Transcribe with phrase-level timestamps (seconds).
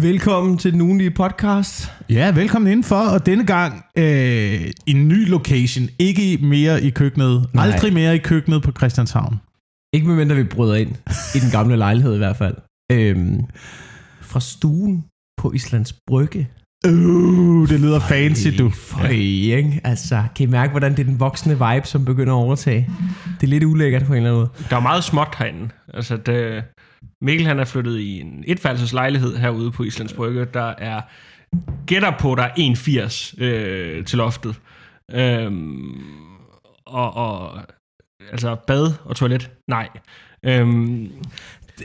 [0.00, 1.92] Velkommen til den ugenlige podcast.
[2.10, 5.88] Ja, velkommen indenfor, og denne gang øh, en ny location.
[5.98, 7.46] Ikke mere i køkkenet.
[7.54, 7.64] Nej.
[7.66, 9.40] Aldrig mere i køkkenet på Christianshavn.
[9.92, 10.96] Ikke medmindre vi bryder ind
[11.34, 12.56] i den gamle lejlighed i hvert fald.
[12.92, 13.40] Øhm,
[14.20, 15.04] fra stuen
[15.40, 16.48] på Islands Brygge.
[16.86, 18.70] Uh, det lyder fancy, du.
[18.70, 19.80] Føj, ikke?
[19.84, 22.90] Altså, kan I mærke, hvordan det er den voksne vibe, som begynder at overtage?
[23.40, 24.66] Det er lidt ulækkert på en eller anden måde.
[24.70, 25.68] Der er meget småt herinde.
[25.94, 26.64] Altså, det,
[27.20, 30.44] Mikkel han er flyttet i en etværelseslejlighed herude på Islands Brygge.
[30.44, 31.00] Der er
[31.86, 32.50] gætter på, der er
[33.38, 34.60] 1,80 øh, til loftet.
[35.12, 36.02] Øhm,
[36.86, 37.60] og, og
[38.30, 39.50] altså bad og toilet?
[39.68, 39.88] Nej.
[40.42, 41.12] Øhm,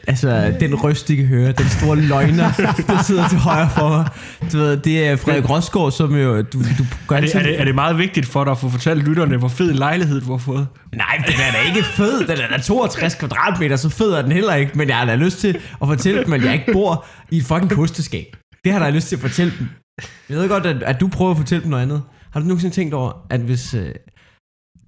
[0.07, 2.51] Altså, den røst, I kan høre, den store løgner,
[2.87, 4.07] der sidder til højre for mig.
[4.51, 7.59] Du ved, det er Frederik Rosgaard, som jo, du, du gør er, det, er, det,
[7.59, 10.37] er det meget vigtigt for dig at få fortalt lytterne, hvor fed lejlighed du har
[10.37, 10.67] fået?
[10.95, 12.19] Nej, den er da ikke fed.
[12.27, 14.71] Den er da 62 kvadratmeter, så fed er den heller ikke.
[14.75, 17.43] Men jeg har da lyst til at fortælle dem, at jeg ikke bor i et
[17.43, 18.35] fucking kosteskab.
[18.63, 19.67] Det har jeg da lyst til at fortælle dem.
[20.29, 22.01] Jeg ved godt, at, at du prøver at fortælle dem noget andet.
[22.33, 23.89] Har du nogensinde tænkt over, at hvis, øh,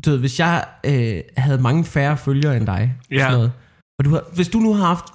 [0.06, 3.18] du ved, hvis jeg øh, havde mange færre følgere end dig, Ja.
[3.20, 3.52] sådan noget,
[4.04, 5.06] og du har, hvis du nu har haft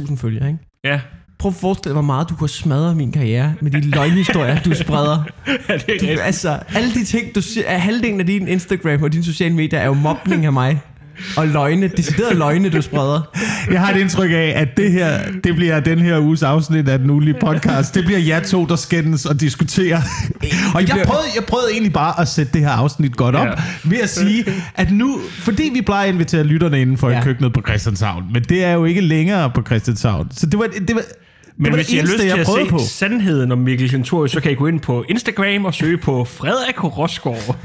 [0.00, 0.58] 50.000 følgere, ikke?
[0.84, 1.00] Ja,
[1.38, 4.74] Prøv at forestille dig, hvor meget du kunne smadre min karriere med de løgnhistorier, du
[4.74, 5.24] spreder.
[5.46, 6.20] er det Du, rigtigt?
[6.20, 9.86] altså, alle de ting, du siger, halvdelen af din Instagram og dine sociale medier er
[9.86, 10.80] jo mobning af mig.
[11.36, 13.20] Og løgne, deciderede løgne, du spreder.
[13.72, 16.98] Jeg har et indtryk af, at det her, det bliver den her uges afsnit af
[16.98, 17.94] den ugenlige podcast.
[17.94, 20.00] Det bliver jer to, der skændes og diskuterer.
[20.74, 23.52] Og jeg prøvede, jeg prøvede egentlig bare at sætte det her afsnit godt op, Ja.
[23.84, 27.16] ved at sige, at nu, fordi vi plejer at invitere lytterne inden for Ja.
[27.16, 27.22] ja.
[27.24, 30.28] køkkenet på Christianshavn, men det er jo ikke længere på Christianshavn.
[30.36, 31.02] Så det var, det var,
[31.56, 32.78] Men hvis I har lyst til jeg at prøvede se på.
[32.88, 36.84] sandheden om Mikkel Kentorius, så kan I gå ind på Instagram og søge på Frederik
[36.84, 37.56] Rosgaard.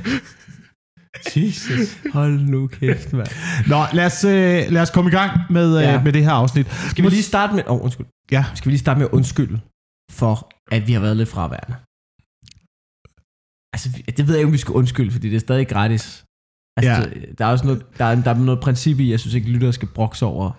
[1.35, 1.97] Jesus.
[2.13, 3.27] Hold nu kæft, mand.
[3.67, 5.95] Nå, lad os, øh, lad os komme i gang med, Ja.
[5.97, 6.67] øh, med det her afsnit.
[6.89, 7.63] Skal vi lige starte med...
[7.67, 8.05] Oh, undskyld.
[8.31, 8.45] Ja.
[8.55, 9.59] Skal vi lige starte med at undskylde
[10.11, 11.75] for, at vi har været lidt fraværende?
[13.73, 16.23] Altså, det ved jeg ikke, om vi skal undskylde, fordi det er stadig gratis.
[16.77, 16.99] Altså, Ja.
[16.99, 17.25] ja.
[17.37, 19.73] der er også noget, der er, der er noget princip i, jeg synes ikke, lyttere
[19.73, 20.51] skal brokse over,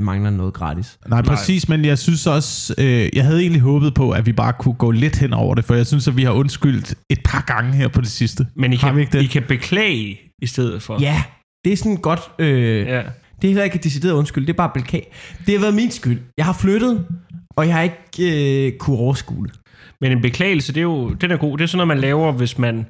[0.00, 0.98] mangler noget gratis.
[1.08, 4.52] Nej, præcis, men jeg synes også, øh, jeg havde egentlig håbet på, at vi bare
[4.52, 7.44] kunne gå lidt hen over det, for jeg synes, at vi har undskyldt et par
[7.46, 8.46] gange her på det sidste.
[8.56, 9.22] Men I Har kan, ikke det?
[9.22, 11.00] I kan beklage i stedet for.
[11.00, 11.22] Ja,
[11.64, 12.20] det er sådan godt...
[12.38, 13.02] Øh, ja.
[13.42, 15.12] Det er heller ikke decideret undskyld, det er bare belkag.
[15.46, 16.20] Det har været min skyld.
[16.36, 17.06] Jeg har flyttet,
[17.56, 19.54] og jeg har ikke øh, kunne overskue det.
[20.00, 21.58] Men en beklagelse, det er jo den er god.
[21.58, 22.86] Det er sådan noget, man laver, hvis man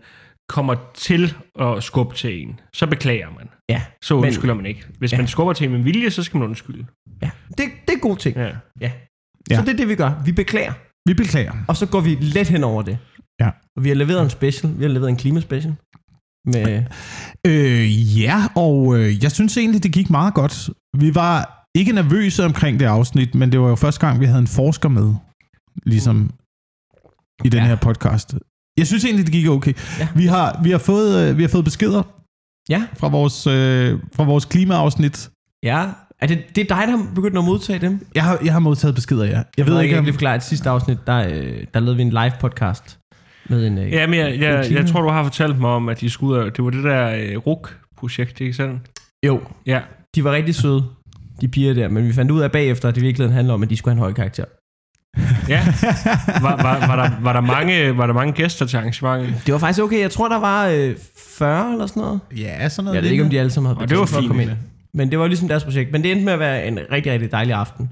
[0.49, 2.61] kommer til at skubbe til en.
[2.75, 3.49] Så beklager man.
[3.69, 4.85] Ja, Så Men- undskylder man ikke.
[4.99, 5.17] Hvis Ja.
[5.17, 6.87] man skubber til en med vilje, så skal man undskylde.
[7.23, 7.31] ja.
[7.49, 8.37] Det, det er god ting.
[8.37, 8.45] Ja.
[8.81, 8.93] Ja.
[9.51, 9.57] Ja.
[9.57, 10.23] Så det er det, vi gør.
[10.25, 10.73] Vi beklager,
[11.09, 11.53] Vi beklager.
[11.69, 12.99] og så går vi let hen over det.
[13.41, 13.51] Ja.
[13.77, 14.79] Og vi har leveret en special.
[14.79, 15.75] Vi har leveret en klimaspecial.
[16.47, 16.85] Med,
[17.47, 20.71] Øh, ja, og øh, jeg synes egentlig, det gik meget godt.
[20.99, 24.39] Vi var ikke nervøse omkring det afsnit, men det var jo første gang, vi havde
[24.39, 25.15] en forsker med,
[25.87, 26.31] ligesom
[27.45, 27.67] i den Ja.
[27.67, 28.35] her podcast.
[28.79, 29.73] Jeg synes egentlig, det gik okay.
[30.01, 30.09] Ja.
[30.15, 32.03] Vi, har, vi, har fået, øh, vi har fået beskeder
[32.69, 35.31] ja, fra vores, øh, fra vores klimaafsnit.
[35.63, 35.87] ja.
[36.21, 38.07] Er det, det er dig, der har begyndt at modtage dem?
[38.15, 39.43] Jeg har, jeg har modtaget beskeder, ja.
[39.59, 40.05] Jeg ved ikke, jeg om...
[40.05, 42.99] lige forklare, at sidste afsnit, der, øh, der lavede vi en live podcast
[43.49, 43.79] med en...
[43.79, 46.45] Øh, Ja, men jeg, jeg, jeg tror, du har fortalt mig om, at de skulle
[46.45, 48.81] ud det var det der øh, RUK-projekt, ikke sandt?
[49.27, 49.81] Jo, Ja.
[50.15, 50.85] de var rigtig søde,
[51.41, 53.63] de piger der, men vi fandt ud af bagefter, at det i virkeligheden handler om,
[53.63, 54.45] at de skulle have en høj karakter.
[55.49, 55.65] Ja.
[56.41, 59.43] Var, var, var, der, var, der mange, var der mange gæster til arrangementet?
[59.47, 60.01] Det var faktisk okay.
[60.01, 60.95] Jeg tror, der var øh,
[61.39, 62.21] 40 eller sådan noget.
[62.37, 62.95] Ja, sådan noget.
[62.97, 64.29] Jeg ved ikke, om de alle sammen havde Og det var betalt for at fint.
[64.31, 64.51] komme ind.
[64.95, 65.93] Men det var ligesom deres projekt.
[65.93, 67.91] Men det endte med at være en rigtig, rigtig dejlig aften.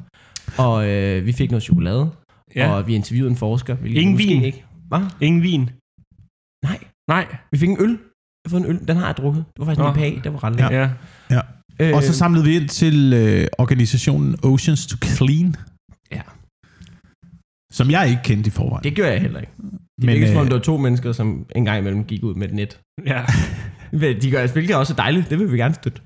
[0.59, 2.11] Og øh, vi fik noget chokolade.
[2.57, 2.73] Ja.
[2.73, 3.77] Og vi interviewede en forsker.
[3.87, 4.43] Ingen vin?
[4.43, 4.65] Ikke.
[4.89, 5.01] Hvad?
[5.21, 5.71] Ingen vin?
[6.65, 6.79] Nej.
[7.09, 7.27] Nej.
[7.53, 7.89] Vi fik en øl.
[7.91, 7.99] Jeg
[8.47, 8.89] har fået en øl.
[8.89, 9.45] Den har jeg drukket.
[9.47, 9.93] Det var faktisk Nå.
[9.93, 10.21] en IPA.
[10.25, 10.91] Det var ret lækkert.
[11.31, 11.41] Ja.
[11.81, 15.55] Øh, Og så samlede vi ind til øh, organisationen Oceans to Clean.
[16.13, 16.21] Ja.
[17.73, 18.85] Som jeg ikke kendte i forvejen.
[18.85, 19.53] Det gør jeg heller ikke.
[20.01, 22.23] Det Men, virker som om, øh, det var to mennesker, som en gang imellem gik
[22.23, 22.81] ud med et net.
[23.07, 23.23] ja.
[24.23, 25.31] De gør, hvilket også er dejligt.
[25.31, 26.01] Det vil vi gerne støtte.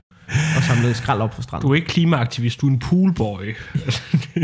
[0.57, 1.67] Og samlede skrald op på stranden.
[1.67, 3.55] Du er ikke klimaaktivist, du er en poolboy.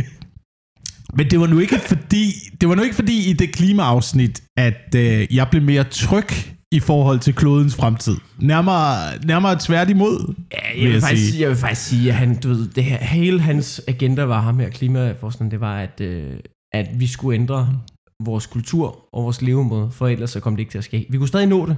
[1.17, 4.95] Men det var nu ikke fordi, det var nu ikke fordi i det klimaafsnit, at
[4.97, 6.29] øh, jeg blev mere tryg
[6.73, 8.17] i forhold til klodens fremtid.
[8.39, 10.35] Nærmere, nærmere tværtimod.
[10.53, 11.33] Ja, vil jeg vil, jeg faktisk, sige.
[11.33, 11.43] sige.
[11.43, 14.59] jeg vil faktisk sige, at han, du ved, det her, hele hans agenda var ham
[14.59, 16.31] her, klimaforskeren, det var, at, øh,
[16.75, 17.81] at vi skulle ændre
[18.25, 21.07] vores kultur og vores levemåde, for ellers så kom det ikke til at ske.
[21.11, 21.77] Vi kunne stadig nå det,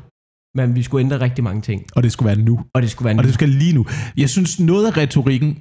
[0.57, 2.61] men vi skulle ændre rigtig mange ting, Og det skulle være nu.
[2.75, 3.27] og det skulle være Og nu.
[3.27, 3.87] det skal lige nu.
[4.17, 5.59] Jeg synes, noget af retorikken,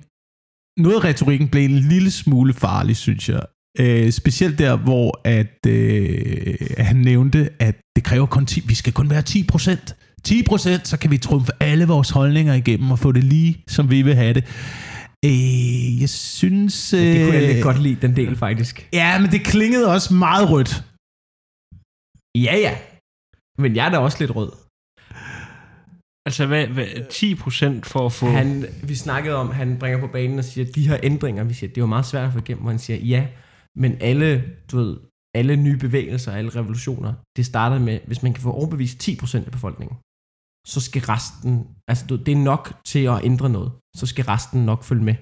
[0.78, 3.42] noget af retorikken blev en lille smule farlig, synes jeg.
[3.80, 8.94] Øh, specielt der, hvor at, øh, han nævnte, at det kræver kun 10, vi skal
[8.94, 9.96] kun være 10 procent.
[10.24, 13.92] 10 procent, så kan vi trumfe alle vores holdninger igennem og få det lige, som
[13.92, 14.44] vi vil have det.
[15.25, 16.90] Øh, jeg synes...
[16.90, 18.90] Det kunne jeg øh, lidt godt lide, den del faktisk.
[18.94, 20.74] Ja, men det klingede også meget rødt.
[22.48, 22.74] Ja, ja.
[23.62, 24.52] Men jeg er da også lidt rød.
[26.28, 28.25] Altså, hvad, hvad, 10 procent for at få...
[28.25, 31.74] Han, vi snakkede om, han bringer på banen og siger, de her ændringer, vi siger,
[31.74, 33.28] det var meget svært at få igennem, og han siger, ja,
[33.75, 34.30] men alle,
[34.72, 34.98] du ved,
[35.36, 39.52] alle nye bevægelser, alle revolutioner, det starter med, hvis man kan få overbevist 10% af
[39.52, 39.98] befolkningen,
[40.68, 44.66] så skal resten, altså du, det er nok til at ændre noget, så skal resten
[44.66, 45.16] nok følge med,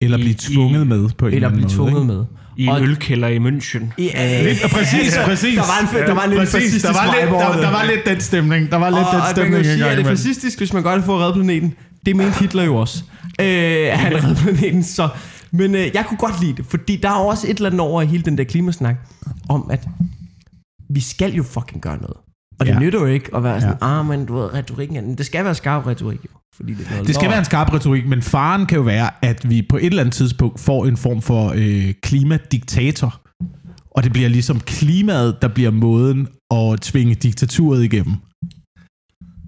[0.00, 1.90] Eller blive tvunget i- med på en eller eller anden blive måde.
[1.92, 2.18] tvunget ikke?
[2.18, 2.24] med.
[2.56, 3.84] I en Og- ølkælder i München.
[3.98, 5.54] Ja, Lidt, præcis, præcis.
[5.54, 7.84] Der var en, der var en lidt præcis, fascistisk der var, lidt, der, der var
[7.84, 8.70] lidt den stemning.
[8.70, 9.54] Der var lidt og, den og man stemning.
[9.54, 10.06] kan sige, at det er imellem.
[10.06, 11.74] fascistisk, hvis man gør det for at redde planeten.
[12.06, 13.04] Det mente Hitler jo også.
[13.40, 15.08] Øh, han redde planeten, så...
[15.50, 18.02] Men øh, jeg kunne godt lide det, fordi der er også et eller andet over
[18.02, 18.96] i hele den der klimasnak,
[19.48, 19.86] om at
[20.90, 22.16] vi skal jo fucking gøre noget.
[22.60, 22.72] Og det Ja.
[22.72, 22.80] ja.
[22.80, 23.86] nytter jo ikke at være sådan, Ja.
[23.88, 24.00] ja.
[24.00, 25.16] ah, men du ved, retorikken er...
[25.16, 26.30] Det skal være skarp retorik jo.
[26.56, 27.30] Fordi det, Det skal lort.
[27.30, 30.14] være en skarp retorik, men faren kan jo være, at vi på et eller andet
[30.14, 33.20] tidspunkt får en form for øh, klimadiktator.
[33.90, 38.14] Og det bliver ligesom klimaet, der bliver måden at tvinge diktaturet igennem.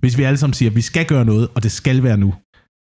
[0.01, 2.27] Hvis vi alle sammen siger, at vi skal gøre noget, og det skal være nu.
[2.29, 2.35] Og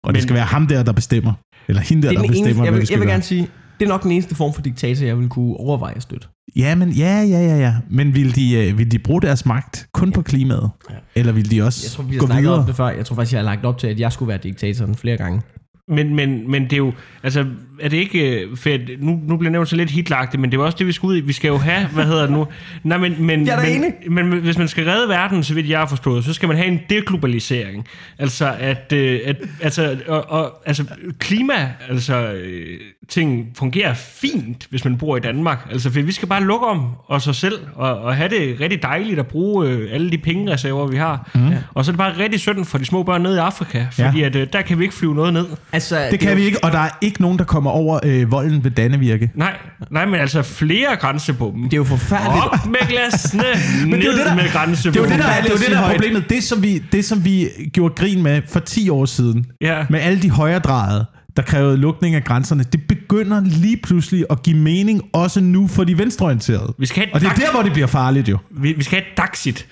[0.05, 1.33] men, det skal være ham der, der bestemmer.
[1.67, 3.13] Eller hende der, er der bestemmer, eneste, jeg, vil, skal jeg vil gøre.
[3.13, 3.47] gerne sige,
[3.79, 6.27] det er nok den eneste form for diktator, jeg vil kunne overveje at støtte.
[6.55, 7.73] Ja, men ja, ja, ja, ja.
[7.89, 10.69] Men vil de, øh, vil de bruge deres magt kun på klimaet?
[10.89, 10.95] Ja.
[11.15, 12.59] Eller vil de også Jeg tror, vi har gå snakket videre?
[12.59, 12.89] om det før.
[12.89, 15.41] Jeg tror faktisk, jeg har lagt op til, at jeg skulle være diktatoren flere gange.
[15.87, 16.93] Men, men, men det er jo,
[17.23, 17.45] altså,
[17.81, 20.61] er det ikke øh, fedt, nu, nu bliver nævnt så lidt hitlagtigt, men det er
[20.61, 21.19] jo også det, vi skal ud i.
[21.21, 22.47] Vi skal jo have, hvad hedder det nu?
[22.83, 23.93] Nej, men, men, Jeg er men, enig.
[24.09, 26.57] men, men hvis man skal redde verden, så vidt jeg har forstået, så skal man
[26.57, 27.85] have en deglobalisering.
[28.19, 30.83] Altså, at, øh, at altså, og, og, altså,
[31.19, 32.79] klima, altså, øh,
[33.09, 35.67] ting fungerer fint, hvis man bor i Danmark.
[35.71, 39.19] Altså, for vi skal bare lukke om os selv, og, og have det rigtig dejligt
[39.19, 41.29] at bruge alle de pengereserver, vi har.
[41.35, 41.41] Mm.
[41.73, 44.19] Og så er det bare rigtig synd for de små børn nede i Afrika, fordi
[44.19, 44.25] Ja.
[44.25, 45.45] at, der kan vi ikke flyve noget ned.
[45.71, 48.63] Altså, Det kan vi ikke, og der er ikke nogen, der kommer over øh, volden
[48.63, 49.31] ved Dannevirke.
[49.35, 49.57] Nej,
[49.91, 51.63] nej, men altså flere grænsebomben.
[51.63, 52.45] Det er jo forfærdeligt.
[52.53, 53.43] Op med glasene,
[53.89, 55.57] Men det er ned det, der- med Det er jo det, der, det, er jo
[55.57, 56.29] det, der er problemet.
[56.29, 59.85] Det som, vi, det, som vi gjorde grin med for 10 år siden, Ja.
[59.89, 61.05] med alle de højredrejede,
[61.37, 65.83] der krævede lukning af grænserne, det begynder lige pludselig at give mening også nu for
[65.83, 66.73] de venstreorienterede.
[66.79, 68.37] Vi skal have et Og det er der, hvor det bliver farligt jo.
[68.51, 69.65] Vi, vi skal have et Daxit.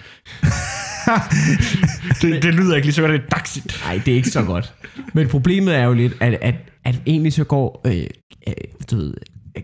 [2.21, 3.81] det, det lyder ikke lige så godt, det er Daxit.
[3.85, 4.73] Nej, det er ikke så godt.
[5.13, 8.07] Men problemet er jo lidt, at, at, at egentlig så går øh,
[8.47, 8.53] øh,
[8.91, 9.13] du ved,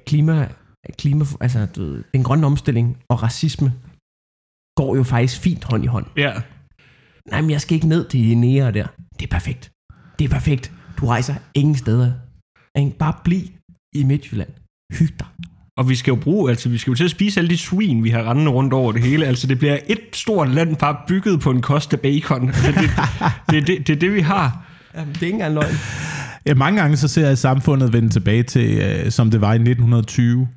[0.05, 0.47] klima,
[0.97, 3.73] klima, altså du ved, den grønne omstilling og racisme
[4.75, 6.05] går jo faktisk fint hånd i hånd.
[6.17, 6.33] Ja.
[7.31, 8.88] Nej, men jeg skal ikke ned til de nære der.
[9.19, 9.71] Det er perfekt.
[10.19, 10.71] Det er perfekt.
[10.97, 12.11] Du rejser ingen steder.
[12.79, 12.97] Ikke?
[12.97, 13.43] Bare bliv
[13.95, 14.49] i Midtjylland.
[14.93, 15.27] Hyg dig.
[15.81, 18.04] Og vi skal jo bruge, altså vi skal jo til at spise alle de svin,
[18.04, 19.25] vi har rendende rundt over det hele.
[19.25, 22.48] Altså det bliver et stort land bare bygget på en kost af bacon.
[22.48, 22.89] Altså, det,
[23.50, 24.66] det, det, det er det, vi har.
[24.95, 25.75] Jamen, det er ikke engang løgn.
[26.45, 29.56] Ja, mange gange så ser jeg samfundet vende tilbage til, øh, som det var i
[29.56, 30.48] 1920.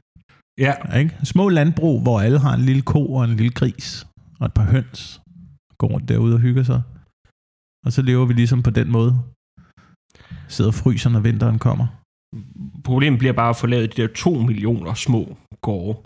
[0.59, 1.17] Ja, Ikke?
[1.25, 4.07] Små landbrug, hvor alle har en lille ko og en lille gris
[4.41, 5.21] og et par høns.
[5.79, 6.83] Går rundt derude og hygger sig.
[7.87, 9.19] Og så lever vi ligesom på den måde.
[10.49, 11.87] Sidder og fryser, når vinteren kommer.
[12.85, 15.99] Problemet bliver bare at få lavet de der to millioner små gårde.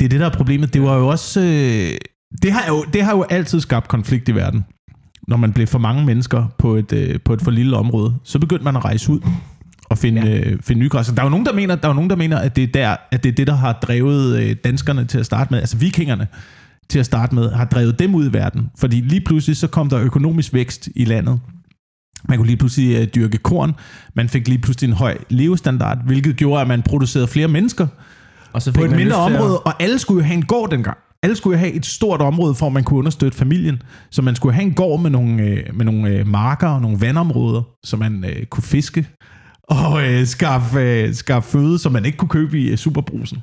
[0.00, 0.74] Det er det, der er problemet.
[0.74, 1.40] Det var jo også...
[1.40, 1.96] Øh,
[2.42, 4.64] det, har jo, det har jo altid skabt konflikt i verden.
[5.28, 8.38] Når man blev for mange mennesker på et, øh, på et for lille område, så
[8.38, 9.20] begyndte man at rejse ud
[9.84, 10.38] og finde, ja.
[10.38, 11.14] øh, finde nye græsser.
[11.14, 12.96] Der er jo nogen, der mener, der er nogen, der mener at, det er der,
[13.10, 16.26] at det er det, der har drevet øh, danskerne til at starte med, altså vikingerne
[16.88, 18.70] til at starte med, har drevet dem ud i verden.
[18.78, 21.40] Fordi lige pludselig så kom der økonomisk vækst i landet.
[22.28, 23.74] Man kunne lige pludselig øh, dyrke korn.
[24.14, 27.86] Man fik lige pludselig en høj levestandard, hvilket gjorde, at man producerede flere mennesker
[28.52, 30.44] Og så på et man mindre til at- område, og alle skulle jo have en
[30.44, 30.96] gård dengang.
[31.22, 33.82] Alle skulle jo have et stort område, for at man kunne understøtte familien.
[34.10, 37.00] Så man skulle have en gård med nogle, øh, med nogle øh, marker og nogle
[37.00, 39.06] vandområder, så man øh, kunne fiske
[39.62, 43.38] og øh, skaffe, øh, skaffe føde, som man ikke kunne købe i øh, superbrusen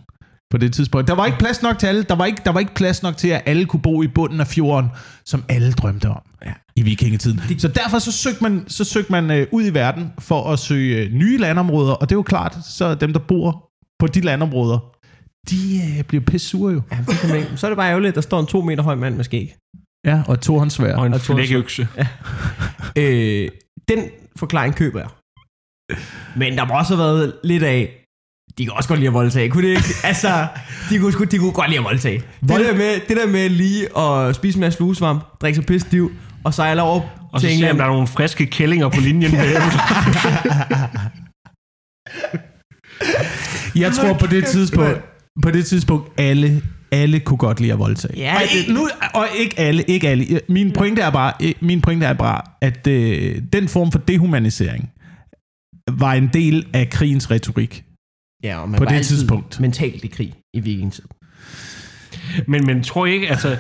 [0.52, 1.08] på det tidspunkt.
[1.08, 2.04] Der var ikke plads nok til alle.
[2.04, 4.40] Der var ikke, der var ikke plads nok til, at alle kunne bo i bunden
[4.40, 4.90] af fjorden,
[5.26, 6.54] som alle drømte om ja.
[6.76, 7.60] i vikingetiden.
[7.60, 10.98] Så derfor så søgte man, så søgte man øh, ud i verden for at søge
[11.06, 14.80] øh, nye landområder, og det er jo klart, så dem, der bor på de landområder,
[15.50, 16.82] de øh, bliver pisse sure jo.
[16.92, 17.52] Ja, det kan man ikke.
[17.58, 19.56] Så er det bare ærgerligt, at der står en to meter høj mand med skæg.
[20.06, 20.96] Ja, og to håndsvær.
[20.96, 21.88] Og en Og to- flækøkse.
[22.98, 23.50] Øh,
[23.88, 24.00] den
[24.36, 25.10] forklaring køber jeg.
[26.36, 28.01] Men der må også have været lidt af,
[28.58, 29.84] de kan også godt lide at voldtage, kunne det ikke?
[30.04, 30.48] Altså,
[30.90, 32.18] de kunne, sgu- de kunne godt lide at voldtage.
[32.18, 35.66] Det Vold- der, med, det der med lige at spise en masse fluesvamp, drikke sig
[35.66, 36.12] pisse stiv,
[36.44, 37.02] og sejle over
[37.34, 37.78] Og så til se, om England.
[37.78, 39.32] der er nogle friske kællinger på linjen.
[43.76, 45.02] Jeg tror på det tidspunkt,
[45.44, 48.14] på det tidspunkt alle, alle kunne godt lide at voldtage.
[48.18, 50.40] Ja, og, det- ikke, nu, og ikke alle, ikke alle.
[50.50, 54.90] Min pointe er bare, min pointe er bare at øh, den form for dehumanisering
[55.92, 57.84] var en del af krigens retorik.
[58.44, 59.60] Ja, og man På var det tidspunkt.
[59.60, 61.04] mentalt i krig i vikingetid.
[62.48, 63.58] Men, men tror I ikke, altså...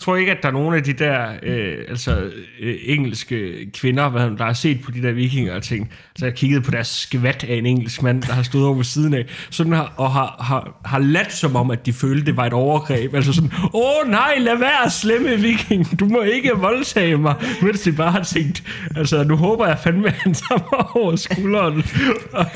[0.00, 4.08] Tror I ikke, at der er nogle af de der øh, altså, øh, engelske kvinder,
[4.08, 6.70] hvad, der har set på de der vikinger og tænkt, altså jeg har kigget på
[6.70, 9.94] deres skvat af en engelsk mand, der har stået over ved siden af, sådan har,
[9.96, 13.14] og har, har, har ladt som om, at de følte, det var et overgreb.
[13.14, 17.34] Altså sådan, åh nej, lad være slemme viking, du må ikke voldtage mig.
[17.62, 18.62] Mens de bare har tænkt,
[18.96, 21.84] altså nu håber jeg fandme, at han tager mig over skulderen
[22.32, 22.46] og,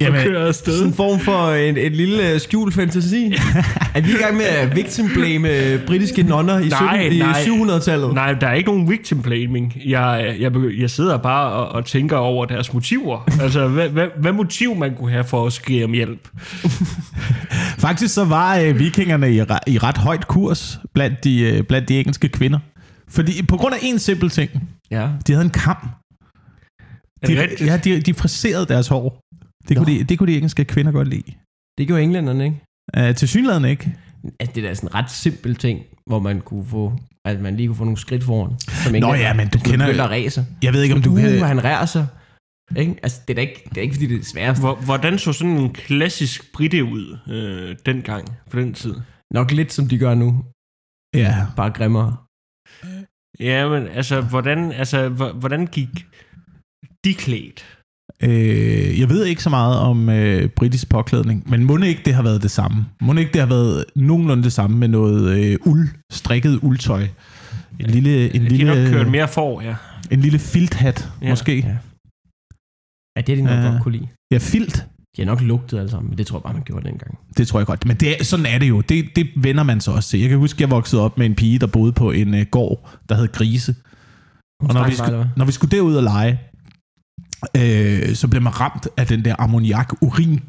[0.00, 0.72] Jamen, kører afsted.
[0.72, 3.26] Sådan en form for en, en lille øh, skjult fantasi.
[3.94, 7.18] er vi i gang med at victim blame øh, britiske nonner i, Nej, 17, i
[7.18, 7.42] nej.
[7.42, 8.14] 700-tallet?
[8.14, 9.76] Nej, der er ikke nogen victim blaming.
[9.86, 13.28] Jeg, jeg, jeg sidder bare og, og tænker over deres motiver.
[13.42, 16.28] altså, hvad, hvad, hvad motiv man kunne have for at skrige om hjælp?
[17.86, 21.98] Faktisk så var øh, vikingerne i, i ret højt kurs blandt de, øh, blandt de
[21.98, 22.58] engelske kvinder.
[23.08, 24.50] Fordi på grund af en simpel ting.
[24.90, 25.08] Ja.
[25.26, 25.76] De havde en kam.
[27.26, 29.20] Det De, ja, de, de friserede deres hår.
[29.70, 31.32] Det kunne, de, det kunne de engelske kvinder godt lide.
[31.78, 33.08] Det gjorde englænderne, ikke?
[33.08, 33.96] Uh, til synligheden ikke.
[34.40, 37.56] Altså, det er da sådan en ret simpel ting, hvor man kunne få, at man
[37.56, 38.58] lige kunne få nogle skridt foran.
[38.60, 39.86] Som Nå ja, men du kender...
[39.86, 40.46] begyndte at ræse.
[40.62, 41.38] Jeg ved ikke, om du uh, kan...
[41.42, 42.06] han rærer sig.
[42.76, 42.94] Ikke?
[43.02, 44.60] Altså, det er da ikke, det er ikke fordi, det er sværest.
[44.60, 48.94] Hvor, hvordan så sådan en klassisk britte ud øh, dengang, på den tid?
[49.34, 50.44] Nok lidt, som de gør nu.
[51.14, 51.46] Ja.
[51.56, 52.16] Bare grimmere.
[53.40, 55.88] Ja, men altså, hvordan, altså, hvor- hvordan gik
[57.04, 57.79] de klædt?
[58.22, 62.22] Øh, jeg ved ikke så meget om øh, britisk påklædning, men må ikke det har
[62.22, 62.86] været det samme?
[63.00, 67.06] Må ikke det har været nogenlunde det samme med noget øh, uld, strikket uldtøj?
[67.80, 69.74] En lille, en De har nok kørt lille, mere for, ja.
[70.10, 71.28] en lille filthat, Ja.
[71.30, 71.56] måske.
[71.56, 71.76] Ja.
[73.16, 73.70] Ja, det er de nok Ja.
[73.70, 74.08] godt kunne lide.
[74.32, 74.86] Ja, filt.
[75.16, 77.18] De har nok lugtet alle sammen, men det tror jeg bare, man gjorde dengang.
[77.36, 77.86] Det tror jeg godt.
[77.86, 78.80] Men det er, sådan er det jo.
[78.80, 80.20] Det, det vender man så også til.
[80.20, 82.90] Jeg kan huske, jeg voksede op med en pige, der boede på en øh, gård,
[83.08, 83.74] der hed Grise.
[84.62, 86.40] Og når vi, skulle, når vi skulle derud og lege,
[87.56, 90.40] øh, så blev man ramt af den der ammoniak urin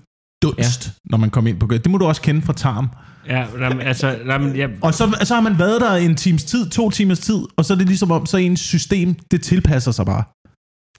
[0.43, 0.91] dunst, ja.
[1.03, 1.83] når man kom ind på gulvet.
[1.83, 2.89] Det må du også kende fra tarm.
[3.27, 6.69] Ja, jamen, altså, jamen, jeg, Og så, så har man været der en times tid,
[6.69, 10.05] to timers tid, og så er det ligesom om, så ens system, det tilpasser sig
[10.05, 10.23] bare.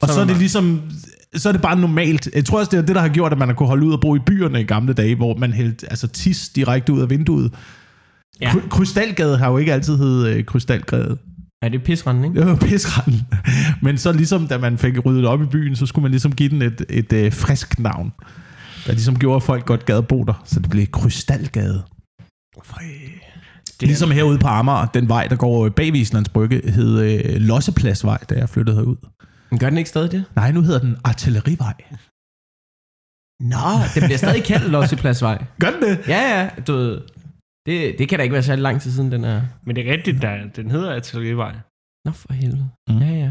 [0.00, 0.80] Og Så så, er det ligesom,
[1.34, 2.28] så er det bare normalt.
[2.34, 3.92] Jeg tror også, det er det, der har gjort, at man har kunne holde ud
[3.92, 7.10] og bo i byerne i gamle dage, hvor man hældte altså, tis direkte ud af
[7.10, 7.54] vinduet.
[8.40, 8.52] Ja.
[8.54, 8.68] Ja.
[8.70, 11.18] Krystalgade har jo ikke altid heddet øh, Krystalgade.
[11.62, 12.40] Ja, det er pisranden, ikke?
[12.40, 13.20] Det var pisranden.
[13.82, 16.48] Men så ligesom, da man fik ryddet op i byen, så skulle man ligesom give
[16.48, 18.12] den et, et øh, frisk navn.
[18.86, 20.42] Der ligesom gjorde, at folk godt gad bo der.
[20.44, 21.82] Så det blev Krystalgade.
[23.80, 28.18] det, Ligesom herude på Amager, den vej, der går bag Islands Brygge, hed øh, Lossepladsvej,
[28.30, 28.96] da jeg flyttede herud.
[29.50, 30.24] Men gør den ikke stadig det?
[30.36, 31.74] Nej, nu hedder den Artillerivej.
[33.40, 35.44] Nå, det bliver stadig kaldt Lossepladsvej.
[35.60, 35.98] Gør den det?
[36.08, 36.98] Ja, ja, du
[37.66, 39.42] det, det kan da ikke være særlig lang tid siden, den er...
[39.66, 41.54] men det er rigtigt, der, den hedder Ateliervej.
[42.04, 42.68] Nå, for helvede.
[42.88, 42.98] Mm.
[42.98, 43.30] Ja, ja.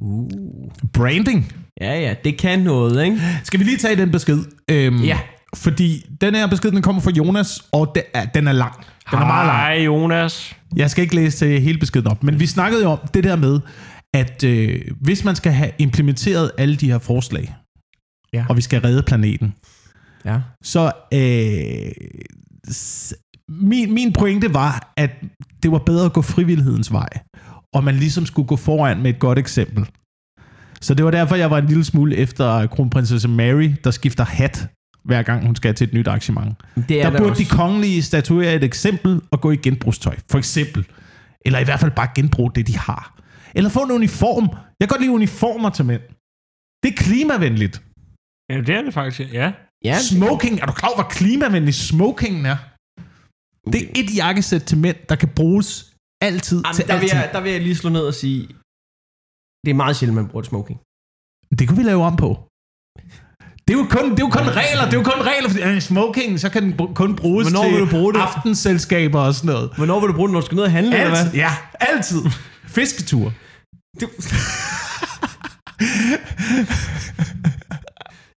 [0.00, 0.28] Uh.
[0.92, 1.52] Branding.
[1.80, 3.20] Ja, ja, det kan noget, ikke?
[3.44, 4.38] Skal vi lige tage den besked?
[4.70, 5.18] Øhm, Ja.
[5.56, 8.74] Fordi den her besked, den kommer fra Jonas, og den er, den er lang.
[9.10, 9.58] Den er meget lang.
[9.58, 10.56] Hej, Jonas.
[10.76, 13.60] Jeg skal ikke læse hele beskeden op, men vi snakkede jo om det der med,
[14.14, 17.54] at øh, hvis man skal have implementeret alle de her forslag,
[18.32, 18.44] Ja.
[18.48, 19.54] og vi skal redde planeten,
[20.24, 20.40] Ja.
[20.62, 21.92] så øh,
[23.60, 25.10] min, min pointe var, at
[25.62, 27.08] det var bedre at gå frivillighedens vej,
[27.74, 29.86] og man ligesom skulle gå foran med et godt eksempel.
[30.80, 34.68] Så det var derfor, jeg var en lille smule efter kronprinsesse Mary, der skifter hat,
[35.04, 36.54] hver gang hun skal til et nyt arrangement.
[36.88, 37.42] Det er Der burde også.
[37.42, 40.86] de kongelige statuere et eksempel og gå i genbrugstøj, for eksempel.
[41.44, 43.18] Eller i hvert fald bare genbruge det, de har.
[43.54, 44.44] Eller få en uniform.
[44.80, 46.00] Jeg kan godt lide uniformer til mænd.
[46.82, 47.82] Det er klimavenligt.
[48.50, 49.52] Ja, det er det faktisk, ja.
[49.84, 52.56] Ja, Smoking, er du klar over, hvor klimavenlig smokingen er?
[53.72, 55.68] Det er et jakkesæt til mænd, der kan bruges
[56.22, 58.40] altid Jamen, til der, vil jeg, der vil jeg lige slå ned og sige,
[59.64, 60.78] det er meget sjældent, man bruger et smoking.
[61.58, 62.30] Det kunne vi lave om på.
[63.68, 64.84] Det er jo kun, det er jo kun regler.
[64.84, 67.72] Det er jo kun regler, fordi øh, smoking, så kan den kun bruges Hvornår til
[67.72, 68.20] vil du bruge det?
[68.20, 69.70] aftenselskaber og sådan noget.
[69.76, 71.40] Hvornår vil du bruge det, når du skal ned og handle, eller Altid, hvad?
[71.40, 71.50] ja,
[71.80, 72.22] altid.
[72.66, 73.32] Fisketur.
[74.00, 74.06] Du...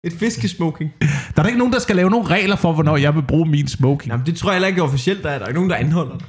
[0.04, 0.90] Et fiskesmoking.
[1.00, 1.06] Der
[1.36, 3.68] er da ikke nogen, der skal lave nogle regler for, hvornår jeg vil bruge min
[3.68, 4.10] smoking.
[4.12, 5.38] Jamen, det tror jeg heller ikke er officielt, der er.
[5.38, 6.26] Der er ikke nogen, der anholder dig.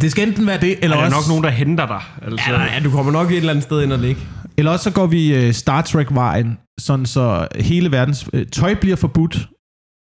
[0.00, 2.00] Det skal enten være det, eller Der er også, nok nogen, der henter dig.
[2.22, 4.20] Altså, Ja, ja, du kommer nok et eller andet sted ind og ligge.
[4.58, 8.96] eller også så går vi øh, Star Trek-vejen, sådan så hele verdens øh, tøj bliver
[8.96, 9.48] forbudt,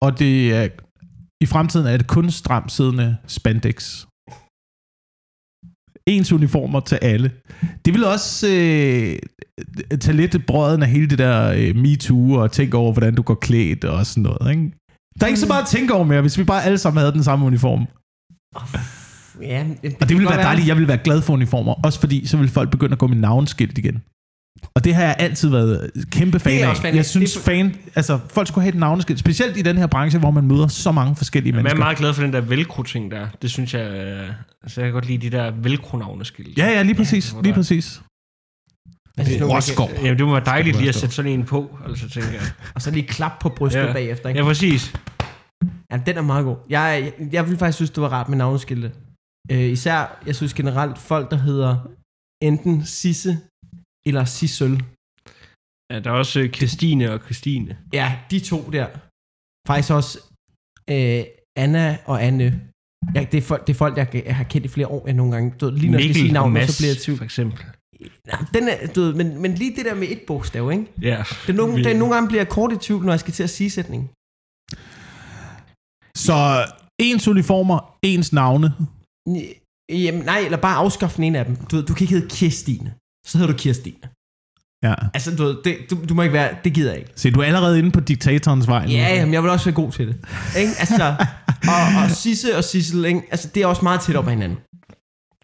[0.02, 0.68] og det er,
[1.42, 4.06] i fremtiden er det kun stramt siddende spandex.
[6.08, 7.32] Ens uniformer til alle.
[7.86, 9.16] Det vil også øh,
[10.00, 13.36] tage lidt brøden af hele det der øh, MeToo og tænke over, hvordan du går
[13.36, 14.52] klædt og sådan noget.
[14.52, 14.72] Ikke?
[15.20, 17.12] Der er ikke så meget at tænke over mere, hvis vi bare alle sammen havde
[17.14, 17.88] den samme uniform.
[19.42, 19.66] Ja,
[20.02, 20.68] Og det ville være dejligt.
[20.68, 21.74] Jeg ville være glad for uniformer.
[21.74, 24.02] Også fordi, så ville folk begynde at gå med navnskilt igen.
[24.76, 26.70] Og det har jeg altid været kæmpe fan Det er jeg af.
[26.70, 29.20] også fan jeg synes, Det er- fan, altså, folk skulle have et navneskilt.
[29.20, 31.86] Specielt i den her branche, hvor man møder så mange forskellige Men jeg er mennesker.
[31.86, 33.28] meget glad for den der velcro-ting der.
[33.42, 33.92] Det synes jeg...
[33.92, 34.30] øh,
[34.64, 36.58] Altså, jeg kan godt lide de der velcro-navneskilt.
[36.58, 37.30] Ja, ja, lige præcis.
[37.30, 38.02] hvor Lige præcis.
[39.18, 39.92] Altså, kan- Rosgaard.
[40.04, 42.42] Jamen, det må være dejligt lige at sætte sådan en på, altså tænker jeg.
[42.76, 43.94] Og så lige klap på brystet Ja.
[43.94, 44.30] bagefter.
[44.30, 44.40] Ikke?
[44.40, 44.94] Ja, præcis.
[45.92, 46.58] Ja, den er meget god.
[46.70, 48.92] Jeg, jeg, jeg vil faktisk synes, det var rart med navneskilte.
[49.52, 51.78] Øh, især, jeg synes generelt, folk, der hedder
[52.44, 53.38] enten Sisse
[54.08, 54.84] eller Sissøl.
[55.92, 57.78] Ja, der er også øh, Christine og Christine.
[57.94, 58.88] Ja, de to der.
[59.68, 60.14] Faktisk også
[60.90, 61.24] øh,
[61.64, 62.62] Anna og Anne.
[63.16, 65.14] Ja, det, er folk, det er folk, jeg, jeg har kendt i flere år, jeg
[65.16, 65.54] nogle gange.
[65.60, 67.18] Du ved, lige når jeg skal sige Mikkel og navnet, Mads, så bliver jeg tvivl.
[67.18, 67.60] for eksempel.
[68.28, 70.86] Ja, den er, du ved, men, men lige det der med et bogstav, ikke?
[71.02, 71.24] Ja.
[71.48, 73.20] Det er nogle, Vi- det er nogle gange bliver jeg kort i tvivl, når jeg
[73.20, 74.10] skal til at sige sætningen.
[76.28, 76.38] Så
[77.02, 78.68] ens uniformer, ens navne.
[79.90, 81.56] Jamen, nej, eller bare afskaffe ene af dem.
[81.56, 82.94] Du, ved, du kan ikke hedde Kirstine.
[83.28, 83.98] Så hedder du Kirstine.
[84.84, 84.94] Ja.
[85.14, 86.56] Altså, du, ved, det, du, du må ikke være...
[86.64, 87.12] Det gider jeg ikke.
[87.16, 88.86] Se, du er allerede inde på diktatorens vej.
[88.86, 88.92] nu.
[88.92, 90.16] Ja, jamen, jeg vil også være god til det.
[90.58, 90.72] Ikke?
[90.80, 91.16] Altså,
[91.74, 93.22] og, og Sisse og Sissel, ikke?
[93.32, 94.58] Altså, det er også meget tæt op ad hinanden.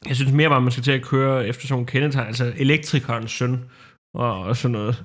[0.08, 3.32] Jeg synes mere bare, man skal til at køre efter sådan nogle kendetegn, altså elektrikernes
[3.32, 3.60] søn
[4.16, 5.04] og, og sådan noget.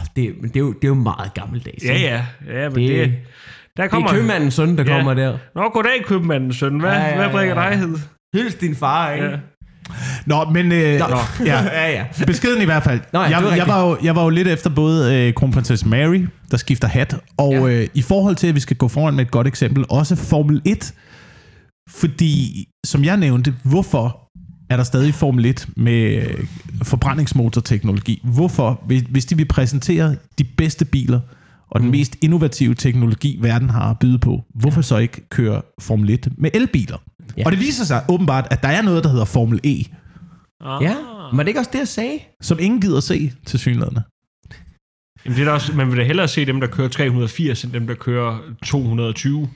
[0.00, 1.84] Oh, det, men det, er jo, det er jo meget gammeldags.
[1.84, 2.26] Ja, ja.
[2.46, 3.18] ja men Det, det, det,
[3.76, 4.08] der det kommer...
[4.08, 4.96] er købmandens søn, der Ja.
[4.96, 5.38] kommer der.
[5.54, 6.80] Nå, goddag, købmandens søn.
[6.80, 7.70] Hvad, Ja, ja, ja, ja, hvad bringer ja, ja.
[7.70, 7.98] dig hed?
[8.34, 9.26] Hyldest din far, ikke?
[9.26, 9.38] Ja.
[10.26, 10.72] Nå, men...
[10.72, 11.06] Øh, Nå.
[11.44, 12.04] Ja, ja, ja.
[12.26, 13.00] beskeden i hvert fald.
[13.12, 16.26] Nå ja, jeg, jeg, var jo, jeg var jo lidt efter både øh, kronprinsesse Mary,
[16.50, 17.60] der skifter hat, og Ja.
[17.66, 17.80] ja.
[17.82, 20.62] øh, i forhold til, at vi skal gå foran med et godt eksempel, også Formel
[20.64, 20.94] 1.
[21.90, 24.18] Fordi, som jeg nævnte, hvorfor
[24.70, 26.44] er der stadig Formel 1 med øh,
[26.82, 28.20] forbrændingsmotorteknologi?
[28.24, 31.20] Hvorfor, hvis, de vil præsentere de bedste biler,
[31.70, 31.90] og den Mm.
[31.92, 36.50] mest innovative teknologi, verden har at byde på, hvorfor så ikke køre Formel 1 med
[36.54, 36.96] elbiler?
[37.36, 37.42] Ja.
[37.46, 39.84] Og det viser sig åbenbart, at der er noget, der hedder Formel E,
[40.64, 40.82] Ah.
[40.82, 40.94] Ja,
[41.32, 42.18] var det ikke også det, jeg sagde?
[42.42, 43.98] som ingen gider se til synligheden.
[45.24, 47.86] Jamen, det er også, man vil da hellere se dem, der kører 380, end dem,
[47.86, 49.48] der kører 220.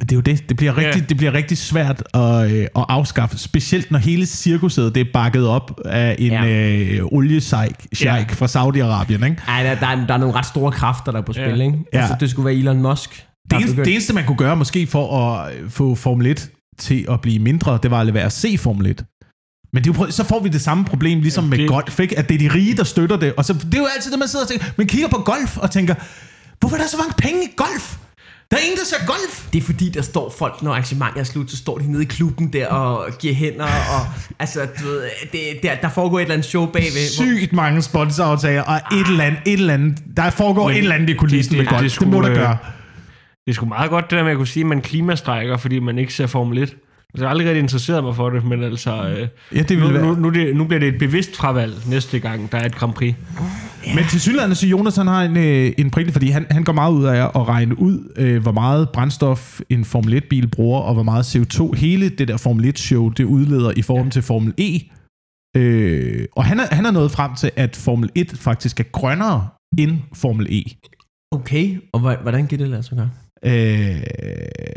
[0.00, 0.48] Det er jo det.
[0.48, 1.06] Det bliver rigtig, Ja.
[1.08, 3.38] det bliver rigtig svært at, øh, at afskaffe.
[3.38, 6.44] Specielt når hele cirkuset det er bakket op af en Ja.
[6.44, 6.78] ja.
[6.98, 8.14] øh, oliesejk Ja.
[8.14, 8.24] ja.
[8.28, 9.24] fra Saudi-Arabien.
[9.24, 9.42] Ikke?
[9.48, 11.64] Ej, der, der, er, der er nogle ret store kræfter, der er på spil, Ja.
[11.64, 11.78] ikke?
[11.92, 11.98] Ja.
[12.00, 13.26] Altså, det skulle være Elon Musk.
[13.50, 17.06] Det eneste, det eneste, man kunne gøre måske for at øh, få Formel 1 til
[17.10, 19.04] at blive mindre, det var at lade være at se Formel 1.
[19.72, 22.18] Men det er jo, så får vi det samme problem, ligesom Ja, med golf, ikke?
[22.18, 23.34] at det er de rige, der støtter det.
[23.36, 24.66] Og så, det er jo altid det, man sidder og tænker.
[24.76, 25.94] Man kigger på golf og tænker,
[26.60, 27.96] hvorfor er der så mange penge i golf?
[28.50, 29.46] Der er ingen, der ser golf.
[29.52, 32.06] Det er fordi, der står folk, når arrangementet er slut, så står de nede i
[32.06, 34.06] klubben der og giver hænder, og
[34.38, 37.16] altså, du ved, det, der, der foregår et eller andet show bagved.
[37.16, 39.98] hvor- Sygt mange sponsoraftaler, og et eller andet, et eller andet.
[40.16, 41.78] Der foregår Men et eller andet i kulissen det- med golf.
[41.78, 42.56] det Det, skulle, det må der øh, gøre.
[43.46, 45.78] Det er sgu meget godt, det der med at kunne sige, at man klimastrækker, fordi
[45.78, 46.62] man ikke ser Formel 1.
[46.62, 46.76] Altså,
[47.18, 49.08] jeg har aldrig rigtig interesseret mig for det, men altså...
[49.08, 50.02] Øh, Ja, det nu, være.
[50.02, 52.92] nu, nu, det, nu bliver det et bevidst fravalg næste gang, der er et Grand
[52.92, 53.14] Prix.
[53.94, 56.72] Men til synligheden, så Jonas han har en, øh, en pointe, fordi han, han går
[56.72, 60.94] meget ud af at regne ud, øh, hvor meget brændstof en Formel 1-bil bruger, og
[60.94, 64.78] hvor meget CO2 hele det der Formel 1-show, det udleder i forhold til Formel E.
[65.56, 69.48] Øh, og han er, han er nået frem til, at Formel 1 faktisk er grønnere
[69.78, 70.62] end Formel E.
[71.32, 73.10] Okay, og hvor- hvordan kan det lade sig gøre?
[73.44, 74.02] Øh,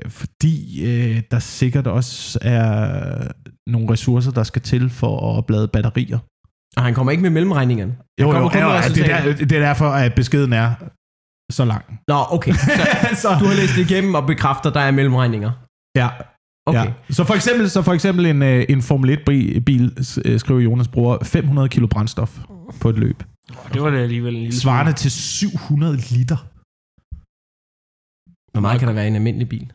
[0.10, 3.32] fordi øh, der sikkert også er
[3.70, 6.20] nogle ressourcer, der skal til for at oplade batterier.
[6.78, 7.92] Og han kommer ikke med mellemregningerne.
[7.92, 10.74] Han Jo, kommer jo, jo, ja, det, er der, det er derfor, at beskeden er
[11.52, 12.00] så lang.
[12.08, 12.54] Nå, okay.
[12.54, 12.70] Så
[13.22, 15.52] så, du har læst det igennem og bekræfter, der er mellemregninger.
[15.98, 16.10] ja,
[16.68, 16.86] Okay.
[16.86, 16.92] ja.
[17.10, 19.94] Så for eksempel, så for eksempel en, øh, en Formel 1-bil,
[20.26, 22.40] øh, skriver Jonas, bruger 500 kilo brændstof
[22.82, 23.24] på et løb.
[23.74, 26.48] Det var det alligevel en lille Svarende til 700 liter.
[28.56, 29.68] Hvor meget kan der være i en almindelig bil?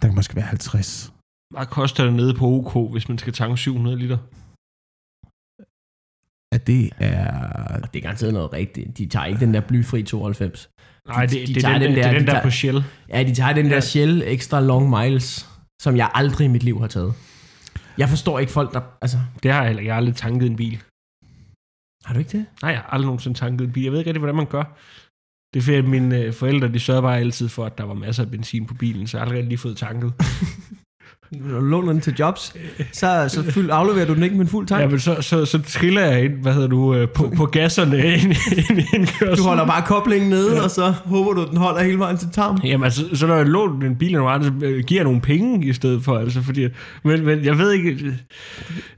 [0.00, 0.86] Der kan måske være 50.
[0.86, 1.16] smule.
[1.54, 4.18] Hvad koster det nede på OK, hvis man skal tanke 700 liter?
[6.54, 7.22] At det er...
[7.82, 8.98] Og det er garanteret noget rigtigt.
[8.98, 10.70] De tager ikke den der blyfri 92.
[11.08, 12.26] Nej, De- det, de det, er tager den, den der, der- det er den de
[12.26, 12.84] der tager- på Shell.
[13.08, 13.80] Ja, de tager den der Ja.
[13.80, 15.28] Shell Extra Long Miles,
[15.82, 17.14] som jeg aldrig i mit liv har taget.
[17.98, 18.80] Jeg forstår ikke folk, der...
[19.02, 19.82] Altså, Det har jeg heller.
[19.82, 20.76] Jeg har aldrig tanket en bil.
[22.06, 22.46] har du ikke det?
[22.62, 23.82] Nej, jeg har aldrig nogensinde tanket en bil.
[23.82, 24.64] Jeg ved ikke rigtig, hvordan man gør.
[25.56, 27.94] Det er fordi, at mine øh, forældre, de sørger bare altid for, at der var
[27.94, 30.12] masser af benzin på bilen, så jeg har aldrig lige fået tanket.
[31.60, 32.54] Låner den til jobs,
[32.92, 34.82] så, så fyld, afleverer du den ikke med en fuld tank.
[34.82, 37.96] Ja, men så, så, så triller jeg ind, hvad hedder du, øh, på, på gasserne
[37.98, 38.34] ind,
[38.70, 39.36] ind, i indkørslen.
[39.36, 42.60] Du holder bare koblingen nede, og så håber du, den holder hele vejen til tarm.
[42.64, 45.20] Jamen, altså, så når jeg låner en bil nogle andre, så øh, giver jeg nogle
[45.20, 46.68] penge i stedet for, altså, fordi,
[47.04, 48.14] men, men jeg ved ikke,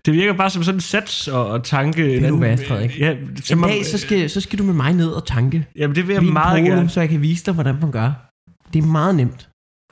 [0.07, 2.03] det virker bare som sådan en sats og, og tanke.
[2.03, 3.01] Det er du Frederik.
[3.01, 3.14] Ja,
[3.45, 6.09] så En dag, så skal, så skal du med mig ned og tanke jamen, det
[6.09, 6.88] vil jeg meget polo, gerne.
[6.88, 8.12] så jeg kan vise dig, hvordan man gør.
[8.73, 9.47] Det er meget nemt.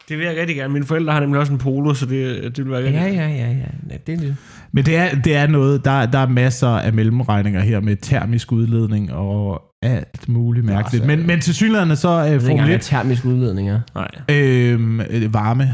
[0.09, 0.73] Det vil jeg rigtig gerne.
[0.73, 3.29] Mine forældre har nemlig også en polo, så det, det vil være rigtig Ja, ja,
[3.29, 3.97] ja, ja.
[4.07, 4.37] Det er det.
[4.73, 8.53] Men det er, det er noget, der, der er masser af mellemregninger her med termisk
[8.53, 11.03] udledning og alt muligt mærkeligt.
[11.03, 13.25] altså- men, men til synligheden så er Jeg ved ikke Formel engang, hvad 1 termisk
[13.25, 13.81] udledning er.
[13.95, 14.09] Nej.
[14.31, 15.69] øhm, øh, varme,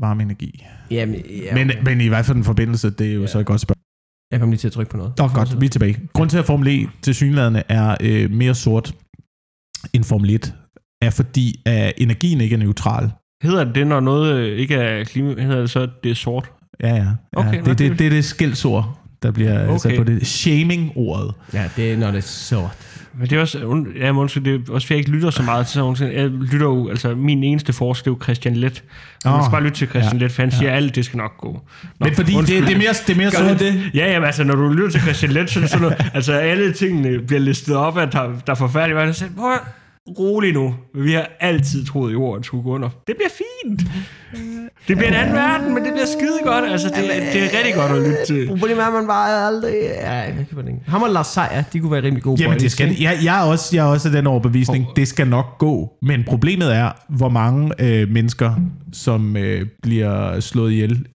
[0.00, 0.66] varmeenergi.
[0.90, 3.26] Jamen, ja, Men, men i hvert fald en forbindelse, det er jo ja.
[3.26, 3.82] så et godt spørgsmål.
[4.32, 5.12] jeg kom lige til at trykke på noget.
[5.18, 5.98] Nå, godt, vi er tilbage.
[6.12, 8.94] Grund til, at Formel E til synligheden er øh, mere sort
[9.92, 10.54] end Formel 1,
[11.02, 13.10] er fordi, at energien ikke er neutral.
[13.42, 16.50] Hedder det, når noget øh, ikke er klima, hedder det så, at det er sort?
[16.82, 16.94] Ja, ja.
[16.94, 19.78] ja Okay, det, det, det- det, det er det skældsord, der bliver okay.
[19.78, 20.26] sat på det.
[20.26, 21.34] Shaming-ordet.
[21.54, 22.70] Ja, det er, når det er sort.
[23.18, 25.66] Men det er også, ja, undskyld, det er også fordi, jeg ikke lytter så meget
[25.66, 26.12] til sådan.
[26.12, 28.82] Jeg lytter jo, altså min eneste forsker, det er jo Christian Let.
[29.24, 30.76] Oh, man Åh, skal bare lytte til Christian ja, ja, Let, for han siger, at
[30.76, 31.52] alt det skal nok gå.
[31.52, 31.60] Nå,
[32.06, 32.66] Men fordi det, undskyld.
[32.66, 33.58] det er mere, det er mere sort.
[33.60, 33.90] det?
[33.94, 36.32] Ja, jamen, altså, når du lytter til Christian Let, så er det sådan noget, altså
[36.32, 38.98] alle tingene bliver listet op, at der, der er forfærdeligt.
[38.98, 39.32] Og jeg sagde,
[40.08, 40.74] rolig nu.
[40.94, 42.88] Vi har altid troet, at jorden skulle gå under.
[43.06, 43.80] Det bliver fint.
[44.88, 46.64] Det bliver en anden verden, men det bliver skide godt.
[46.64, 46.96] Altså, det,
[47.32, 48.48] det er rigtig godt at lytte til.
[48.58, 49.74] Problemet er, at man bare aldrig...
[49.82, 50.80] Ja, jeg kan ikke.
[50.86, 53.02] Ham og Lars Seier, de kunne være rimelig gode Jamen, boys, det skal, ikke?
[53.02, 55.92] jeg, jeg, er også, jeg er også af den overbevisning, det skal nok gå.
[56.02, 58.54] Men problemet er, hvor mange øh, mennesker,
[58.92, 61.06] som øh, bliver slået ihjel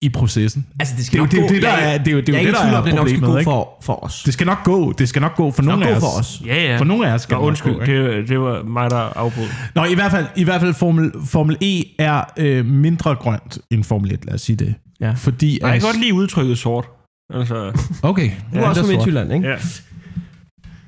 [0.00, 0.66] i processen.
[0.80, 1.54] Altså, det Det skal er jo nok det, gå.
[1.54, 2.94] det, der er, det, er jo- det, er er det, ikke der er om, det
[2.94, 3.44] nok skal problemet.
[3.46, 4.22] gå for, for os.
[4.22, 4.92] Det skal nok gå.
[4.92, 6.00] Det skal nok gå for nogle af os.
[6.00, 6.42] for os.
[6.46, 6.78] Ja, ja.
[6.78, 9.46] For nogle af os skal Nå, det undskyld, gå, det, det var mig, der afbrød.
[9.74, 13.84] Nå, i hvert fald, i hvert fald Formel, Formel E er øh, mindre grønt end
[13.84, 14.74] Formel 1, lad os sige det.
[15.00, 15.10] Ja.
[15.16, 16.86] Fordi Nej, jeg kan godt lide udtrykket sort.
[17.34, 18.30] Altså, Okay.
[18.54, 19.48] Du er også fra Midtjylland, ikke?
[19.48, 19.56] ja.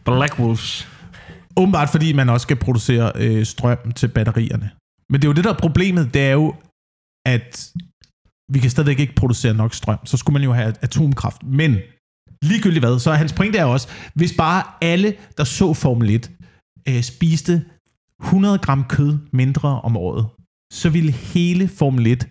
[0.04, 0.88] Black Wolves.
[1.56, 4.70] Åbenbart fordi man også skal producere øh, strøm til batterierne.
[5.10, 6.54] Men det er jo det, der er problemet, det er jo,
[7.26, 7.66] at
[8.52, 9.98] vi kan stadigvæk ikke producere nok strøm.
[10.06, 11.42] Så skulle man jo have atomkraft.
[11.42, 11.76] Men
[12.42, 16.30] ligegyldigt hvad, så er hans pointe er også, hvis bare alle, der så Formel 1,
[16.88, 17.64] øh, spiste
[18.24, 20.26] 100 gram kød mindre om året,
[20.72, 22.28] så ville hele Formel 1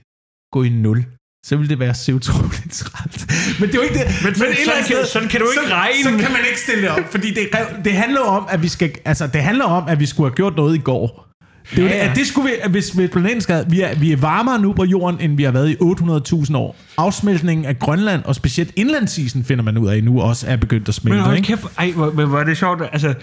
[0.51, 1.06] gå i nul.
[1.45, 3.28] Så ville det være CO2-neutralt.
[3.60, 4.08] Men det er jo ikke det.
[4.23, 6.04] Men sådan- eller andet sådan kan- sådan kan du ikke så, regne.
[6.04, 7.49] Så kan man ikke stille det op, fordi det,
[7.86, 10.56] det handler om, at vi skal, altså, det handler om, at vi skulle have gjort
[10.56, 11.24] noget i går.
[11.71, 12.10] Det Ja, ja.
[12.10, 14.73] at det skulle vi, at hvis, hvis planeten skal, vi er, vi er varmere nu
[14.73, 16.75] på jorden, end vi har været i 800.000 år.
[16.97, 20.95] Afsmeltningen af Grønland, og specielt indlandsisen, finder man ud af nu, også er begyndt at
[20.95, 21.21] smelte.
[21.28, 21.47] Men ikke?
[21.47, 23.13] kæft, ej, hvor, hvor er det sjovt, altså...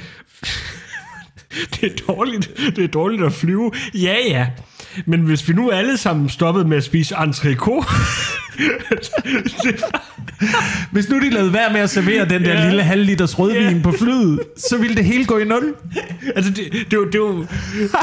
[1.75, 3.73] det er dårligt, det er dårligt at flyve.
[3.95, 4.47] Ja, ja.
[5.07, 7.95] Men hvis vi nu alle sammen stoppede med at spise entrecôte...
[9.65, 9.85] det,
[10.93, 12.67] Hvis nu de lavede være med at servere den der Ja.
[12.69, 13.83] lille halv liters rødvin Ja.
[13.83, 15.75] på flyet, så ville det hele gå i nul.
[16.37, 17.41] altså, det, det, er jo- det, er jo,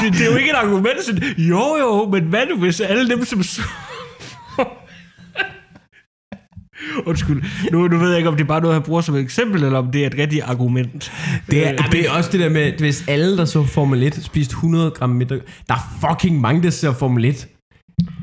[0.01, 1.03] det, det er jo ikke et argument.
[1.05, 3.43] Sådan, jo, jo, men hvad nu, hvis alle dem, som...
[7.05, 7.43] Undskyld.
[7.71, 9.63] Nu, nu ved jeg ikke, om det er bare noget, han bruger som et eksempel,
[9.63, 11.11] eller om det er et rigtigt argument.
[11.51, 14.03] Det er, Ja, det er også det der med, at hvis alle, der så Formel
[14.03, 17.47] 1, spiste 100 gram middag, der er fucking mange, der ser Formel 1.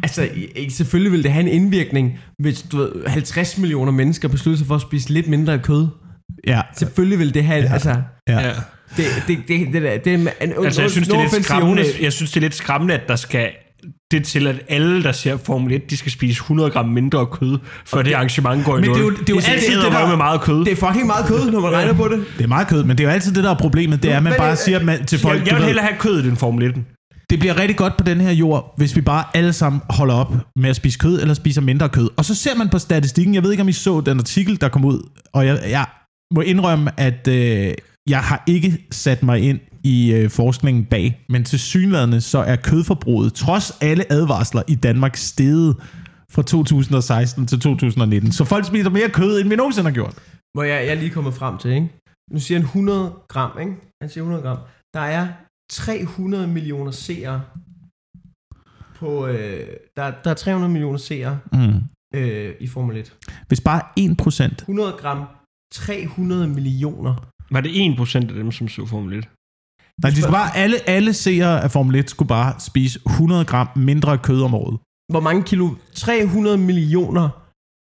[0.02, 0.28] Altså,
[0.68, 4.74] selvfølgelig vil det have en indvirkning, hvis du ved, 50 millioner mennesker beslutter sig for
[4.74, 5.86] at spise lidt mindre kød.
[6.46, 7.72] ja, Selvfølgelig vil det have, ja.
[7.72, 7.90] altså,
[8.28, 8.40] ja.
[8.40, 8.52] Ja.
[8.96, 11.84] det, det, det, det, der, det er en, Altså, jeg synes, det er lidt skræmmende,
[12.00, 13.50] jeg synes, det er lidt skræmmende, at der skal
[14.10, 17.58] det til, at alle, der ser Formel 1, de skal spise 100 gram mindre kød,
[17.86, 19.92] for det, arrangement går i Men det er jo- det er jo det altid det,
[19.92, 20.64] der- med meget kød.
[20.64, 22.24] Det er fucking meget kød, når man regner på det.
[22.38, 24.02] Det er meget kød, men det er jo altid det, der er problemet.
[24.02, 26.24] Det er, at man bare siger man, til folk, jeg, jeg vil hellere have kød
[26.24, 26.74] i den Formel 1.
[27.30, 30.34] det bliver rigtig godt på den her jord, hvis vi bare alle sammen holder op
[30.56, 32.08] med at spise kød, eller spiser mindre kød.
[32.16, 34.68] Og så ser man på statistikken, jeg ved ikke, om I så den artikel, der
[34.68, 35.86] kom ud, og jeg, jeg
[36.34, 37.74] må indrømme, at øh,
[38.08, 39.58] jeg har ikke sat mig ind
[39.94, 45.16] i øh, forskningen bag, men til synlædende så er kødforbruget, trods alle advarsler i Danmark,
[45.16, 45.76] steget
[46.30, 48.32] fra 2016 til 2019.
[48.32, 50.14] Så folk spiser mere kød, end vi nogensinde har gjort.
[50.54, 51.88] Hvor jeg, jeg er lige kommet frem til, ikke?
[52.32, 53.72] Nu siger han 100 gram, ikke?
[54.02, 54.58] Han siger 100 gram.
[54.94, 55.28] Der er
[55.70, 57.42] 300 millioner seere
[58.96, 59.26] på...
[59.26, 61.80] Øh, der, der er 300 millioner seere Mm.
[62.18, 63.16] øh, i Formel 1.
[63.48, 65.24] Hvis bare 1%, 100 gram,
[65.74, 67.14] 300 millioner.
[67.50, 69.28] Var det 1% af dem, som så Formel 1?
[70.02, 73.68] Nej, de skulle bare, alle, alle seere af Formel 1 skulle bare spise 100 gram
[73.76, 74.76] mindre kød om året.
[75.12, 75.66] Hvor mange kilo?
[75.94, 77.26] 300 millioner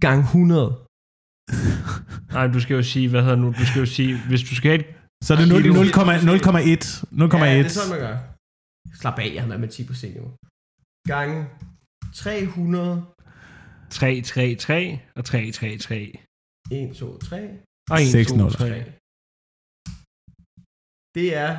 [0.05, 0.87] gange 100.
[2.35, 4.69] Nej, du skal jo sige, hvad hedder nu, du skal jo sige, hvis du skal
[4.71, 4.87] have et
[5.25, 5.73] Så er det 0, Kilo.
[5.73, 5.83] 0,1.
[5.83, 6.83] 0,1.
[7.21, 7.45] 0,1.
[7.45, 8.17] Ja, det er sådan, man gør.
[8.99, 10.29] Slap af, jeg har matematik på senior.
[11.13, 11.37] Gange
[12.13, 13.05] 300,
[13.89, 16.19] 3, 3, 3 og 3, 3, 3.
[16.71, 17.49] 1, 2, 3,
[17.91, 18.57] Og 1, Seks 2, nuller.
[18.57, 18.69] 3.
[18.69, 18.91] 3.
[21.15, 21.51] Det er...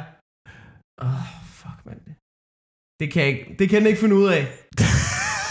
[1.03, 1.15] Åh, oh,
[1.53, 1.99] fuck, mand.
[3.01, 4.47] Det kan, jeg ikke, det kan den ikke finde ud af.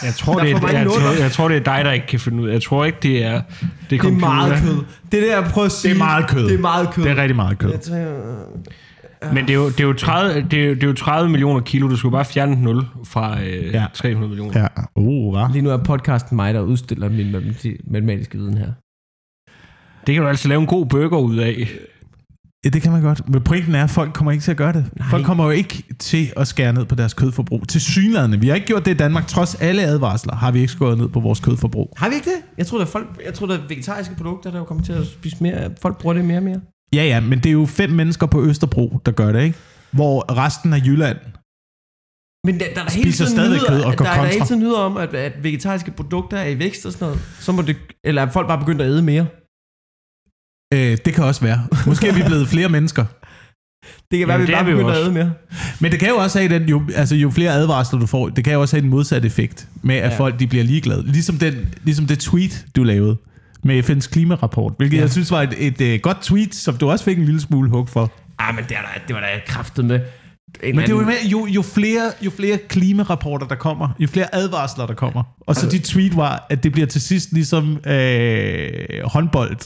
[0.03, 2.19] Jeg tror, er det er, jeg, tror, jeg tror, det er dig, der ikke kan
[2.19, 2.53] finde ud af.
[2.53, 3.41] Jeg tror ikke, det er
[3.89, 4.83] det, er Det er meget kød.
[5.11, 5.95] Det der, jeg prøver at sige.
[5.97, 6.45] meget kød.
[6.49, 7.03] Det er meget kød.
[7.03, 7.71] Det er rigtig meget kød.
[7.71, 10.87] Jeg tror, Men det er jo, det er jo, 30, det er, jo- det er
[10.87, 11.87] jo 30 millioner kilo.
[11.89, 13.79] Du skulle bare fjerne et 0 fra øh, Ja.
[13.81, 13.85] ja.
[13.93, 14.59] 300 millioner.
[14.59, 15.47] Ja, uh, hva?
[15.51, 18.71] Lige nu er podcasten mig, der udstiller min matemati- matematiske viden her.
[20.07, 21.67] Det kan du altså lave en god burger ud af.
[22.67, 23.29] Ja, det kan man godt.
[23.29, 24.89] Men pointen er, at folk kommer ikke til at gøre det.
[24.99, 25.09] Nej.
[25.09, 27.67] Folk kommer jo ikke til at skære ned på deres kødforbrug.
[27.67, 28.39] Til synlædende.
[28.39, 29.27] Vi har ikke gjort det i Danmark.
[29.27, 31.93] Trods alle advarsler har vi ikke skåret ned på vores kødforbrug.
[31.97, 32.57] Har vi ikke det?
[32.57, 35.05] Jeg tror, der er, folk, jeg tror, der er vegetariske produkter, der kommer til at
[35.05, 35.69] spise mere.
[35.81, 36.61] Folk bruger det mere og mere.
[36.93, 39.57] Ja, ja, men det er jo fem mennesker på Østerbro, der gør det, ikke?
[39.91, 41.17] Hvor resten af Jylland...
[42.45, 44.45] Men der, der er der hele tiden stadigvæk nyheder, kød og der er der hele
[44.45, 47.21] tiden nyheder om, at, at vegetariske produkter er i vækst og sådan noget.
[47.39, 49.25] Så må det, eller er folk bare begyndt at æde mere.
[50.73, 51.67] Øh, det kan også være.
[51.85, 53.05] Måske er vi blevet flere mennesker.
[54.11, 55.01] Det kan være, Jamen, at vi bare er begynder at også.
[55.03, 55.33] æde mere.
[55.79, 58.43] Men det kan jo også have den, jo, altså jo flere advarsler du får, det
[58.43, 60.17] kan jo også have den modsatte effekt, med at Ja.
[60.17, 61.03] folk de bliver ligeglade.
[61.11, 61.53] Ligesom, den,
[61.83, 63.17] ligesom det tweet, du lavede
[63.63, 65.01] med FN's klimarapport, hvilket Ja.
[65.01, 67.69] jeg synes var et, et, et godt tweet, som du også fik en lille smule
[67.69, 68.11] hug for.
[68.39, 69.99] Ah, men det, er der, det var da kraftet med.
[70.63, 74.35] En Men det er jo, jo, jo, flere, jo flere klimarapporter, der kommer, jo flere
[74.35, 75.23] advarsler, der kommer.
[75.47, 78.69] Og så dit tweet var, at det bliver til sidst ligesom øh,
[79.03, 79.57] håndbold.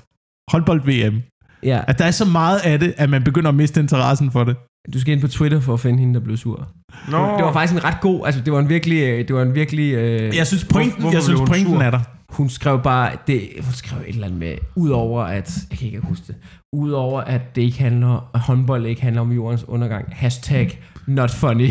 [0.52, 1.22] Håndbold-VM.
[1.64, 4.44] Ja, At der er så meget af det, at man begynder at miste interessen for
[4.44, 4.56] det.
[4.94, 6.68] du skal ind på Twitter for at finde hende, der blev sur.
[7.12, 9.42] Nå, Det var faktisk en ret god, altså det var en virkelig, øh, det var
[9.42, 9.94] en virkelig...
[9.94, 11.82] Øh, Jeg synes, pointen, hvorfor jeg synes, pointen sur?
[11.82, 12.00] er der.
[12.30, 16.00] Hun skrev bare, det, hun skrev et eller andet med, udover at, jeg kan ikke
[16.00, 16.36] huske det,
[16.74, 21.70] udover at det ikke handler, at håndbold ikke handler om jordens undergang, hashtag not funny.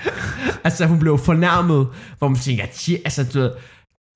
[0.64, 1.86] altså hun blev fornærmet,
[2.18, 3.50] hvor man tænker, at, altså du ved,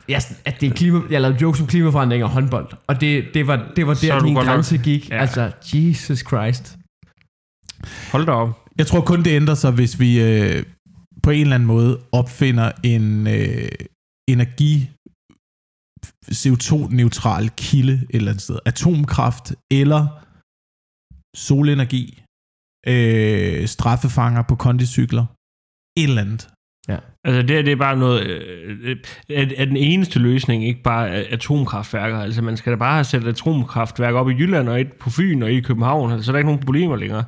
[0.08, 3.46] jeg, at det er klima, jeg lavede jokes om klimaforandring og håndbold, og det, det
[3.46, 5.10] var, det var er der, min godt nok- grænse gik.
[5.10, 5.18] Ja.
[5.20, 6.78] Altså, Jesus Christ.
[8.12, 8.64] hold da op.
[8.78, 10.64] Jeg tror kun, det ændrer sig, hvis vi øh,
[11.22, 13.68] på en eller anden måde opfinder en øh,
[14.30, 14.90] energi
[16.40, 18.58] CO2-neutral kilde et eller andet sted.
[18.66, 20.02] Atomkraft eller
[21.36, 22.22] solenergi,
[22.92, 25.26] øh, straffefanger på kondicykler,
[26.00, 26.42] et eller andet.
[27.24, 28.26] Altså det, her, det er bare noget...
[28.26, 28.96] Øh,
[29.30, 32.18] er, er den eneste løsning ikke bare atomkraftværker?
[32.18, 35.42] Altså man skal da bare have sat atomkraftværk op i Jylland og et på Fyn
[35.42, 36.12] og et i København.
[36.12, 37.24] Altså, så er der ikke nogen problemer længere.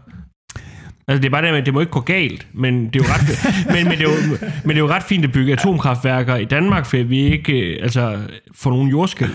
[1.09, 3.05] Altså det er bare det med, at det må ikke gå galt, men det er
[3.05, 5.53] jo ret, men, men, det er jo, men det er jo ret fint at bygge
[5.53, 8.19] atomkraftværker i Danmark, for vi ikke øh, altså,
[8.55, 9.31] får nogen jordskæld.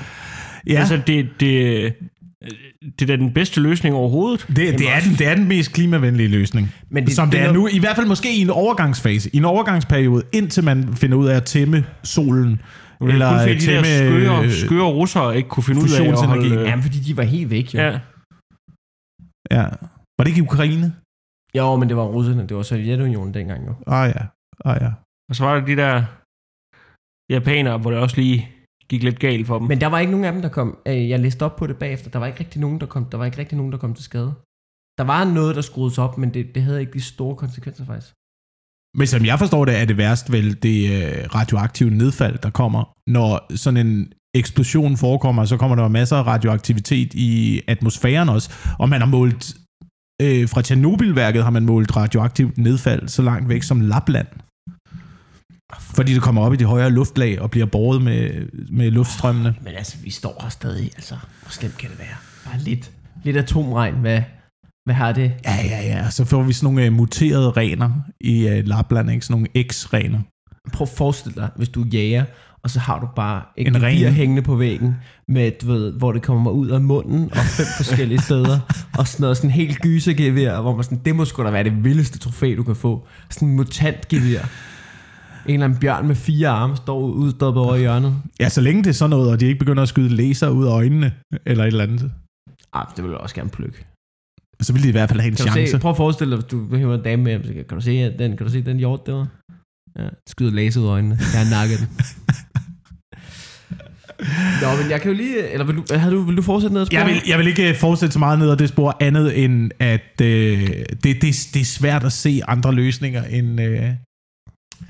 [0.67, 1.93] Ja, Altså det, det,
[2.99, 4.45] det er da den bedste løsning overhovedet.
[4.47, 6.67] det, det, er den, det er den mest klimavenlige løsning.
[6.89, 9.29] Men det- det, Som det, det er nu, i hvert fald måske i en overgangsfase,
[9.33, 12.61] i en overgangsperiode, indtil man finder ud af at tæmme solen.
[13.01, 13.85] Eller Eller kun fordi de der tæmme
[14.25, 16.49] skøre, øh, skøre russere ikke kunne finde ud af at fusionsenergi.
[16.49, 16.69] holde...
[16.69, 17.79] Ja, fordi de var helt væk, jo.
[17.79, 17.99] ja.
[19.51, 19.63] Ja.
[20.17, 20.93] Var det ikke i Ukraine?
[21.57, 23.73] Jo, men det var russerne, det var Sovjetunionen dengang, jo.
[23.87, 24.23] Ah ja,
[24.65, 24.91] ah ja.
[25.29, 26.03] Og så var der de der
[27.33, 28.49] japanere, hvor det også lige
[28.89, 29.67] gik lidt galt for dem.
[29.67, 30.77] Men der var ikke nogen af dem, der kom...
[30.85, 32.09] øh, Jeg læste op på det bagefter.
[32.09, 34.03] Der var ikke rigtig nogen, der kom, der var ikke rigtig nogen, der kom til
[34.03, 34.33] skade.
[34.97, 38.13] Der var noget, der skruedes op, men det, det havde ikke de store konsekvenser, faktisk.
[38.97, 42.93] Men som jeg forstår det, er det værst vel det øh, radioaktive nedfald, der kommer,
[43.09, 48.89] når sådan en eksplosion forekommer, så kommer der masser af radioaktivitet i atmosfæren også, og
[48.89, 49.55] man har målt,
[50.21, 54.27] øh, fra Tjernobylværket har man målt radioaktivt nedfald så langt væk som Lapland.
[55.79, 59.55] Fordi det kommer op i de højere luftlag og bliver båret med, med luftstrømmene.
[59.63, 60.91] Men altså, vi står her stadig.
[60.95, 62.15] Altså, hvor slemt kan det være?
[62.45, 62.91] Bare lidt,
[63.23, 63.95] lidt atomregn.
[63.95, 64.21] Hvad,
[64.85, 65.31] hvad har det?
[65.45, 66.09] Ja, ja, ja.
[66.09, 67.89] Så får vi sådan nogle øh, muterede rener
[68.21, 69.25] i øh, Lapland, ikke?
[69.25, 70.19] Sådan nogle X-rener.
[70.73, 72.25] Prøv at forestille dig, hvis du jager,
[72.63, 74.13] og så har du bare et En en ren.
[74.13, 74.95] hængende på væggen,
[75.27, 78.59] med, du ved, hvor det kommer ud af munden, og fem forskellige steder,
[78.99, 81.83] og sådan noget sådan helt gysergevir, hvor man sådan, det må sgu da være det
[81.83, 83.07] vildeste trofæ, du kan få.
[83.29, 84.39] Sådan en mutantgevir.
[85.47, 88.15] En eller anden bjørn med fire arme står udstoppet over i hjørnet.
[88.39, 90.65] Ja, så længe det er sådan noget, og de ikke begynder at skyde laser ud
[90.65, 91.11] af øjnene,
[91.45, 92.11] eller et eller andet,
[92.73, 93.85] Ah, det vil jeg også gerne plukke.
[94.61, 95.71] så vil de i hvert fald have en Kan chance.
[95.71, 97.83] se, prøv at forestille dig, hvis du hiver en dame med, så kan, kan du
[97.83, 99.27] se den, kan du se den hjort derovre?
[99.99, 101.17] Ja, skyder laser ud af øjnene.
[101.33, 101.87] Jeg har nakket den.
[104.61, 105.49] Nå, men jeg kan jo lige...
[105.49, 107.69] Eller vil du, havde du, vil du fortsætte ned og Jeg vil, jeg vil ikke
[107.69, 110.27] øh, fortsætte så meget ned ad det spor, andet end at øh,
[110.89, 111.21] det, det,
[111.53, 113.89] det er svært at se andre løsninger, end, øh,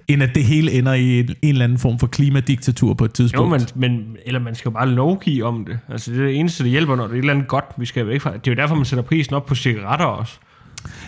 [0.08, 3.10] end at det hele ender i en, en eller anden form for klimadiktatur på et
[3.10, 3.76] Jo, tidspunkt.
[3.76, 5.80] men, men, eller man skal jo bare lovgive om det.
[5.92, 7.86] Altså, det er det eneste, der hjælper, når det er et eller andet godt, vi
[7.86, 8.34] skal væk fra.
[8.34, 10.34] Det er jo derfor, man sætter prisen op på cigaretter også.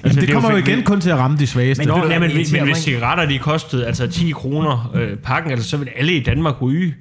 [0.03, 1.81] Jamen, det, er kommer jo igen kun til at ramme de svageste.
[1.81, 5.51] Men- Nå, ja, men, det men, hvis cigaretter de kostede altså 10 kroner øh, pakken,
[5.51, 6.95] altså, så vil alle i Danmark ryge.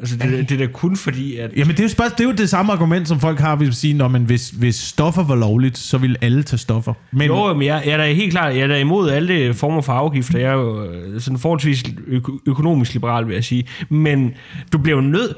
[0.00, 1.50] Altså, det, det er da kun fordi, at...
[1.56, 3.68] Jamen, det er, jo spørg- det er jo det samme argument, som folk har, hvis
[3.68, 6.94] de siger, når man, hvis, hvis stoffer var lovligt, så ville alle tage stoffer.
[7.12, 9.80] Men, Jo, men jeg, jeg er da helt klart, jeg er da imod alle former
[9.80, 10.38] for afgifter.
[10.38, 13.66] Jeg er jo øh, sådan forholdsvis øko- økonomisk liberal, vil jeg sige.
[13.90, 14.34] Men
[14.72, 15.34] du bliver jo nødt...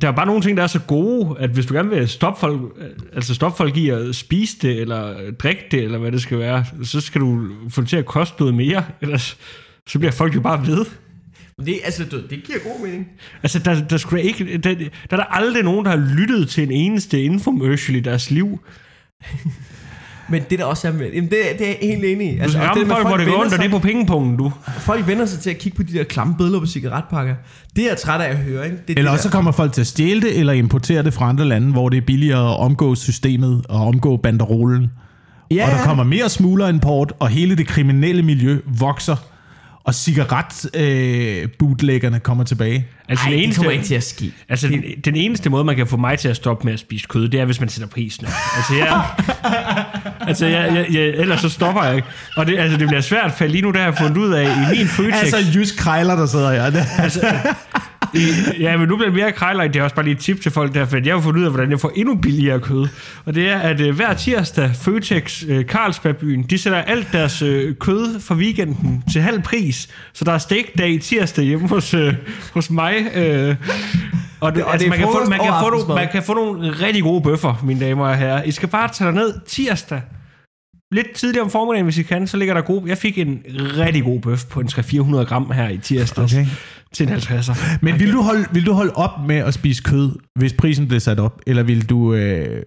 [0.00, 2.40] der er bare nogle ting, der er så gode, at hvis du gerne vil stoppe
[2.40, 2.60] folk,
[3.14, 6.64] altså stoppe folk i at spise det, eller drikke det, eller hvad det skal være,
[6.82, 9.36] så skal du få det til at koste noget mere, ellers
[9.86, 10.84] så bliver folk jo bare ved.
[11.66, 13.06] Det, altså, du, det giver god mening.
[13.42, 16.62] Altså, der, der, skulle ikke, der, der er der aldrig nogen, der har lyttet til
[16.62, 18.60] en eneste infomercial i deres liv.
[20.28, 22.38] Men det der også er med, jamen det, det er jeg helt enig i.
[22.38, 24.52] Altså, du skal det folk, hvor det går ondt, og det er på pengepunkten, du.
[24.78, 27.34] Folk vender sig til at kigge på de der klamme billeder på cigaretpakker.
[27.76, 28.76] Det er jeg træt af at høre, ikke?
[28.76, 29.34] Det er Eller det også så der.
[29.34, 32.00] kommer folk til at stjæle det, eller importere det fra andre lande, hvor det er
[32.06, 34.90] billigere at omgå systemet og omgå banderolen.
[35.50, 39.16] Ja, og der kommer mere smuglerimport, og hele det kriminelle miljø vokser,
[39.84, 41.48] og cigaret øh,
[42.22, 42.86] kommer tilbage.
[43.08, 44.32] Altså, Ej, det det eneste, kommer ikke til at ske.
[44.48, 47.06] Altså, den, den eneste måde, man kan få mig til at stoppe med at spise
[47.08, 48.32] kød, det er, hvis man sætter prisen op.
[48.56, 49.04] Altså, jeg,
[50.28, 52.08] altså jeg, jeg, jeg, ellers så stopper jeg ikke.
[52.36, 54.44] Og det, altså, det bliver svært, for lige nu, der har jeg fundet ud af,
[54.44, 55.34] i min Føtex...
[55.34, 56.70] Altså, Jysk Krejler, der sidder her.
[56.70, 56.72] I,
[58.60, 59.66] ja, men nu bliver det mere krejler.
[59.66, 61.44] Det er også bare lige et tip til folk der, for jeg har fundet ud
[61.44, 62.86] af, hvordan jeg får endnu billigere kød.
[63.24, 67.74] Og det er, at øh, hver tirsdag, Føtex øh, Carlsbergbyen, de sætter alt deres øh,
[67.74, 69.88] kød fra weekenden til halv pris.
[70.12, 72.14] Så der er stegdag tirsdag hjemme hos, øh,
[72.54, 72.94] hos mig.
[73.14, 73.56] Øh,
[74.40, 77.02] og det, Og altså, man, kan få, man, kan få man kan få nogle rigtig
[77.02, 78.42] gode bøffer, mine damer og herrer.
[78.42, 80.00] I skal bare tage ned tirsdag.
[80.94, 82.86] Lidt tidligere om formiddagen, hvis I kan, så ligger der god...
[82.86, 83.42] Jeg fik en
[83.76, 86.34] rigtig god bøf på en 300-400 gram her i tirsdags.
[86.34, 86.46] Okay.
[86.92, 87.78] Til en 50'er.
[87.82, 91.00] Men vil du, holde, vil du holde op med at spise kød, hvis prisen bliver
[91.00, 91.40] sat op?
[91.46, 92.62] Eller vil du øh,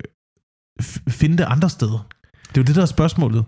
[1.09, 2.07] finde det andre steder?
[2.49, 3.45] Det er jo det, der er spørgsmålet.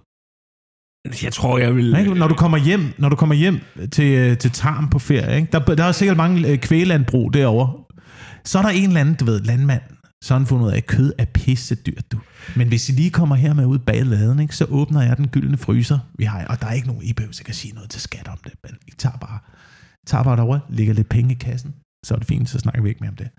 [1.24, 1.96] Jeg tror, jeg vil...
[2.00, 2.14] Ikke?
[2.14, 3.60] Når du kommer hjem, når du kommer hjem
[3.92, 5.48] til, øh, til Tarm på ferie, ikke?
[5.52, 7.74] Der, der er sikkert mange øh, kvælandbrug derovre.
[8.46, 9.82] Så er der en eller anden, du ved, landmand,
[10.24, 12.20] så har han fundet ud af, at kød er pisse dyrt, du.
[12.56, 15.28] Men hvis I lige kommer her med ud bag laden, ikke, så åbner jeg den
[15.28, 17.90] gyldne fryser, vi har, og der er ikke nogen, I behøver ikke at sige noget
[17.90, 18.54] til skat om det.
[18.64, 19.40] Men I tager bare,
[20.08, 22.90] tager bare derovre, lægger lidt penge i kassen, så er det fint, så snakker vi
[22.90, 23.30] ikke mere om det.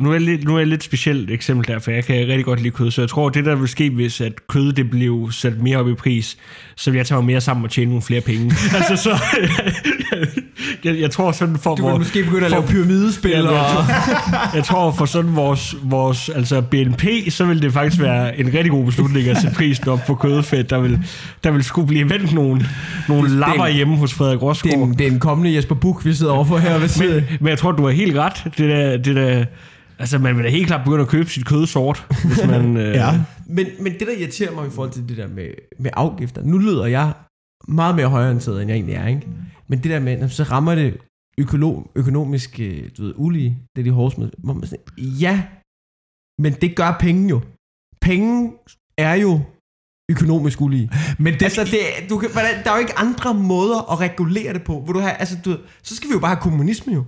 [0.00, 2.44] Nu er, jeg lidt, nu er jeg lidt specielt eksempel der, for jeg kan rigtig
[2.44, 5.28] godt lide kød, så jeg tror, det der vil ske, hvis at kød det blev
[5.32, 6.36] sat mere op i pris,
[6.76, 8.44] så vil jeg tage mig mere sammen og tjene nogle flere penge.
[8.78, 9.10] altså så,
[10.84, 13.30] jeg, jeg tror sådan for Du vil måske begynde at lave pyramidespil.
[13.30, 13.84] Ja, og...
[14.56, 18.70] jeg, tror, for sådan vores, vores altså BNP, så vil det faktisk være en rigtig
[18.70, 20.70] god beslutning at sætte prisen op på kødfedt.
[20.70, 20.98] Der vil,
[21.44, 22.66] der vil skulle blive vendt nogle,
[23.08, 24.88] nogle Det- lapper det- hjemme hos Frederik er, Rosgaard.
[24.98, 27.14] det er en kommende Jesper Buch, vi sidder overfor her ved.
[27.14, 28.42] Men, men jeg tror, du har helt ret.
[28.44, 29.44] Det der, det der,
[30.02, 32.76] altså, man vil da helt klart begynde at købe sit kød sort, hvis man...
[32.82, 33.24] Øh, Ja.
[33.46, 36.58] Men, men det, der irriterer mig i forhold til det der med, med afgifter, nu
[36.58, 37.12] lyder jeg
[37.68, 39.28] meget mere højorienteret, end jeg egentlig er, ikke?
[39.68, 40.96] Men det der med, så rammer det
[41.38, 45.42] økolo, økonomisk øh, du ved, ulige, det er de hårdeste med, hvor man sådan, ja,
[46.38, 47.40] men det gør penge jo.
[48.00, 48.52] Penge
[48.98, 49.40] er jo
[50.10, 50.90] økonomisk ulige.
[51.18, 52.30] Men det, Altså, det, du kan,
[52.64, 54.80] der er jo ikke andre måder at regulere det på.
[54.80, 57.04] Hvor du har, altså, du, så skal vi jo bare have kommunisme jo.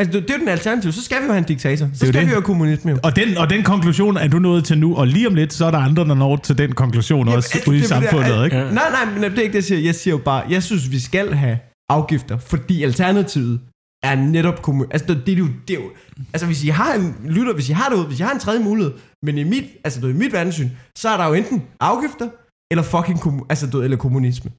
[0.00, 0.92] Altså, det, det er jo den alternativ.
[0.92, 1.86] Så skal vi jo have en diktator.
[1.86, 2.20] Så jo skal det.
[2.20, 2.98] vi jo have kommunisme jo.
[3.02, 5.64] og, den, og den konklusion er du nået til nu, og lige om lidt, så
[5.66, 8.32] er der andre, der når til den konklusion også altså, ude i det det, samfundet,
[8.32, 8.56] at- ikke?
[8.56, 8.64] Ja.
[8.64, 9.80] Nej, nej, men det er ikke det, jeg siger.
[9.80, 11.58] Jeg siger jo bare, jeg synes, vi skal have
[11.90, 13.60] afgifter, fordi alternativet
[14.02, 14.86] er netop kommun...
[14.90, 15.90] Altså, det, det, er jo, det er jo...
[16.32, 18.40] Altså, hvis I har en lytter, hvis I har det ud, hvis I har en
[18.40, 21.62] tredje mulighed, men i mit, altså, du, i mit verdenssyn, så er der jo enten
[21.80, 22.28] afgifter,
[22.70, 24.50] eller fucking kommu, altså, du, eller kommunisme.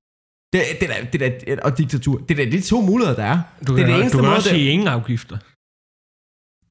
[0.54, 2.18] Det, det, er, det er, og diktatur.
[2.18, 3.40] Det er de to muligheder, der er.
[3.68, 5.38] Du det er kan, det eneste du kan måde, også det- sige ingen afgifter.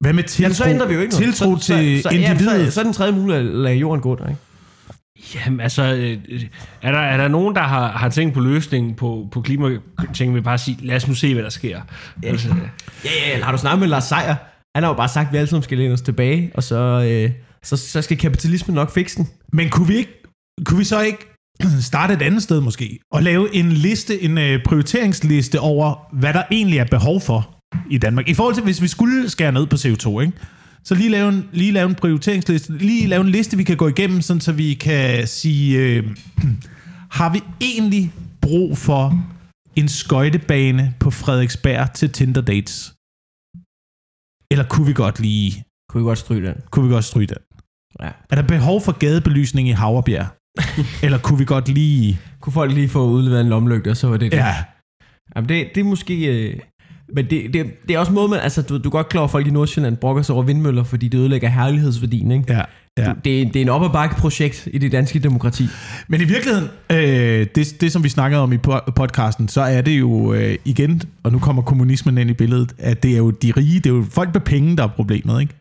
[0.00, 1.24] Hvad med tiltro, Jamen, så ændrer vi jo ikke noget.
[1.34, 2.58] tiltro så, til så, så, individet?
[2.58, 4.40] Ja, så, så er den tredje mulighed at lade jorden gå der, ikke?
[5.34, 6.18] Jamen altså, øh,
[6.82, 10.42] er der, er der nogen, der har, har tænkt på løsningen på, på klimating, vil
[10.42, 11.80] bare sige, lad os nu se, hvad der sker.
[12.22, 12.48] Altså,
[13.04, 14.36] Ja, ja, eller har du snakket med Lars Seier?
[14.76, 16.76] Han har jo bare sagt, at vi alle sammen skal læne os tilbage, og så,
[17.10, 17.30] øh,
[17.62, 19.28] så, så skal kapitalismen nok fikse den.
[19.52, 20.22] Men kunne vi, ikke,
[20.64, 21.27] kunne vi så ikke
[21.90, 26.42] starte et andet sted måske, og lave en liste, en øh, prioriteringsliste over, hvad der
[26.50, 27.58] egentlig er behov for
[27.90, 28.28] i Danmark?
[28.28, 30.32] I forhold til, hvis vi skulle skære ned på CO2, ikke?
[30.84, 33.88] Så lige lave, en, lige lave en prioriteringsliste, lige lave en liste, vi kan gå
[33.88, 36.16] igennem, sådan, så vi kan sige, øh,
[37.18, 39.24] har vi egentlig brug for
[39.76, 42.94] en skøjtebane på Frederiksberg til Tinder dates?
[44.52, 46.56] Eller kunne vi godt lige, Kunne vi godt stryge den?
[46.70, 47.36] kunne vi godt stryge den?
[48.00, 48.10] Ja.
[48.30, 50.26] Er der behov for gadebelysning i Havrebjerg?
[51.02, 52.18] Eller kunne vi godt lige...
[52.40, 54.38] Kunne folk lige få udleveret en lommelygte, og så var det det.
[54.38, 54.54] Ja,
[55.36, 56.26] Jamen det, det er måske...
[56.26, 56.58] Øh,
[57.14, 58.40] men det, det, det er også måde, man...
[58.40, 60.84] Altså, du, du er godt klar over, at folk i Nordsjælland brokker sig over vindmøller,
[60.84, 62.44] fordi det ødelægger herlighedsværdien, ikke?
[62.52, 62.62] ja,
[62.98, 63.12] ja.
[63.24, 65.64] Det, er- det er en op ad bakke projekt i det danske demokrati.
[66.08, 69.80] Men i virkeligheden, øh, det, det som vi snakkede om i po- podcasten, så er
[69.80, 73.30] det jo øh, igen, og nu kommer kommunismen ind i billedet, at det er jo
[73.30, 75.54] de rige, det er jo folk med penge, der er problemet, ikke?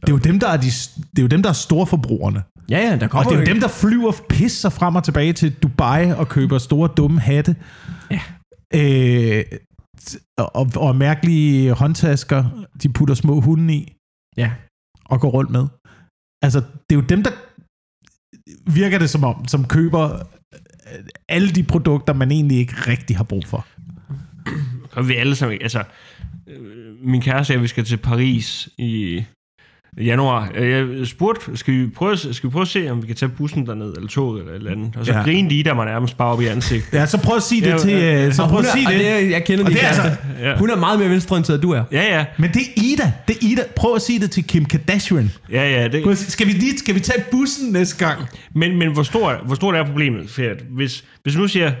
[0.00, 0.66] Det er jo dem, der er, de,
[1.10, 2.42] det er jo dem, der er storforbrugerne.
[2.70, 5.32] Ja, ja, der Og kommer det er jo dem, der flyver pisser frem og tilbage
[5.32, 7.56] til Dubai og køber store, dumme hatte.
[8.10, 8.20] Ja.
[8.74, 9.44] Øh,
[10.38, 13.96] og, og mærkelige håndtasker, de putter små hunde i.
[14.36, 14.50] Ja.
[15.04, 15.66] Og går rundt med.
[16.42, 17.30] Altså, det er jo dem, der
[18.74, 20.04] virker det som om, som køber
[20.54, 23.66] øh, alle de produkter, man egentlig ikke rigtig har brug for.
[24.92, 25.84] Og vi alle sammen, altså,
[26.46, 29.24] øh, min kæreste og jeg, vi skal til Paris i
[30.00, 30.50] januar.
[30.54, 33.28] Øh, Jeg spurgte, skal vi, prøve, skal vi prøve at se, om vi kan tage
[33.28, 34.96] bussen derned, eller toget, eller et eller andet.
[34.96, 35.22] Og så Ja.
[35.22, 36.92] grinte de, der mig nærmest bare op i ansigtet.
[36.98, 37.90] Ja, så prøv at sige det Ja, til...
[37.90, 39.00] ja, øh, Så prøv at sige det.
[39.00, 40.56] det jeg kender Og det altså- Ja.
[40.58, 41.84] Hun er meget mere venstreorienteret, du er.
[41.92, 42.24] Ja, ja.
[42.38, 43.12] Men det er Ida.
[43.28, 43.62] Det er Ida.
[43.76, 45.30] Prøv at sige det til Kim Kardashian.
[45.52, 45.88] Ja, ja.
[45.88, 48.20] Det, Prøv at Skal vi lige skal vi tage bussen næste gang?
[48.54, 50.30] Men, men hvor, stor, hvor stort er problemet?
[50.30, 51.72] For at hvis, hvis nu siger,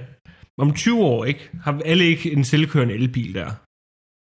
[0.58, 3.46] om 20 år, ikke, har alle ikke en selvkørende elbil der?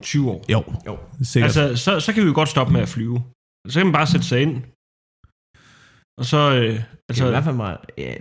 [0.03, 0.45] 20 år.
[0.51, 0.97] Jo, Jo.
[1.23, 1.57] sikkert.
[1.57, 3.21] Altså, så, så kan vi jo godt stoppe med at flyve.
[3.69, 4.61] Så kan man bare sætte sig ind.
[6.17, 6.37] Og så...
[6.55, 7.77] Øh, Det er i altså, hvert fald meget...
[7.97, 8.13] Ja,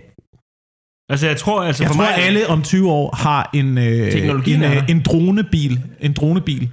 [1.09, 1.63] altså, jeg tror...
[1.63, 4.89] Altså, jeg for tror, mig, alle om 20 år har en, øh, Teknologien en, øh,
[4.89, 5.81] en dronebil.
[5.99, 6.71] En dronebil.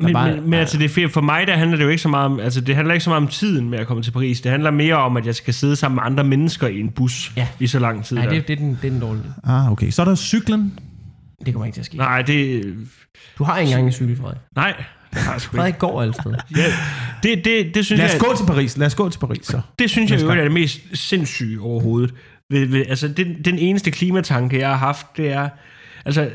[0.00, 1.08] Men, bare- men, men altså, det er.
[1.08, 2.40] For mig, der handler det jo ikke så meget om...
[2.40, 4.40] Altså, det handler ikke så meget om tiden med at komme til Paris.
[4.40, 7.32] Det handler mere om, at jeg skal sidde sammen med andre mennesker i en bus
[7.36, 7.48] Ja.
[7.60, 8.16] i så lang tid.
[8.16, 8.32] nej, der.
[8.32, 9.24] det, det, er den, det er den dårlige.
[9.44, 9.90] Ah, okay.
[9.90, 10.78] Så er der cyklen.
[11.46, 11.96] Det kommer ikke til at ske.
[11.96, 12.64] Nej, det...
[13.38, 14.38] Du har ikke engang en cykel, Frederik.
[14.56, 16.38] Nej, Frederik går steder.
[16.56, 16.72] Ja,
[17.22, 18.20] det, det, det synes Lad os jeg...
[18.20, 18.76] gå til Paris.
[18.76, 19.60] Lad os gå til Paris, så.
[19.78, 22.14] Det synes jeg jo er det mest sindssyge overhovedet.
[22.50, 25.48] Ved, ved, altså, den, den eneste klimatanke, jeg har haft, det er...
[26.04, 26.30] Altså,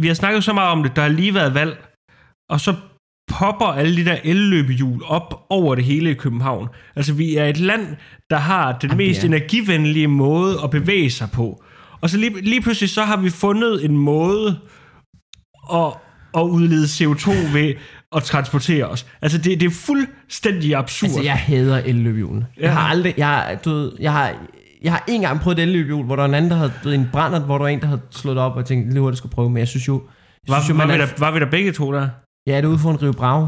[0.00, 1.84] vi har snakket så meget om det, der har lige været valg,
[2.50, 2.74] og så
[3.30, 6.68] popper alle de der elløbehjul op over det hele i København.
[6.96, 7.96] Altså, vi er et land,
[8.30, 9.26] der har den Jamen, mest ja.
[9.26, 11.62] energivenlige måde at bevæge sig på.
[12.00, 14.58] Og så lige, lige pludselig, så har vi fundet en måde
[15.72, 15.92] at,
[16.36, 17.74] at udlede CO2 ved
[18.16, 19.06] at transportere os.
[19.22, 21.10] Altså, det, det er fuldstændig absurd.
[21.10, 22.46] Altså, jeg hader elløbehjulene.
[22.56, 22.62] Ja.
[22.62, 23.14] Jeg har aldrig...
[23.16, 24.34] Jeg, du ved, jeg har...
[24.82, 26.94] Jeg har en gang prøvet et elløbehjul, hvor der var en anden, der havde ved,
[26.94, 29.32] en brændert, hvor der var en, der havde slået op og tænkt, lige hurtigt skulle
[29.32, 30.02] prøve, men jeg synes jo...
[30.46, 32.08] Jeg var, synes jo, var, man vi er, der, var vi der begge to der?
[32.46, 33.46] ja, det er ude for en Rio Bravo.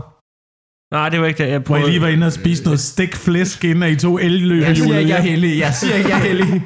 [0.92, 1.50] Nej, det var ikke det.
[1.50, 4.18] Jeg Hvor I prøvede, lige var inde og spise noget stik flæsk, inden I to
[4.18, 4.62] elløbehjul.
[4.62, 5.58] Jeg siger ikke, jeg er heldig.
[5.58, 6.46] Jeg siger ikke, jeg er heldig.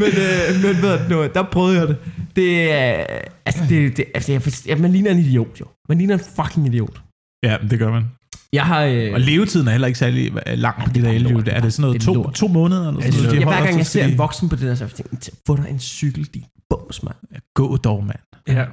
[0.00, 1.96] men, øh, men ved du noget, der prøvede jeg det.
[2.38, 3.06] Det er...
[3.46, 5.66] Altså, det, det, altså jeg, forst- ja, man ligner en idiot, jo.
[5.88, 7.00] Man ligner en fucking idiot.
[7.44, 8.04] Ja, det gør man.
[8.52, 8.82] Jeg har...
[8.84, 11.48] Øh, Og levetiden er heller ikke særlig øh, lang på de der elløbehjul.
[11.48, 12.34] Er det sådan noget Det er to, lort.
[12.34, 12.80] to måneder?
[12.88, 14.86] Eller sådan altså, noget, jeg, hver gang jeg ser en voksen på det der, så
[14.88, 17.16] tænker jeg, få dig en cykel, din bums, mand.
[17.54, 18.18] Gå dog, mand.
[18.48, 18.64] Ja.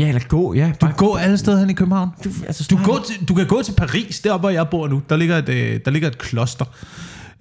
[0.00, 0.66] Ja, eller gå, ja.
[0.80, 2.08] Du Bare, går alle steder hen i København.
[2.24, 5.02] du, altså, Du, går til, du kan gå til Paris, deroppe hvor jeg bor nu.
[5.08, 6.64] Der ligger et, øh, der ligger et kloster.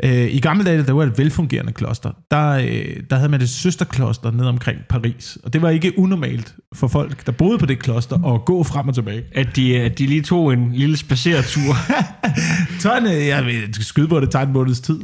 [0.03, 2.11] Øh, I gamle dage, der var et velfungerende kloster.
[2.31, 5.37] Der, øh, der havde man et søsterkloster ned omkring Paris.
[5.43, 8.87] Og det var ikke unormalt for folk, der boede på det kloster, at gå frem
[8.87, 9.23] og tilbage.
[9.35, 11.73] At de, at de lige tog en lille spaceretur.
[12.79, 14.99] Så en, øh, jeg skal skyde på det, tager en måneds tid.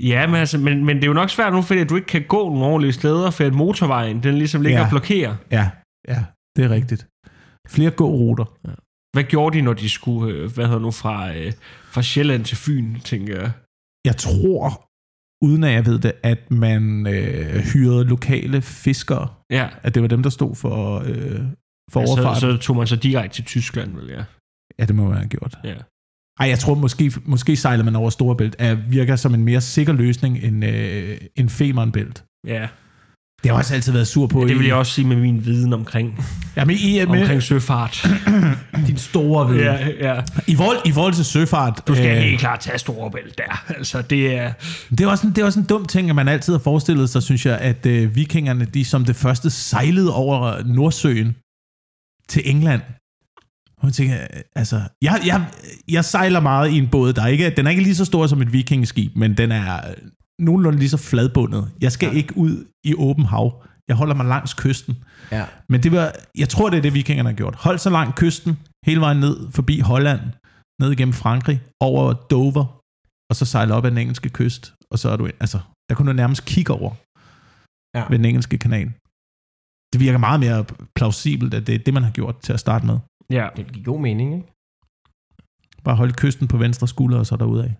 [0.00, 2.06] ja, men, altså, men, men det er jo nok svært nu, fordi at du ikke
[2.08, 4.80] kan gå nogle ordentlige steder, for at motorvejen, den ligesom ligger Ja.
[4.80, 4.84] ja.
[4.86, 5.34] og blokerer.
[5.50, 5.70] Ja,
[6.08, 6.24] ja,
[6.56, 7.06] det er rigtigt.
[7.68, 8.44] Flere gåruter.
[9.16, 11.52] Hvad gjorde de, når de skulle, øh, hvad hedder nu, fra, øh,
[11.90, 13.50] fra Sjælland til Fyn, tænker jeg?
[14.04, 14.88] Jeg tror,
[15.44, 19.28] uden at jeg ved det, at man øh, hyrede lokale fiskere.
[19.50, 21.40] Ja, At det var dem, der stod for, øh,
[21.92, 22.40] for ja så, overfarten.
[22.40, 24.24] så tog man så direkte til Tyskland, vel ja.
[24.78, 25.58] Ja, det må man have gjort.
[25.64, 25.74] ja.
[26.40, 29.92] Ej, jeg tror måske, måske sejler man over Storebælt, er, virker som en mere sikker
[29.92, 32.24] løsning end, øh, end Femernbælt.
[32.46, 32.68] Ja,
[33.42, 34.40] Det har jeg også altid været sur på.
[34.40, 36.24] ja det vil jeg også sige med min viden omkring,
[36.56, 38.08] Ja, men i, med, omkring søfart.
[38.86, 39.64] din store viden.
[39.64, 40.22] ja, ja.
[40.46, 41.82] i, forhold, I forhold til søfart...
[41.86, 43.64] Du skal øh, helt klart tage Storebælt der.
[43.68, 44.52] Altså, det er...
[44.90, 47.10] Det er, også en, det er også en dum ting, at man altid har forestillet
[47.10, 51.36] sig, synes jeg, at øh, vikingerne, de som det første sejlede over Nordsøen
[52.28, 52.82] til England.
[53.80, 55.44] Og jeg tænker, øh, altså, jeg, jeg,
[55.88, 58.26] jeg sejler meget i en båd, der er ikke, den er ikke lige så stor
[58.26, 59.94] som et vikingeskib, men den er øh,
[60.44, 61.62] nogenlunde lige så fladbundet.
[61.80, 62.14] Jeg skal ja.
[62.20, 63.62] ikke ud i åben hav.
[63.88, 64.94] Jeg holder mig langs kysten.
[65.30, 65.44] ja.
[65.68, 67.54] Men det var, jeg tror, det er det, vikingerne har gjort.
[67.54, 68.52] Hold så langt kysten,
[68.86, 70.20] hele vejen ned forbi Holland,
[70.80, 72.64] ned igennem Frankrig, over Dover,
[73.30, 76.08] og så sejle op ad den engelske kyst, og så er du, altså, der kunne
[76.12, 76.92] du nærmest kigge over
[77.96, 78.04] Ja.
[78.10, 78.86] ved den engelske kanal.
[79.92, 80.64] Det virker meget mere
[80.96, 82.98] plausibelt, at det er det, man har gjort til at starte med.
[83.30, 83.48] Ja.
[83.56, 84.46] Det giver god mening, ikke?
[85.84, 87.70] Bare holde kysten på venstre skulder, og så derudad.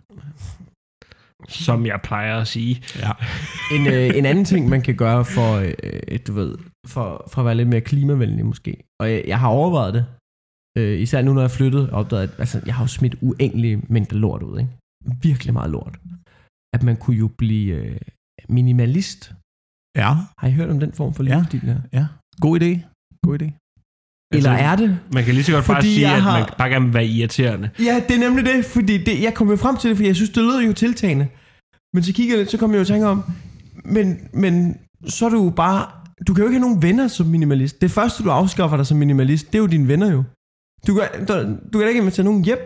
[1.48, 2.82] Som jeg plejer at sige.
[2.98, 3.10] Ja.
[3.76, 7.44] En, øh, en anden ting, man kan gøre for, øh, du ved, for, for at
[7.44, 8.82] være lidt mere klimavenlig måske.
[9.00, 10.06] Og jeg, jeg har overvejet det.
[10.78, 13.14] Øh, især nu, når jeg er flyttet, og opdaget, at altså, jeg har jo smidt
[13.22, 14.58] uendelige mængder lort ud.
[14.58, 14.70] Ikke?
[15.22, 15.98] Virkelig meget lort.
[16.74, 18.00] At man kunne jo blive øh,
[18.48, 19.32] minimalist.
[19.96, 21.36] Ja, Har I hørt om den form for Ja.
[21.38, 21.80] livsstil her?
[21.92, 22.06] ja.
[22.40, 22.72] God idé.
[23.26, 23.48] God idé.
[24.32, 24.98] Eller Altså, er det?
[25.12, 26.94] Man kan lige så godt bare Fordi sige, jeg at har- man bare gerne vil
[26.94, 27.70] være irriterende.
[27.78, 30.16] Ja, det er nemlig det, fordi det, jeg kom jo frem til det, fordi jeg
[30.16, 31.26] synes, det lød jo tiltagende.
[31.94, 33.22] Men så kigger jeg lidt, så kom jeg jo i tanke om,
[33.84, 34.76] men, men
[35.08, 35.86] så er du jo bare
[36.26, 37.80] du kan jo ikke have nogen venner som minimalist.
[37.80, 40.24] Det første, du afskaffer dig som minimalist, det er jo dine venner jo.
[40.86, 41.32] Du kan, du,
[41.72, 42.58] du kan da ikke invitere nogen hjem.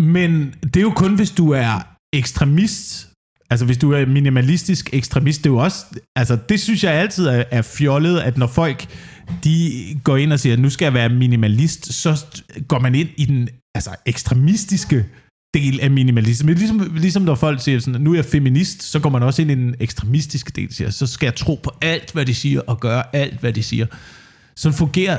[0.00, 3.08] Men det er jo kun, hvis du er ekstremist.
[3.50, 5.84] Altså, hvis du er minimalistisk ekstremist, det er jo også...
[6.16, 8.86] Altså, det synes jeg altid er, er fjollet, at når folk
[9.44, 12.24] de går ind og siger, at nu skal jeg være minimalist, så
[12.68, 15.06] går man ind i den altså, ekstremistiske
[15.54, 16.52] del af minimalisme.
[16.52, 19.50] Ligesom, ligesom når folk siger sådan, nu er jeg feminist, så går man også ind
[19.50, 22.80] i den ekstremistiske del, siger, så skal jeg tro på alt, hvad de siger, og
[22.80, 23.86] gøre alt, hvad de siger.
[24.56, 25.18] Så fungerer,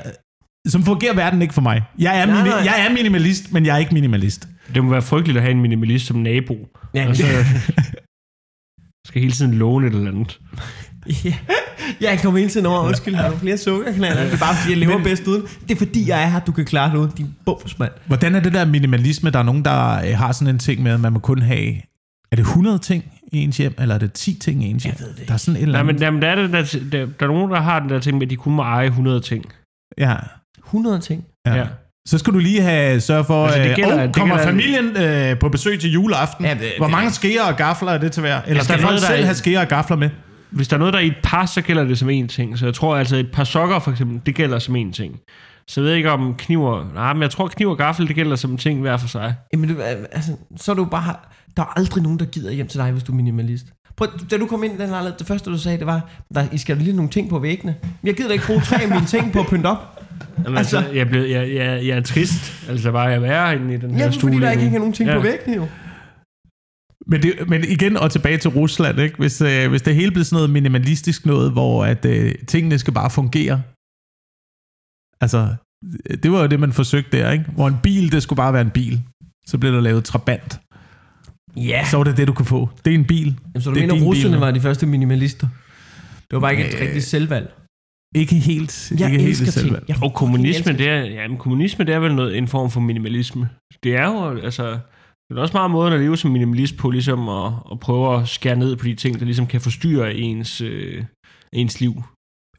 [0.68, 1.82] så fungerer verden ikke for mig.
[2.00, 2.58] Jeg er, Nej, mini, nej.
[2.58, 4.48] jeg er minimalist, men jeg er ikke minimalist.
[4.76, 6.68] Det må være frygteligt at have en minimalist som nabo.
[6.94, 7.24] Ja, og så
[9.08, 10.40] skal hele tiden låne et eller andet.
[11.08, 11.34] Ja,
[12.02, 14.24] jeg kommer hele tiden over, undskyld, har du flere sukkerknaller?
[14.24, 15.44] Det er bare fordi, jeg lever Men- bedst uden.
[15.68, 17.92] Det er fordi, jeg er her, du kan klare det uden din bumsmand.
[18.08, 19.30] Hvordan er det der minimalisme?
[19.30, 21.74] Der er nogen, der øh, har sådan en ting med, at man må kun have...
[22.32, 24.94] Er det 100 ting i ens hjem, eller er det 10 ting i ens hjem?
[25.00, 25.96] Jeg ved det Der er sådan et eller Nej, andet.
[25.96, 28.18] men, jamen, der, er det, der, der, der er nogen, der har den der ting
[28.18, 29.46] med, at de kun må eje 100 ting.
[29.98, 30.16] Ja,
[30.66, 31.24] 100 ting.
[31.46, 31.56] ja.
[31.56, 31.66] Ja.
[32.08, 34.52] Så skal du lige have sørge for, Altså, det det gælder- oh, det kommer gælder-
[34.52, 36.46] familien øh, på besøg til juleaften?
[36.46, 38.42] Ja, det- Hvor det- mange skeer og gafler er det til hver?
[38.48, 40.10] Eller skal folk selv have skeer og gafler med?
[40.52, 42.58] Hvis der er noget, der er i et par, så gælder det som én ting.
[42.60, 45.16] Så jeg tror altså, et par sokker for eksempel, det gælder som én ting.
[45.68, 46.92] Så jeg ved ikke om kniver...
[46.94, 49.36] Nej, men jeg tror, kniv og gaffel, det gælder som en ting hver for sig.
[49.54, 49.82] Jamen, du,
[50.12, 51.16] altså, så er du bare...
[51.58, 53.66] Der er aldrig nogen, der gider hjem til dig, hvis du er minimalist.
[53.98, 56.44] Prøv, da du kom ind i den lejlighed, det første, du sagde, det var, der,
[56.52, 57.76] I skal lige nogle ting på væggene.
[58.04, 60.02] Jeg gider da ikke bruge tre af mine ting på at pynte op.
[60.44, 62.68] Jamen, altså, Altså- jeg, blev, jeg, jeg, jeg er trist.
[62.70, 64.94] Altså bare at være inde i den her Jamen, stue fordi der ikke hænger nogen
[64.94, 65.14] ting Ja.
[65.16, 65.20] ja.
[65.22, 65.68] på væggene, jo.
[67.12, 69.18] Men, det, men igen og tilbage til Rusland, ikke?
[69.18, 72.94] Hvis, øh, hvis det hele bliver sådan noget minimalistisk noget, hvor at øh, tingene skal
[72.94, 73.62] bare fungere.
[75.22, 75.56] Altså,
[76.24, 77.46] det var jo det, man forsøgte der, ikke?
[77.56, 79.02] Hvor en bil, det skulle bare være en bil.
[79.46, 80.60] Så blev der lavet trabant.
[81.58, 81.86] Ja.
[81.92, 82.70] Så var det det, du kunne få.
[82.86, 83.28] Det er en bil.
[83.28, 85.48] Jamen, så du det er mener, russerne var de første minimalister?
[86.22, 87.54] Det var bare ikke et Øh, rigtigt selvvalg.
[88.16, 88.92] Ikke helt.
[89.00, 89.64] Jeg ikke elsker helt ting.
[89.64, 89.86] selvvalg.
[89.88, 92.80] Jeg Og kommunisme, det er, ja, men kommunisme, det er vel noget, en form for
[92.80, 93.50] minimalisme.
[93.84, 94.80] Det er jo, altså,
[95.34, 98.28] det er også meget måden at leve som minimalist på, ligesom at, at prøve at
[98.28, 101.04] skære ned på de ting, der ligesom kan forstyrre ens, øh,
[101.54, 102.04] ens liv.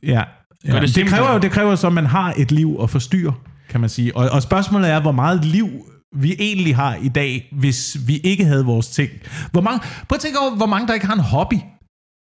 [0.03, 0.23] Ja.
[0.65, 0.81] ja.
[0.81, 3.35] det Det, kræver jo, det kræver så, at man har et liv at forstyrre,
[3.69, 4.17] kan man sige.
[4.17, 5.69] Og, og spørgsmålet er, hvor meget liv
[6.17, 9.11] vi egentlig har i dag, hvis vi ikke havde vores ting.
[9.53, 11.59] Hvor mange, prøv at tænke over, hvor mange der ikke har en hobby.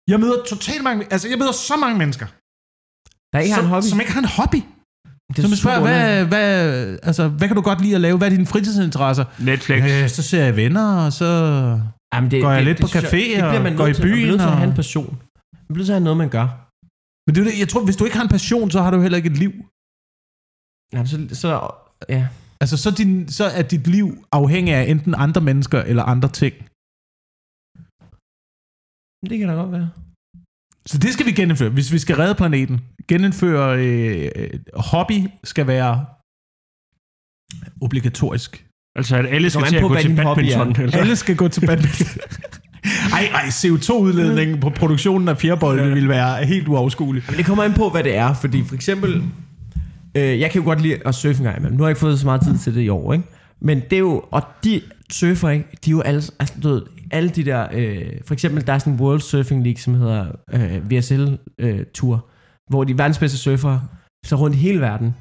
[0.09, 2.25] Jeg møder totalt mange, altså jeg møder så mange mennesker,
[3.33, 3.85] Der ikke har som, en hobby.
[3.85, 4.61] som ikke har en hobby.
[5.37, 6.49] Det Som er spørger, hvad, hvad,
[7.03, 8.17] altså, hvad kan du godt lide at lave?
[8.17, 9.25] Hvad er dine fritidsinteresser?
[9.51, 9.81] Netflix.
[9.83, 11.25] Øh, så ser jeg venner, og så...
[12.13, 13.93] Jamen, det, Går jeg lidt på synes jeg- café det bliver man og går i
[13.93, 14.01] til.
[14.03, 15.11] Man bliver byen nødt til at have en og- passion.
[15.67, 16.47] Man bliver nødt til at have noget, man gør.
[17.25, 18.99] Men det er det, jeg tror, hvis du ikke har en passion, så har du
[19.05, 19.53] heller ikke et liv.
[20.93, 21.49] Jamen, så, så,
[22.15, 22.23] ja.
[22.61, 26.55] Altså, så, din, så er dit liv afhængig af enten andre mennesker eller andre ting.
[29.29, 29.89] Det kan da godt være.
[30.87, 32.81] Så det skal vi genindføre, hvis vi skal redde planeten.
[33.07, 34.29] Genindføre øh,
[34.73, 36.05] hobby skal være
[37.81, 38.65] obligatorisk.
[38.95, 40.83] Altså, at alle skal til at gå til badminton.
[40.83, 40.97] Eller?
[40.97, 42.07] Alle skal gå til badminton.
[43.13, 47.23] Ej, ej, CO2-udledningen på produktionen af fjerbold vil være helt uoverskuelig.
[47.27, 49.23] Men det kommer an på, hvad det er, fordi for eksempel,
[50.15, 51.77] øh, jeg kan jo godt lide at surfe en gang imellem.
[51.77, 53.25] Nu har jeg ikke fået så meget tid til det i år, ikke?
[53.61, 54.81] Men det er jo, og de
[55.11, 55.65] surfer, ikke?
[55.85, 56.81] De er jo alle, altså, du ved,
[57.11, 60.31] alle de der, øh, for eksempel, der er sådan en World Surfing League, som hedder
[60.53, 62.25] øh, VSL øh, Tour,
[62.69, 63.81] hvor de verdens bedste surfere
[64.25, 65.15] så rundt i hele verden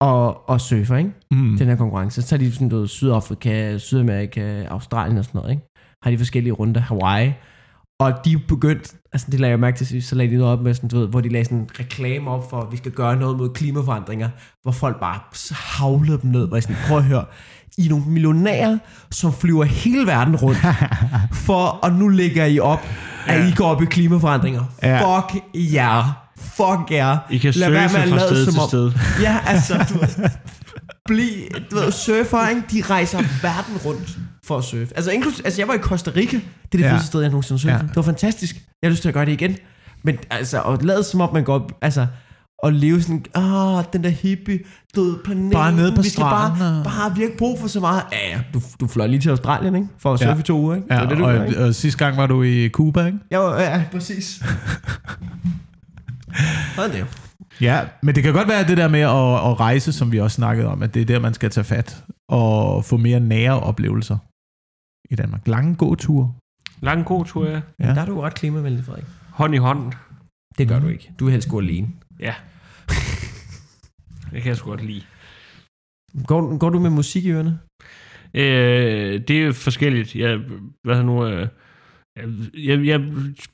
[0.00, 1.12] og, og surfer, ikke?
[1.30, 1.56] Mm.
[1.58, 2.22] den her konkurrence.
[2.22, 5.62] Så tager de sådan noget Sydafrika, Sydamerika, Australien og sådan noget, ikke?
[6.02, 7.32] Har de forskellige runder, Hawaii.
[8.00, 10.62] Og de er begyndt, altså det lagde jeg mærke til, så lagde de noget op
[10.62, 12.92] med sådan, du ved, hvor de lagde sådan en reklame op for, at vi skal
[12.92, 14.28] gøre noget mod klimaforandringer,
[14.62, 15.20] hvor folk bare
[15.52, 17.24] havlede dem ned, hvor jeg sådan, prøv at høre,
[17.78, 18.78] I er nogle millionærer,
[19.10, 20.60] som flyver hele verden rundt,
[21.46, 22.86] for, og nu lægger I op,
[23.26, 24.64] at I går op i klimaforandringer.
[24.82, 25.18] Ja.
[25.18, 26.18] Fuck jer.
[26.38, 27.18] Fuck jer.
[27.30, 28.92] I kan Lad være med at lade sted som til om- sted.
[29.22, 29.98] Ja, altså, du
[31.04, 31.26] bliv,
[31.70, 32.62] du ved, surfer, ikke?
[32.72, 34.88] de rejser verden rundt for at surfe.
[34.96, 36.86] Altså, inklus, altså jeg var i Costa Rica, det er det Ja.
[36.86, 36.92] ja.
[36.92, 37.74] første sted, jeg nogensinde surfede.
[37.76, 37.82] Ja.
[37.82, 37.88] Ja.
[37.88, 38.54] Det var fantastisk.
[38.82, 39.56] Jeg har lyst til at gøre det igen.
[40.04, 42.06] Men altså, at lade som om man går op, altså,
[42.62, 44.58] og leve sådan, ah, den der hippie,
[44.94, 45.50] død planeten.
[45.50, 48.02] Bare nede på vi skal bare, stranden og- bare virke brug for så meget.
[48.12, 49.88] Ja, ja, du, du fløj lige til Australien, ikke?
[49.98, 50.38] For at surfe Ja.
[50.38, 50.94] i to uger, ikke?
[50.94, 51.64] Ja, det var det, du og, gjorde, ikke?
[51.64, 53.18] og sidste gang var du i Cuba, ikke?
[53.30, 54.42] Ja, ja, præcis.
[56.76, 57.06] Sådan det.
[57.60, 60.34] Ja, men det kan godt være det der med at, at rejse, som vi også
[60.34, 64.16] snakkede om, at det er der, man skal tage fat og få mere nære oplevelser
[65.10, 65.48] i Danmark.
[65.48, 66.32] Lange gåture.
[66.80, 67.60] Lang god tur, ja.
[67.80, 67.86] Ja.
[67.94, 69.04] Der er du ret klimavenlig, Frederik.
[69.30, 69.92] Hånd i hånd.
[70.58, 71.10] Det gør du ikke.
[71.18, 71.88] Du vil helst gå alene.
[72.20, 72.34] Ja.
[74.32, 75.02] Det kan jeg sgu godt lide.
[76.26, 77.58] Går, går du med musik i ørerne?
[78.34, 80.16] Øh, det er forskelligt.
[80.16, 80.36] Jeg,
[80.84, 81.48] hvad hedder nu, øh,
[82.68, 83.00] Jeg, jeg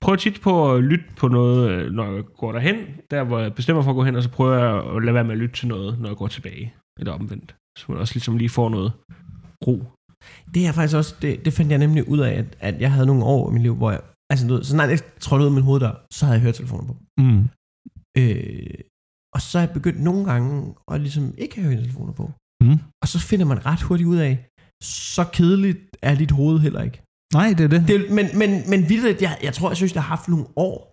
[0.01, 2.77] prøver tit på at lytte på noget, øh, når jeg går derhen,
[3.11, 5.25] der hvor jeg bestemmer for at gå hen, og så prøver jeg at lade være
[5.25, 6.75] med at lytte til noget, når jeg går tilbage.
[6.99, 7.57] Eller omvendt.
[7.79, 8.93] Så man også ligesom lige får noget
[9.67, 9.85] ro.
[10.55, 13.07] Det er faktisk også, det, det fandt jeg nemlig ud af, at, at jeg havde
[13.07, 14.01] nogle år i mit liv, hvor jeg,
[14.31, 16.87] altså du ved, så snart jeg trådte ud af min hoveddør, så havde jeg høretelefoner
[16.87, 16.97] på.
[17.19, 17.43] Mm.
[18.19, 18.75] Øh,
[19.35, 22.31] og så er jeg begyndt nogle gange at ligesom ikke have høretelefoner på.
[22.65, 22.79] Mm.
[23.03, 24.47] Og så finder man ret hurtigt ud af,
[24.83, 27.03] så kedeligt er dit hoved heller ikke.
[27.35, 27.89] Nej, det er det.
[27.89, 30.93] Det, men, men, men vildt, jeg, jeg tror, jeg synes, jeg har haft nogle år,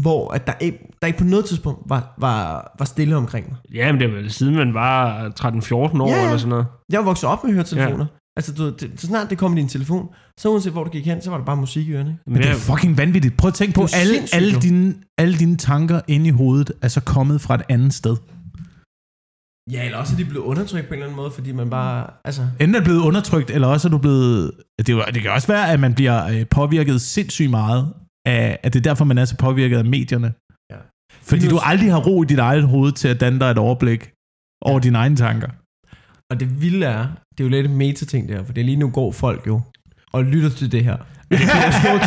[0.00, 3.58] hvor at der, ikke, der ikke på noget tidspunkt var, var, var stille omkring mig.
[3.74, 6.24] Ja, men det er vel siden man var 13-14 år Ja.
[6.24, 6.66] eller sådan noget.
[6.92, 8.06] Jeg var vokset op med høretelefoner.
[8.10, 8.23] Ja.
[8.36, 10.08] Altså, du, det, så snart det kom i din telefon,
[10.40, 12.10] så uanset hvor du gik hen, så var der bare musik i ørerne.
[12.10, 12.22] ikke?
[12.30, 13.36] Men det er fucking vanvittigt.
[13.36, 14.58] Prøv at tænke på, Det er alle, sindssygt, alle, jo.
[14.60, 18.16] dine, alle dine tanker inde i hovedet er så kommet fra et andet sted.
[19.72, 22.06] Ja, eller også er de blevet undertrykt på en eller anden måde, fordi man bare,
[22.24, 22.42] altså...
[22.60, 24.52] Enten er du blevet undertrykt, eller også er du blevet...
[24.78, 27.94] Det, er jo- det kan også være, at man bliver øh, påvirket sindssygt meget
[28.26, 30.32] af, at det er derfor, man er så påvirket af medierne.
[30.72, 30.76] Ja.
[31.22, 33.58] Fordi Lige du aldrig har ro i dit eget hoved til at danne dig et
[33.58, 34.10] overblik
[34.64, 35.48] over dine egne tanker.
[36.34, 37.06] Og det vilde er,
[37.38, 39.60] det er jo lidt meta-ting der, for det er lige nu går folk jo
[40.12, 40.96] og lytter til det her.
[41.30, 42.00] Det er.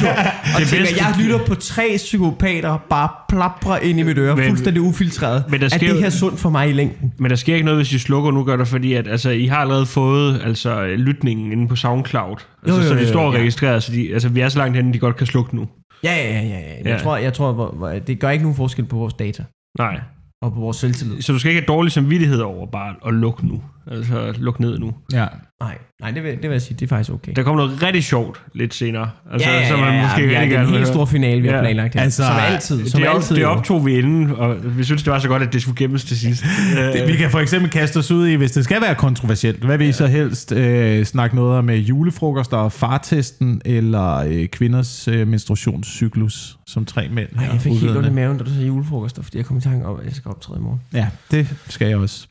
[0.56, 4.48] Og Det tænker, jeg lytter på tre psykopater, bare plapper ind i mit øre, Men-
[4.48, 5.44] fuldstændig ufiltreret.
[5.50, 7.14] Men der er sker det jo- her sundt for mig i længden?
[7.20, 9.46] Men der sker ikke noget, hvis I slukker nu, gør det, fordi at, altså, I
[9.46, 12.36] har allerede fået altså, lytningen inde på SoundCloud.
[12.64, 13.80] Altså, Jo, jo, så jo, de jo, står og ja.
[13.80, 15.68] så de, altså, vi er så langt henne, de godt kan slukke nu.
[16.04, 16.48] Ja, ja, ja, ja.
[16.60, 16.60] ja.
[16.78, 16.98] Jeg Ja.
[16.98, 19.44] tror, jeg tror hvor, hvor, det gør ikke nogen forskel på vores data
[19.78, 20.00] Nej.
[20.42, 21.22] og på vores selvtillid.
[21.22, 23.62] Så du skal ikke have dårlig samvittighed over bare at lukke nu.
[23.92, 24.94] Altså, lukke ned nu.
[25.14, 25.26] Ja.
[25.62, 27.32] Nej, nej det, vil, det vil jeg sige, det er faktisk okay.
[27.36, 29.10] Der kommer noget rigtig sjovt lidt senere.
[29.32, 31.06] Altså, ja, ja, så man ja, ja, måske ja, rigtig det er en helt stor
[31.06, 31.62] finale, vi har Ja.
[31.62, 32.02] planlagt her.
[32.02, 32.88] Altså, som altid.
[32.90, 33.36] Som det, op, altid.
[33.36, 33.48] det jo.
[33.48, 36.18] optog vi inden, og vi synes, det var så godt, at det skulle gemmes til
[36.20, 36.44] sidst.
[36.94, 39.64] Det, vi kan for eksempel kaste os ud i, hvis det skal være kontroversielt.
[39.64, 44.48] Hvad vil I så helst øh, snakke noget om øh, julefrokoster og fartesten, eller øh,
[44.48, 47.98] kvinders øh, menstruationscyklus, som tre mænd Ej, jeg fik helt udvidende?
[48.00, 50.14] ondt i maven, da du sagde julefrokoster, fordi jeg kom i tanke om, at jeg
[50.16, 50.82] skal optræde i morgen.
[50.94, 52.28] Ja, det skal jeg også.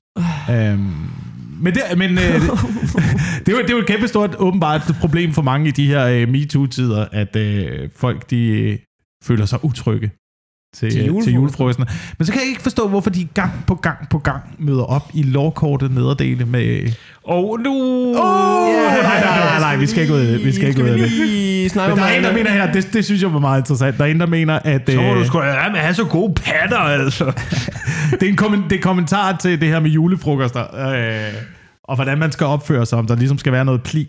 [0.51, 0.87] øhm,
[1.61, 2.43] men det, men øh, det,
[3.47, 5.87] det, er jo, det er jo et kæmpe stort åbenbart problem for mange i de
[5.87, 8.79] her øh, MeToo-tider, at øh, folk de øh,
[9.25, 10.11] føler sig utrygge
[10.81, 11.91] til, Til til julefrokosterne.
[12.19, 15.11] Men så kan jeg ikke forstå, hvorfor de gang på gang på gang møder op
[15.15, 16.93] i lovkortet nederdele med...
[17.25, 17.73] Og nu...
[18.09, 20.45] Oh, nej, nej, nej, nej, vi skal ikke ud af det.
[20.45, 21.71] Vi skal ikke ud af det.
[21.71, 23.99] snakke Men der er en, der mener her, det, det synes jeg var meget interessant.
[23.99, 24.83] Der er en, der mener, at...
[24.89, 27.25] Så må øh, du sgu med at have så gode patter, altså.
[28.21, 31.35] det, er en kommen, det er en kommentar til det her med julefrokoster, øh,
[31.85, 34.09] og hvordan man skal opføre sig, om der ligesom skal være noget pli.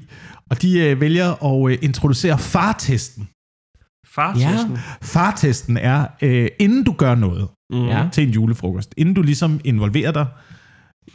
[0.49, 3.27] Og de øh, vælger at øh, introducere fartesten.
[4.19, 4.77] Fartesten.
[5.01, 7.85] Fartesten er, øh, inden du gør noget Mm.
[7.87, 8.07] Ja.
[8.13, 10.25] til en julefrokost, inden du ligesom involverer dig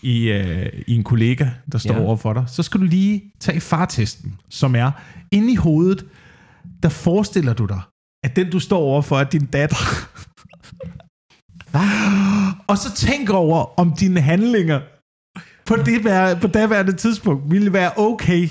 [0.03, 2.01] i, øh, i en kollega, der står Ja.
[2.01, 4.91] over for dig, så skal du lige tage fartesten, som er
[5.31, 6.07] inde i hovedet,
[6.83, 7.81] der forestiller du dig,
[8.25, 9.77] at den du står over for er din datter.
[12.67, 14.81] Og så tænk over, om dine handlinger
[15.67, 18.49] på det vær- på daværende tidspunkt ville være okay,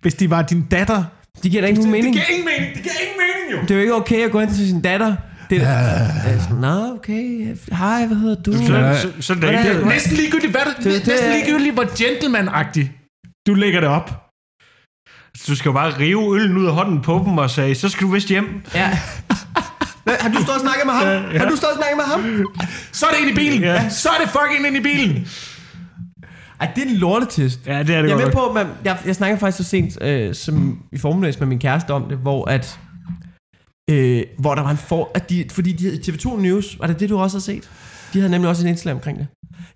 [0.00, 1.04] hvis de var din datter.
[1.42, 2.14] Det giver da ikke nogen mening.
[2.14, 2.74] Det giver ingen mening.
[2.74, 3.21] Det giver ingen mening,
[3.52, 3.60] jo.
[3.62, 5.16] Det er jo ikke okay at gå ind til sin datter.
[5.50, 6.08] Det er
[6.50, 7.56] uh, Nå, okay.
[7.72, 8.52] Hej, hvad hedder du?
[8.52, 9.86] Så, så, så det er.
[9.86, 12.90] Næsten ligegyldigt, hvad det, Det- det, næsten ligegyldigt, hvor gentleman-agtig
[13.46, 14.18] du lægger det op.
[15.48, 18.06] Du skal jo bare rive øllen ud af hånden på dem og sige, så skal
[18.06, 18.44] du vist hjem.
[18.74, 18.98] Ja.
[20.04, 21.06] Hvad, har du stået og snakket med ham?
[21.32, 21.38] ja.
[21.38, 22.46] Har du stået og snakket med ham?
[22.92, 23.62] Så er det ind i bilen.
[23.62, 23.88] Ja.
[23.88, 25.26] Så er det fucking ind i bilen.
[26.60, 27.60] Ej, det er en lortetest.
[27.66, 30.02] Ja, det er det Jeg er med på, man, jeg, jeg snakker faktisk så sent
[30.02, 32.78] øh, som i formiddags med min kæreste om det, hvor at
[33.92, 37.08] øh, hvor der var en for, at de, fordi de, TV2 News, var det det,
[37.08, 37.70] du også har set?
[38.12, 39.26] De havde nemlig også en indslag omkring det.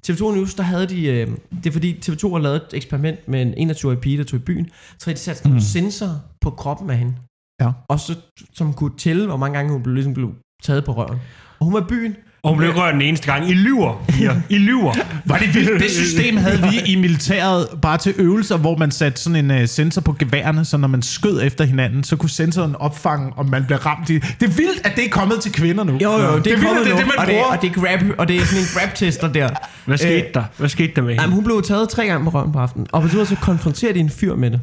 [0.09, 3.43] TV2 News, der havde de, øh, det er fordi TV2 har lavet et eksperiment med
[3.57, 6.51] en 21-årig pige, der tog i byen, så havde de sat sådan nogle sensorer på
[6.51, 7.15] kroppen af hende.
[7.61, 7.73] Ja.
[7.89, 8.17] Og så,
[8.53, 11.21] som kunne tælle, hvor mange gange hun blev, ligesom blev taget på røven.
[11.59, 13.51] Og hun var i byen, Og hun blev rørt den eneste gang.
[13.51, 14.35] I lyver, piger.
[14.49, 14.95] I lyver.
[15.25, 15.83] Var det vildt?
[15.83, 19.69] Det system havde vi i militæret bare til øvelser, hvor man satte sådan en uh,
[19.69, 23.65] sensor på geværene, så når man skød efter hinanden, så kunne sensoren opfange, om man
[23.65, 24.15] blev ramt i...
[24.15, 25.99] Det er vildt, at det er kommet til kvinder nu.
[26.03, 27.63] Jo, jo, det er, vildt, kommet at det er nu, det, man og, det, og
[27.63, 29.49] det er grab, og det er sådan en grab-tester der.
[29.87, 30.45] Hvad skete der?
[30.59, 31.35] Hvad skete der med Jamen, hende?
[31.35, 33.99] hun blev taget tre gange på røven på aftenen, og på det så konfronterer de
[33.99, 34.61] en fyr med det.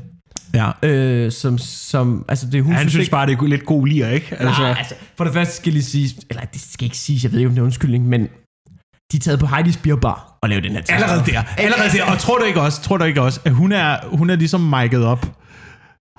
[0.53, 0.71] Ja.
[0.83, 4.07] Øh, som, som, altså det hun Han synes ikke- bare, det er lidt god lir,
[4.07, 4.27] ikke?
[4.39, 7.19] Altså, Nej, altså, for det første skal jeg lige sige, eller det skal ikke sige,
[7.23, 8.21] jeg ved ikke, om det er undskyldning, men
[9.11, 10.91] de er taget på Heidi's Beer Bar og lavet den her test.
[10.91, 11.43] Allerede der.
[11.57, 12.05] Allerede der.
[12.11, 14.73] Og tror du ikke også, tror du ikke også, at hun er, hun er ligesom
[14.73, 15.25] mic'et op?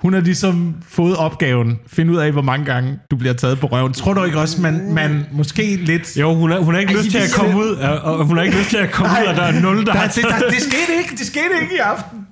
[0.01, 3.67] Hun har ligesom fået opgaven, finde ud af, hvor mange gange du bliver taget på
[3.67, 3.93] røven.
[3.93, 6.17] Tror du ikke også, man, man måske lidt...
[6.17, 8.37] Jo, hun har, hun har ikke Ej, lyst til at komme ud, og og hun
[8.37, 10.23] har ikke lyst til at komme ud, og der er nul, der Der, har det,
[10.23, 12.27] der, det skete ikke, det skete ikke i aften.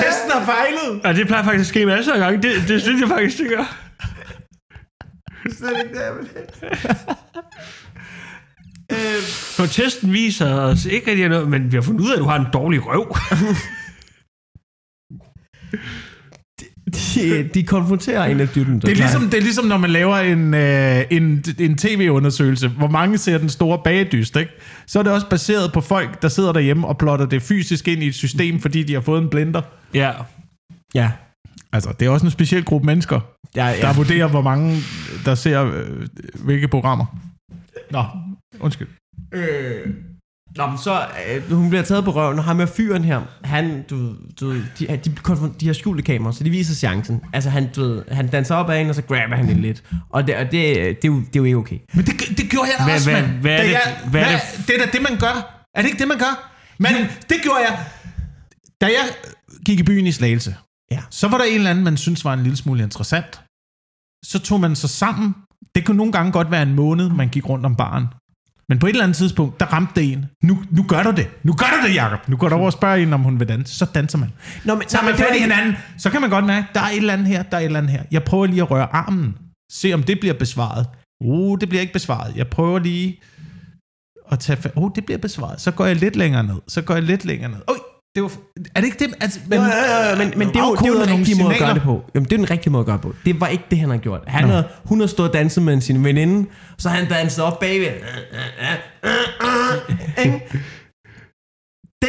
[0.00, 1.00] Testen har fejlet.
[1.04, 2.42] Ja, det plejer faktisk at ske masser af gange.
[2.42, 3.76] Det, det synes jeg faktisk, det gør.
[5.58, 6.28] Slet ikke det, jeg vil
[9.56, 12.24] For testen viser os ikke rigtig noget, men vi har fundet ud af, at du
[12.24, 13.16] har en dårlig røv.
[16.88, 18.80] de, de konfronterer en af dytten.
[18.80, 22.68] Det er, ligesom, det er ligesom, når man laver en, øh, en, en tv-undersøgelse.
[22.68, 24.52] Hvor mange ser den store bagedyst, ikke?
[24.86, 28.02] Så er det også baseret på folk, der sidder derhjemme og plotter det fysisk ind
[28.02, 29.62] i et system, fordi de har fået en blender.
[29.94, 30.12] ja.
[30.94, 31.10] Ja.
[31.72, 33.20] Altså, det er også en speciel gruppe mennesker,
[33.56, 33.92] Ja, der ja.
[33.92, 34.76] vurderer, hvor mange
[35.24, 37.06] der ser øh, hvilke programmer.
[37.90, 38.04] Nå,
[38.60, 38.88] undskyld.
[39.34, 39.86] Øh,
[40.56, 43.84] Nå, men så, øh, hun bliver taget på røven, og ham med fyren her, han,
[43.90, 44.62] du, du de,
[45.04, 47.20] de, konfron- de har skjulte kameraer, så de viser chancen.
[47.32, 49.84] Altså, han, du ved, han danser op ad hende, og så grabber han hende lidt.
[50.10, 51.78] Og det, og det, det, er, jo, det er jo ikke okay.
[51.94, 53.32] Men det, det gjorde jeg da Hvad- også, hvad- mand.
[53.40, 55.64] hvad er Da det- jeg, hvad er hvad, det- det er da det, man gør.
[55.74, 56.52] Er det ikke det, man gør?
[56.78, 56.92] Men
[57.28, 57.78] det gjorde jeg.
[58.80, 59.04] Da jeg
[59.66, 60.56] gik i byen i Slagelse,
[60.90, 61.00] Ja.
[61.10, 63.40] så var der en eller anden, man synes var en lille smule interessant.
[64.24, 65.34] Så tog man sig sammen.
[65.74, 68.06] Det kunne nogle gange godt være en måned, man gik rundt om baren.
[68.68, 70.26] Men på et eller andet tidspunkt, der ramte det en.
[70.42, 71.28] Nu, nu gør du det.
[71.42, 72.28] Nu gør du det, Jacob.
[72.28, 73.78] Nu går du over og spørger en, om hun vil danse.
[73.78, 74.32] Så danser man.
[74.64, 75.76] Nå, men, Så nej, man fat i hinanden.
[75.98, 77.78] Så kan man godt mærke, der er et eller andet her, der er et eller
[77.78, 78.02] andet her.
[78.10, 79.34] Jeg prøver lige at røre armen.
[79.70, 80.86] Se om det bliver besvaret.
[81.20, 82.36] Uh, det bliver ikke besvaret.
[82.36, 83.20] Jeg prøver lige
[84.32, 84.72] at tage fat.
[84.76, 85.60] Oh, det bliver besvaret.
[85.60, 86.56] Så går jeg lidt længere ned.
[86.68, 87.58] Så går jeg lidt længere ned.
[87.66, 87.76] Oj,
[88.18, 88.30] det var...
[88.74, 89.14] Er det ikke det?
[89.20, 91.42] Altså, Men, ja, ja, ja, men, men det er jo, det er jo den rigtige
[91.42, 92.04] måde at gøre det på.
[92.14, 93.14] Jamen, det er den rigtige måde at gøre det på.
[93.24, 94.20] Det var ikke det, han har gjort.
[94.26, 94.48] Han Nå.
[94.50, 96.48] havde, hun har stået og danset med sin veninde,
[96.78, 97.88] så han danset op bagved.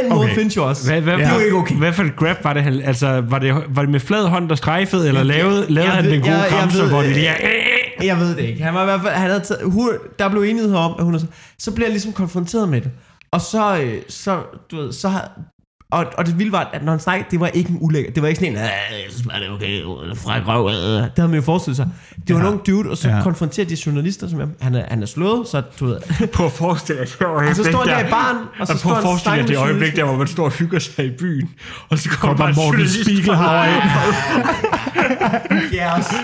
[0.01, 0.36] Den måde Okay.
[0.36, 0.91] findes jo også.
[0.91, 1.76] Hvad, hvad, Det er jo ikke okay.
[1.76, 2.64] Hvad for et grab var det?
[2.64, 6.03] Han, altså, var det, var det med flad hånd, der strejfede, eller lavede, lavede han
[6.05, 7.32] ved- den gode jeg- ved- hvor det lige.
[8.03, 8.64] Jeg ved det ikke.
[8.64, 9.89] Han var i hvert fald, han havde taget, hun,
[10.20, 11.20] der blev enighed om, at hun er,
[11.60, 12.91] så bliver jeg ligesom konfronteret med det.
[13.32, 14.39] Og så, øh, så,
[14.72, 15.32] du ved, så har,
[15.92, 18.22] og, og det vilde var, at når han snakkede, det var ikke en ulækker, det
[18.24, 20.74] var ikke sådan en, "Ah, jeg synes bare, det er okay, eller fræk røv, øh."
[20.76, 21.88] det havde man jo forestillet sig.
[22.28, 22.46] Det var Ja.
[22.46, 23.22] nogle dude, og så Ja.
[23.24, 25.98] konfronterer de journalister, som er, han er, han er slået, så du ved,
[26.36, 28.80] På at forestille det øjeblik og så står han der i baren, og så og
[28.80, 31.06] står at han forestille dig snakker det øjeblik der, hvor man står og hygger sig
[31.06, 31.50] i byen,
[31.90, 33.84] og så kommer Kommer bare en Morten Spiegelhauer ind.
[35.74, 36.16] Ja, også.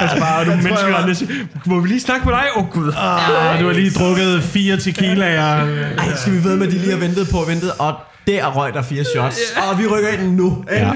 [0.00, 2.44] Altså bare Jeg tror, mennesker, jeg må vi lige snakke med dig?
[2.56, 2.88] Åh oh, gud.
[2.96, 5.66] Ah, du har lige drukket fire tequilaer.
[5.98, 7.94] Ej, skal vi ved med, at de lige har ventet på og ventet, og
[8.26, 9.38] der røg der fire shots,
[9.70, 10.64] og vi rykker ind nu.
[10.72, 10.86] Ikke?
[10.86, 10.92] Ja.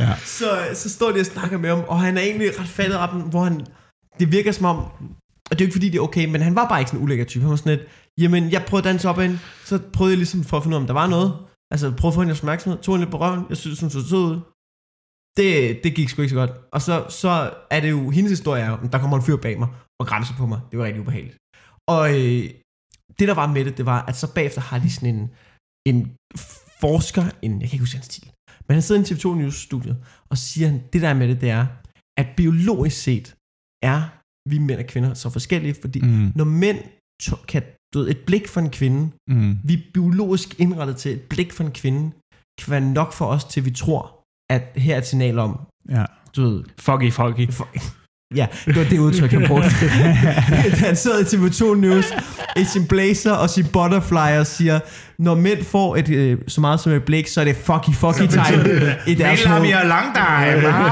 [0.00, 0.14] Ja.
[0.24, 3.08] Så, så står de og snakker med ham, og han er egentlig ret fattet af
[3.08, 3.66] dem, hvor han,
[4.18, 4.78] det virker som om,
[5.50, 7.00] og det er jo ikke fordi, det er okay, men han var bare ikke sådan
[7.00, 7.42] en ulækker type.
[7.42, 10.44] Han var sådan lidt, jamen, jeg prøvede at danse op hende, så prøvede jeg ligesom
[10.44, 11.32] for at finde ud af, om der var noget.
[11.70, 14.08] Altså, prøvede at få hendes opmærksomhed, tog hende lidt på røven, jeg synes, hun så
[14.08, 14.40] sød ud.
[15.36, 16.50] Det, det gik sgu ikke så godt.
[16.72, 19.58] Og så, så er det jo, hendes historie er jo, der kommer en fyr bag
[19.58, 19.68] mig
[20.00, 20.60] og græmser på mig.
[20.70, 21.36] Det var rigtig ubehageligt.
[21.88, 22.44] Og øh,
[23.18, 25.30] det der var med det, det var, at så bagefter har de sådan en,
[25.86, 26.16] en
[26.80, 28.30] forsker, en, jeg kan ikke huske hans titel,
[28.68, 29.96] men han sidder i en TV2 News studiet,
[30.30, 31.66] og siger han, det der er med det, det er,
[32.20, 33.36] at biologisk set
[33.82, 34.00] er
[34.50, 36.32] vi mænd og kvinder så forskellige, fordi mm.
[36.34, 36.78] Når mænd
[37.22, 37.62] to, kan,
[37.94, 39.58] du ved, et blik for en kvinde, mm.
[39.64, 42.10] vi er biologisk indrettet til et blik for en kvinde,
[42.58, 46.04] kan være nok for os, til vi tror, at her er et signal om, Ja.
[46.36, 47.48] du ved, Foggy, foggy.
[48.34, 49.68] Ja, det var det udtryk, han brugte.
[50.86, 52.04] han sidder i TV2 News
[52.56, 54.80] i sin blazer og sin butterfly og siger,
[55.18, 58.20] når mænd får et, øh, så meget som et blik, så er det fucky fucky
[58.20, 59.68] time i deres hoved.
[59.70, 60.66] lang time.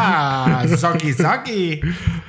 [0.44, 1.84] Ah, Soggy, soggy.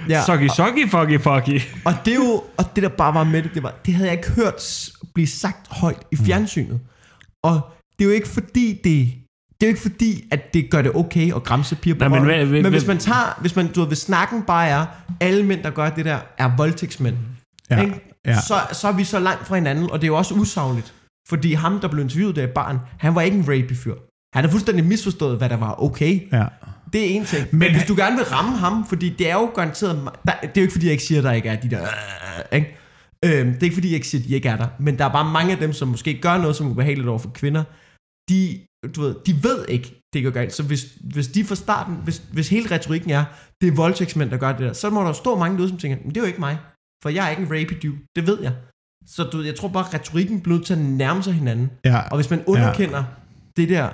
[0.09, 1.61] Ja, Soggy, soggy, foggy, foggy.
[1.85, 4.09] og det er jo, og det der bare var med det, det, var, det havde
[4.09, 6.79] jeg ikke hørt blive sagt højt i fjernsynet.
[7.43, 7.61] Og
[7.99, 9.13] det er jo ikke fordi det,
[9.61, 12.09] det er jo ikke fordi, at det gør det okay at græmse piger på Nej,
[12.09, 14.85] men hvad- hvad- men hvis man tager, hvis man, du ved, hvis snakken bare er,
[15.21, 17.15] alle mænd, der gør det der, er voldtægtsmænd.
[17.69, 18.17] Ja, ikke?
[18.25, 18.41] ja.
[18.41, 20.93] Så, så er vi så langt fra hinanden, og det er jo også usagligt.
[21.29, 23.93] Fordi ham, der blev interviewet der barn, han var ikke en rapey-fyr.
[24.35, 26.21] Han har fuldstændig misforstået, hvad der var okay.
[26.33, 26.45] Ja.
[26.93, 27.41] Det er en ting.
[27.51, 29.95] Men, Men Men hvis du gerne vil ramme ham, fordi det er jo garanteret...
[30.27, 31.81] Der, det er jo ikke fordi, jeg ikke siger, at der ikke er de der...
[31.81, 32.77] Øh, ikke?
[33.25, 34.67] Øhm, det er ikke fordi, jeg ikke siger, at de ikke er der.
[34.79, 37.19] Men der er bare mange af dem, som måske gør noget, som er ubehageligt over
[37.19, 37.63] for kvinder.
[38.29, 40.53] De, du ved, de ved ikke, det går galt.
[40.53, 41.95] Så hvis, hvis de fra starten...
[42.03, 43.25] Hvis, hvis hele retorikken er,
[43.61, 45.97] det er voldtægtsmænd, der gør det der, så må der stå mange derude, som tænker,
[45.97, 46.57] men det er jo ikke mig.
[47.03, 47.97] For jeg er ikke en rapey dude.
[48.15, 48.53] Det ved jeg.
[49.05, 51.71] Så du, jeg tror bare, at retorikken bliver nødt til at nærme sig hinanden.
[51.85, 52.09] Ja.
[52.09, 53.05] Og hvis man underkender ja.
[53.57, 53.89] det der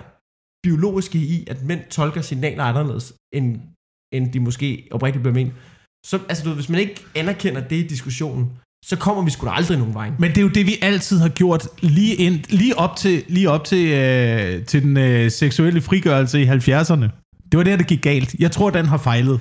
[0.63, 3.61] biologiske i, at mænd tolker signaler anderledes, end,
[4.13, 5.53] end de måske oprigtigt bliver ment,
[6.05, 8.45] så altså, du, ved, hvis man ikke anerkender det i diskussionen,
[8.85, 10.11] så kommer vi sgu da aldrig nogen vej.
[10.19, 13.49] Men det er jo det, vi altid har gjort lige, ind, lige op til, lige
[13.49, 17.07] op til, øh, til den øh, seksuelle frigørelse i 70'erne.
[17.51, 18.35] Det var der, det gik galt.
[18.39, 19.39] Jeg tror, den har fejlet.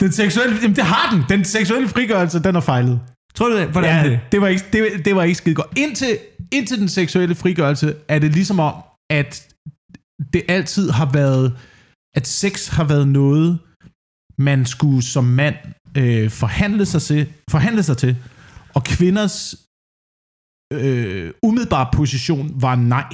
[0.00, 1.24] Den seksuelle, jamen det har den.
[1.38, 3.00] Den seksuelle frigørelse, den har fejlet.
[3.34, 3.66] Tror du det?
[3.68, 4.20] Hvordan Ja, det?
[4.32, 5.78] det var ikke, det, det var ikke skide godt.
[5.78, 6.18] Indtil,
[6.52, 8.74] indtil den seksuelle frigørelse er det ligesom om,
[9.10, 9.46] at
[10.32, 11.56] det altid har været,
[12.16, 13.58] at sex har været noget,
[14.38, 15.54] man skulle som mand
[15.96, 18.16] øh, forhandle, sig til, forhandle sig til,
[18.76, 19.36] og kvinders
[20.72, 23.08] øh, umiddelbare position var nej.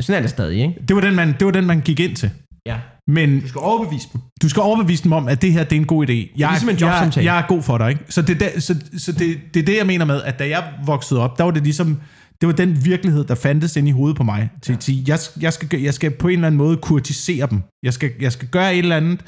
[0.00, 0.74] Sådan er det stadig, ikke?
[0.88, 2.30] Det var den, man, det var den, man gik ind til.
[2.66, 2.80] Ja.
[3.16, 4.20] Men Du skal overbevise dem.
[4.42, 6.12] du skal overbevise dem om, at det her det er en god idé.
[6.36, 7.24] Jeg, ligesom en jeg, jobsamtale.
[7.26, 7.88] jeg er god for dig.
[7.90, 8.04] Ikke?
[8.08, 10.48] Så, det, er der, så, så det, det er det, jeg mener med, at da
[10.48, 12.00] jeg voksede op, der var det ligesom,
[12.40, 14.50] det var den virkelighed, der fandtes ind i hovedet på mig.
[14.62, 17.62] Til at sige, jeg, jeg, skal, jeg skal på en eller anden måde kurtisere dem.
[17.82, 19.20] Jeg skal, jeg skal gøre et eller andet,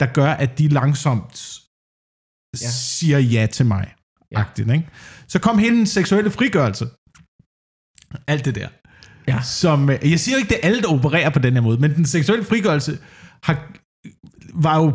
[0.00, 1.58] der gør, at de langsomt
[2.60, 2.66] ja.
[2.66, 2.70] Ja.
[2.70, 3.94] siger ja til mig.
[4.32, 4.44] Ja.
[4.58, 4.88] Ikke?
[5.28, 6.86] Så kom hele den seksuelle frigørelse.
[8.26, 8.68] Alt det der.
[9.28, 9.42] Ja.
[9.42, 11.94] Som, øh, jeg siger ikke, det er alle, der opererer på den her måde, men
[11.94, 12.98] den seksuelle frigørelse
[13.42, 13.56] har,
[14.54, 14.92] var jo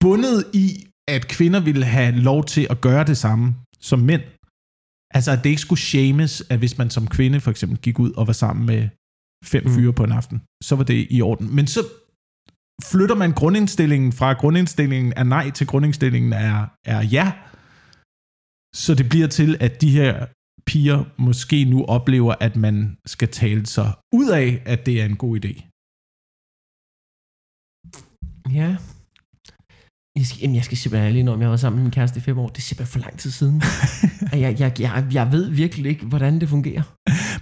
[0.00, 4.22] bundet i, at kvinder ville have lov til at gøre det samme som mænd.
[5.14, 8.12] Altså, at det ikke skulle shames, at hvis man som kvinde for eksempel gik ud
[8.12, 8.88] og var sammen med
[9.44, 9.74] fem Mm.
[9.74, 11.54] fyre på en aften, så var det i orden.
[11.54, 11.80] Men så
[12.84, 17.32] flytter man grundindstillingen fra grundindstillingen er nej til grundindstillingen er, er ja.
[18.74, 20.26] Så det bliver til, at de her
[20.66, 25.16] piger måske nu oplever, at man skal tale sig ud af, at det er en
[25.16, 25.52] god idé.
[28.52, 28.76] Ja.
[30.16, 32.20] Jeg skal, jamen, jeg skal simpelthen lige om jeg været sammen med min kæreste i
[32.20, 32.48] fem år.
[32.48, 33.62] Det er simpelthen for lang tid siden.
[34.32, 36.82] Jeg, jeg, jeg, jeg ved virkelig ikke, hvordan det fungerer.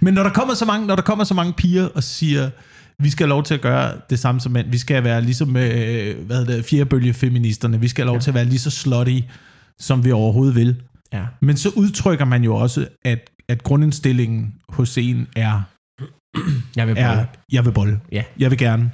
[0.01, 2.49] Men når der kommer så mange, når der kommer så mange piger og siger,
[2.99, 5.49] vi skal have lov til at gøre det samme som mænd, vi skal være ligesom,
[5.57, 8.21] øh, hvad hedder det, fjerbølgefeministerne, vi skal have lov ja.
[8.21, 9.19] til at være lige så slutty,
[9.79, 10.81] som vi overhovedet vil.
[11.13, 11.23] Ja.
[11.41, 15.61] Men så udtrykker man jo også, at, at grundindstillingen hos en er,
[16.77, 17.99] Jeg vil er jeg vil bolle.
[18.11, 18.23] Ja.
[18.39, 18.91] Jeg vil gerne.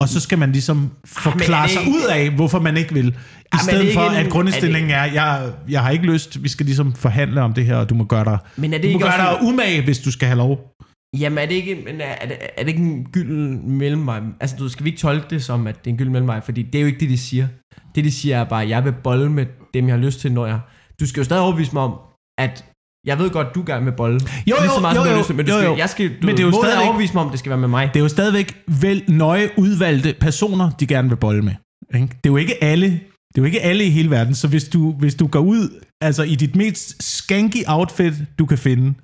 [0.00, 3.06] Og så skal man ligesom forklare det sig ikke- ud af, hvorfor man ikke vil.
[3.08, 3.12] I
[3.52, 6.66] er stedet det for, en- at grundindstillingen er, jeg, jeg har ikke lyst, vi skal
[6.66, 8.98] ligesom forhandle om det her, og du må gøre dig, Men er det du må
[8.98, 9.40] ikke gøre også...
[9.44, 10.74] dig umage, hvis du skal have lov.
[11.18, 14.20] Jamen er det ikke, men er, er, det, er det ikke en gylden mellemvej?
[14.40, 16.62] Altså du skal vi ikke tolke det som, at det er en gylden mellemvej, fordi
[16.62, 17.48] det er jo ikke det, de siger.
[17.94, 20.46] Det de siger er bare, jeg vil bolle med dem, jeg har lyst til, når
[20.46, 20.58] jeg...
[21.00, 21.92] Du skal jo stadig overbevise mig om,
[22.38, 22.64] at
[23.06, 24.20] jeg ved godt, du gerne vil bolle.
[24.46, 25.76] Jo, lige så jo, meget, jo, jo, lyst men du jo, skal, jo.
[25.76, 27.68] jeg skal, du Men det er jo stadigvæk- overbevise mig om, det skal være med
[27.68, 27.90] mig.
[27.94, 31.52] Det er jo stadigvæk vel nøje udvalgte personer, de gerne vil bolle med.
[31.94, 32.06] Ikke?
[32.06, 34.64] Det er jo ikke alle, det er jo ikke alle i hele verden, så hvis
[34.64, 38.94] du, hvis du går ud altså i dit mest skanky outfit, du kan finde,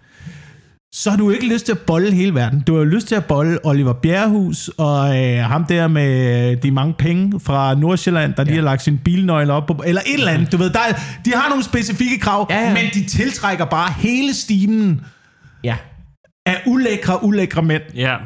[0.99, 2.61] så har du ikke lyst til at bolle hele verden.
[2.61, 6.71] Du har jo lyst til at bolle Oliver Bjerrehus og øh, ham der med de
[6.71, 8.61] mange penge fra Nordsjælland, der lige Ja.
[8.61, 10.53] har lagt sin bilnøgle op på, eller et eller andet.
[10.53, 12.73] Du ved, der, er- de har nogle specifikke krav, Ja, ja.
[12.75, 15.01] men de tiltrækker bare hele stimen
[15.65, 15.77] Ja.
[16.47, 17.83] af ulækre, ulækre mænd.
[17.95, 18.17] Ja.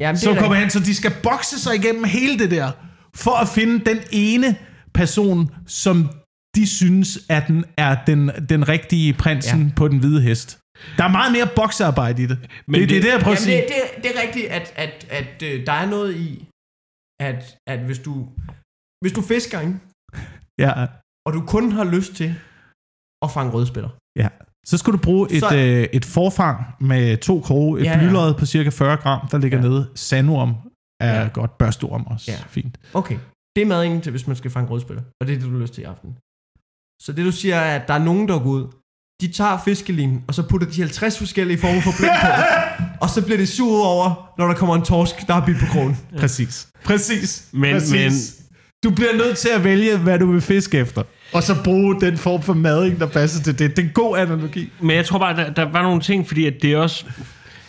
[0.00, 2.70] Jamen, Så er kommer han, så de skal bokse sig igennem hele det der,
[3.16, 4.56] for at finde den ene
[4.94, 6.08] person, som
[6.56, 9.68] de synes, at den er den, den rigtige prinsen ja.
[9.76, 10.58] på den hvide hest.
[10.98, 12.38] Der er meget mere boksearbejde i det.
[12.66, 13.56] Men det, det, det er det- det, jeg prøver at sige.
[13.56, 16.48] det, det, det er rigtigt, at, at, at øh, der er noget i,
[17.28, 17.40] at,
[17.72, 18.28] at hvis du
[19.02, 19.74] hvis du fisker, ikke,
[20.64, 20.72] Ja,
[21.26, 22.30] og du kun har lyst til
[23.24, 23.90] at fange rødspætter,
[24.22, 24.28] ja.
[24.66, 27.98] Så skal du bruge et, Så- øh, et forfang med to kroge, et Ja, ja,
[27.98, 29.64] blylod på cirka 40 gram, der ligger Ja.
[29.68, 29.82] nede.
[29.94, 30.52] Sandorm
[31.00, 31.28] er Ja.
[31.38, 32.30] godt, børstorm også.
[32.32, 32.38] Ja.
[32.48, 32.78] Fint.
[32.94, 33.18] Okay.
[33.56, 35.02] Det er maden til, hvis man skal fange rødspætter.
[35.20, 36.10] Og det er det, du har lyst til i aften.
[37.04, 38.64] Så det, du siger, er, at der er nogen, der går ud.
[39.20, 42.26] De tager fiskelinen, og så putter de 50 forskellige former for blind på.
[43.04, 45.66] og så bliver det sur over, når der kommer en torsk, der har bidt på
[45.66, 45.96] krogen.
[46.18, 46.66] Præcis.
[46.84, 47.44] Præcis.
[47.52, 48.34] Men- Præcis.
[48.84, 51.02] Du bliver nødt til at vælge, hvad du vil fiske efter.
[51.32, 53.76] Og så bruge den form for mading, der passer til det.
[53.76, 54.72] Det er en god analogi.
[54.80, 57.04] Men jeg tror bare, der, der var nogle ting, fordi at det er også...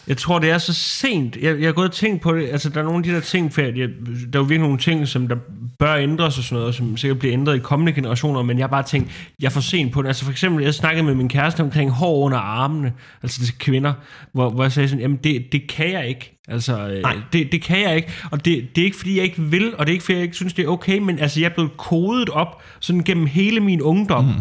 [0.07, 1.37] Jeg tror, det er så sent.
[1.41, 2.47] Jeg, jeg har gået og tænkt på det.
[2.47, 3.89] Altså, der er nogle af de der ting, for jeg, der er
[4.35, 5.35] jo virkelig nogle ting, som der
[5.79, 8.63] bør ændres og sådan noget, og som sikkert bliver ændret i kommende generationer, men jeg
[8.63, 10.07] har bare tænkt, jeg er for sent på det.
[10.07, 12.93] Altså for eksempel, jeg snakkede med min kæreste omkring hår under armene,
[13.23, 13.93] altså til kvinder,
[14.33, 16.31] hvor, hvor jeg sagde sådan, jamen det, det kan jeg ikke.
[16.47, 17.03] Altså, øh,
[17.33, 18.11] det, det kan jeg ikke.
[18.31, 20.23] Og det, det er ikke, fordi jeg ikke vil, og det er ikke, fordi jeg
[20.23, 23.59] ikke synes, det er okay, men altså, jeg er blevet kodet op sådan gennem hele
[23.59, 24.33] min ungdom, mm.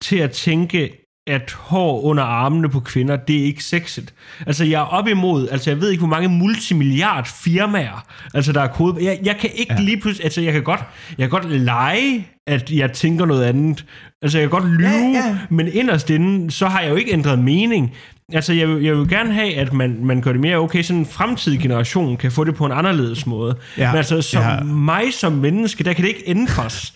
[0.00, 4.14] til at tænke, at hår under armene på kvinder, det er ikke sexet.
[4.46, 8.04] Altså, jeg er op imod, altså jeg ved ikke, hvor mange multimilliard firmaer,
[8.34, 9.04] altså der er kode.
[9.04, 9.80] Jeg, jeg kan ikke ja.
[9.80, 10.80] lige pludselig, altså jeg kan godt,
[11.18, 13.84] jeg kan godt lege, at jeg tænker noget andet.
[14.22, 14.98] Altså jeg kan godt lyve, Ja,
[15.28, 17.92] ja, men inderst inde, så har jeg jo ikke ændret mening.
[18.32, 21.00] Altså jeg, vil- jeg vil gerne have, at man, man gør det mere okay, sådan
[21.00, 23.56] en fremtidig generation kan få det på en anderledes måde.
[23.78, 24.60] Ja, Men altså som ja.
[24.62, 26.94] mig som menneske, der kan det ikke ændres.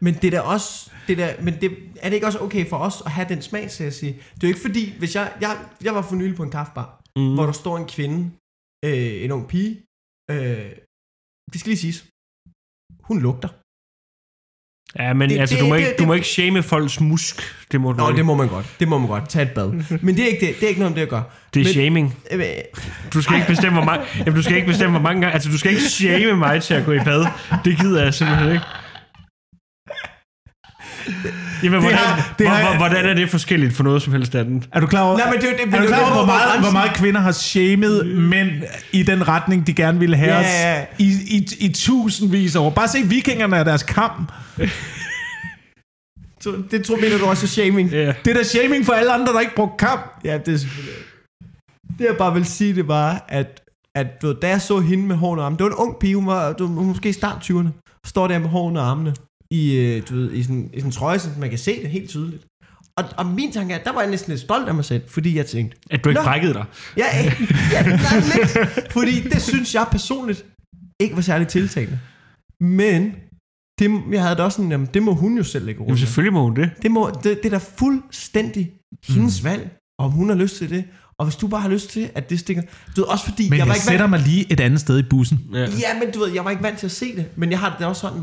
[0.00, 1.70] Men det er da også, det der, men det,
[2.02, 4.12] er det ikke også okay for os at have den smag, så jeg sige?
[4.34, 7.00] Det er jo ikke fordi, hvis jeg, jeg, jeg var for nylig på en kaffebar,
[7.16, 7.34] mm.
[7.34, 8.30] hvor der står en kvinde,
[8.84, 9.70] øh, en ung pige,
[10.30, 10.70] øh,
[11.52, 11.98] det skal lige siges,
[13.08, 13.48] hun lugter.
[14.98, 17.00] Ja, men Det- altså, det- du, må det- ikke, det- du må ikke shame folks
[17.00, 17.36] musk.
[17.72, 18.16] Det må du Nå, ikke.
[18.16, 18.76] det må man godt.
[18.80, 19.28] Det må man godt.
[19.28, 19.68] Tag et bad.
[20.02, 20.54] Men det er ikke det.
[20.54, 21.24] Det er ikke noget om det at gøre.
[21.54, 22.18] det er men, shaming.
[22.30, 22.42] Øh,
[23.12, 25.34] Du skal ikke bestemme, hvor mange, jamen, du skal ikke bestemme, hvor mange gange...
[25.34, 27.26] Altså, du skal ikke shame mig til at gå i bad.
[27.64, 28.64] Det gider jeg simpelthen ikke.
[31.62, 34.68] Jamen, hvordan, har- det har- hvor, hvordan er det forskelligt for noget som helst andet?
[34.72, 36.60] Er du klar over, Nej, men det er det- er du klar over hvor, meget,
[36.60, 38.50] hvor meget kvinder har shamed mænd
[38.92, 40.84] i den retning, de gerne ville have os ja, ja.
[40.98, 42.70] I, i, i tusindvis af år?
[42.70, 44.32] Bare se vikingerne af deres kamp.
[46.40, 47.90] Så det tror mener du også er shaming?
[47.90, 48.12] Ja.
[48.24, 50.00] Det er da shaming for alle andre, der ikke brugte kamp.
[50.24, 50.94] Ja, det er selvfølgelig...
[51.98, 53.60] Det jeg bare vil sige, det var, at,
[53.94, 55.98] at du ved, da jeg så hende med hårene og armene, det var en ung
[56.00, 57.68] pige, hun var, du, hun var måske i start 20'erne,
[58.06, 59.14] står der med hårene og armene,
[59.50, 61.90] i, øh, du ved, i, sådan, i sådan en trøje, så man kan se det
[61.90, 62.46] helt tydeligt.
[62.98, 65.36] Og, og min tanke er, der var jeg næsten lidt stolt af mig selv, fordi
[65.36, 66.64] jeg tænkte, At du ikke brækkede dig.
[66.96, 67.04] ja,
[67.72, 70.44] ja, nej, lidt, fordi det synes jeg personligt
[71.00, 71.98] ikke var særlig tiltalende.
[72.60, 73.14] Men
[73.78, 76.00] det, jeg havde da også sådan, jamen, det må hun jo selv lægge Jamen, rundt
[76.00, 76.06] med.
[76.06, 76.70] selvfølgelig må hun det.
[76.82, 78.72] Det, må, det, det er da fuldstændig
[79.08, 79.48] hendes mm.
[79.48, 80.84] valg, om hun har lyst til det.
[81.18, 82.62] Og hvis du bare har lyst til, at det stikker...
[82.96, 84.80] Du ved, også fordi, Men jeg jeg, var ikke sætter vant, mig lige et andet
[84.80, 85.40] sted i bussen.
[85.52, 85.58] Ja.
[85.60, 87.26] Ja, men du ved, jeg var ikke vant til at se det.
[87.36, 88.22] Men jeg har det da også sådan,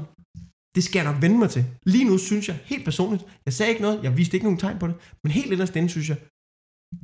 [0.76, 1.66] det skal jeg nok vende mig til.
[1.86, 4.78] Lige nu synes jeg, helt personligt, jeg sagde ikke noget, jeg viste ikke nogen tegn
[4.80, 6.18] på det, men helt inderst inde synes jeg,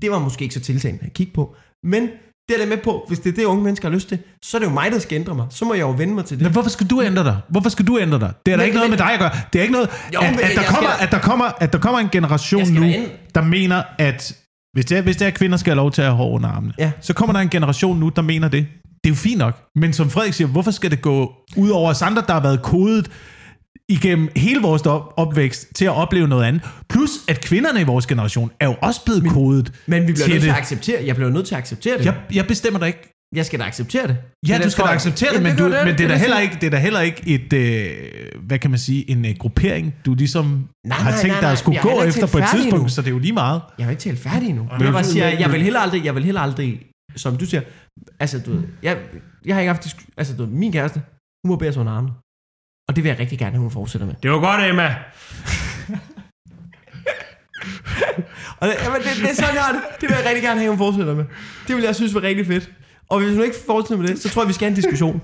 [0.01, 1.55] det var måske ikke så tiltalende at kigge på.
[1.83, 2.01] Men
[2.49, 4.57] det er der med på, hvis det er det, unge mennesker har lyst til, så
[4.57, 5.47] er det jo mig, der skal ændre mig.
[5.49, 6.43] Så må jeg jo vende mig til det.
[6.43, 7.37] Men hvorfor skal du ændre dig?
[7.49, 8.33] Hvorfor skal du ændre dig?
[8.45, 9.31] Det er da ikke noget med dig at gøre.
[9.53, 11.99] Det er ikke noget, Jo, at, at, der kommer, at, der kommer, at der kommer
[11.99, 12.81] en generation nu,
[13.35, 14.37] der mener, at
[14.73, 16.49] hvis det, er, hvis det er, kvinder skal have lov til at have hår under
[16.49, 16.91] armene, Ja.
[17.01, 18.67] så kommer der en generation nu, der mener det.
[19.03, 19.61] Det er jo fint nok.
[19.75, 22.61] Men som Frederik siger, hvorfor skal det gå ud over os andre, der har været
[22.61, 23.11] kodet
[23.89, 26.61] igennem hele vores op- opvækst til at opleve noget andet.
[26.89, 30.15] Plus, at kvinderne i vores generation er jo også blevet men, kodet Men vi bliver
[30.25, 30.55] til nødt til det.
[30.55, 32.05] at acceptere, jeg bliver nødt til at acceptere det.
[32.05, 32.99] Jeg, jeg bestemmer da ikke.
[33.35, 34.17] Jeg skal da acceptere det.
[34.47, 36.55] Ja, det du skal da acceptere det, men, du, men det, er da heller ikke,
[36.61, 40.13] det er da heller ikke et, øh, hvad kan man sige, en øh, gruppering, du
[40.13, 42.89] ligesom Nej, har nej, tænkt nej, dig at skulle gå efter på et tidspunkt, endnu.
[42.89, 43.61] så det er jo lige meget.
[43.79, 44.63] Jeg er ikke talt færdig endnu.
[44.77, 46.81] men- Jeg, bare siger, jeg vil heller aldrig, jeg vil heller aldrig,
[47.15, 47.61] som du siger,
[48.19, 48.97] altså du ved, jeg,
[49.45, 51.01] jeg har ikke haft, altså du ved, min kæreste,
[51.45, 52.11] hun må bære sig under armen.
[52.89, 54.15] Og det vil jeg rigtig gerne, at hun fortsætter med.
[54.23, 54.95] Det var godt, Emma.
[58.59, 59.81] Og det, jamen, det, det er sådan, jeg har det.
[60.01, 61.25] Det vil jeg rigtig gerne have, at hun fortsætter med.
[61.67, 62.71] Det vil jeg synes var rigtig fedt.
[63.09, 65.21] Og hvis hun ikke fortsætter med det, så tror jeg, vi skal have en diskussion.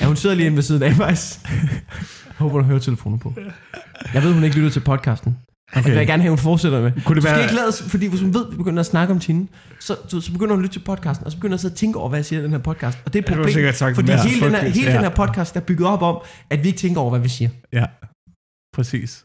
[0.00, 1.16] Ja, hun sidder lige inde ved siden af mig.
[2.38, 3.34] Håber, du hører telefonen på.
[4.14, 5.36] Jeg ved, hun ikke lytter til podcasten.
[5.76, 5.82] Okay.
[5.84, 6.92] Det vil jeg gerne have, hun fortsætter med.
[6.92, 8.86] Kunne det du skal være- ikke lade, fordi hvis hun ved, at vi begynder at
[8.86, 9.48] snakke om Tine,
[9.80, 11.98] så, så, så begynder hun at lytte til podcasten, og så begynder hun at tænke
[11.98, 12.98] over, hvad jeg siger i den her podcast.
[13.06, 14.92] Og det er et problem, sikkert sagt fordi det hele, den her, hele Ja.
[14.94, 17.50] den her podcast er bygget op om, at vi ikke tænker over, hvad vi siger.
[17.72, 17.84] Ja,
[18.76, 19.24] præcis.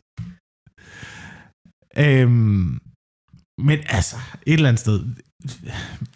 [1.97, 2.79] Øhm,
[3.67, 4.15] men altså,
[4.47, 4.99] et eller andet sted,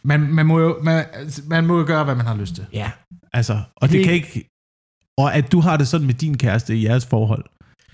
[0.03, 1.05] man, man, må jo, man,
[1.47, 2.65] man må jo gøre, hvad man har lyst til.
[2.73, 2.91] Ja.
[3.33, 4.49] Altså, og det Det- kan ikke...
[5.17, 7.45] Og at du har det sådan med din kæreste i jeres forhold,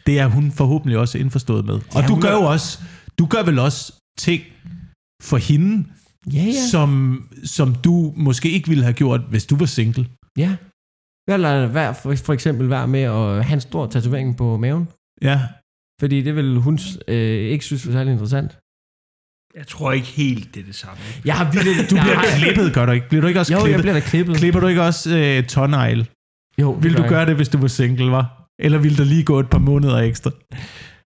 [0.08, 1.74] det er hun forhåbentlig også indforstået med.
[1.74, 2.80] Og Ja, du gør jo også,
[3.20, 4.44] du gør vel også ting
[5.24, 5.86] for hende,
[6.34, 6.52] Ja, ja.
[6.72, 10.08] som, som du måske ikke ville have gjort, hvis du var single.
[10.38, 10.56] Ja.
[11.30, 14.88] Eller vær, for, for eksempel være med at have en stor tatovering på maven.
[15.22, 15.42] Ja,
[16.02, 17.16] Fordi det vil hun øh,
[17.54, 18.58] ikke synes var særlig interessant.
[19.56, 20.98] Jeg tror ikke helt, det er det samme.
[21.26, 21.90] Jeg har vildt...
[21.90, 23.10] du bliver klippet, gør du ikke?
[23.10, 23.82] Bliver du ikke også Jo, jeg klippet?
[23.84, 24.36] bliver da klippet.
[24.38, 26.10] Klipper du ikke også øh, tånegl?
[26.62, 27.10] Jo, Vil du jeg.
[27.10, 28.39] gøre det, hvis du var single, var?
[28.60, 30.32] Eller ville der lige gå et par måneder ekstra?
[30.52, 30.60] Jeg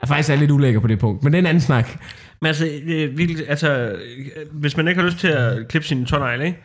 [0.02, 1.98] er faktisk er lidt ulækker på det punkt, men det er en anden snak.
[2.40, 3.96] Men altså, øh, virkelig, altså, øh,
[4.52, 6.58] hvis man ikke har lyst til at klippe sine tånegle, ikke?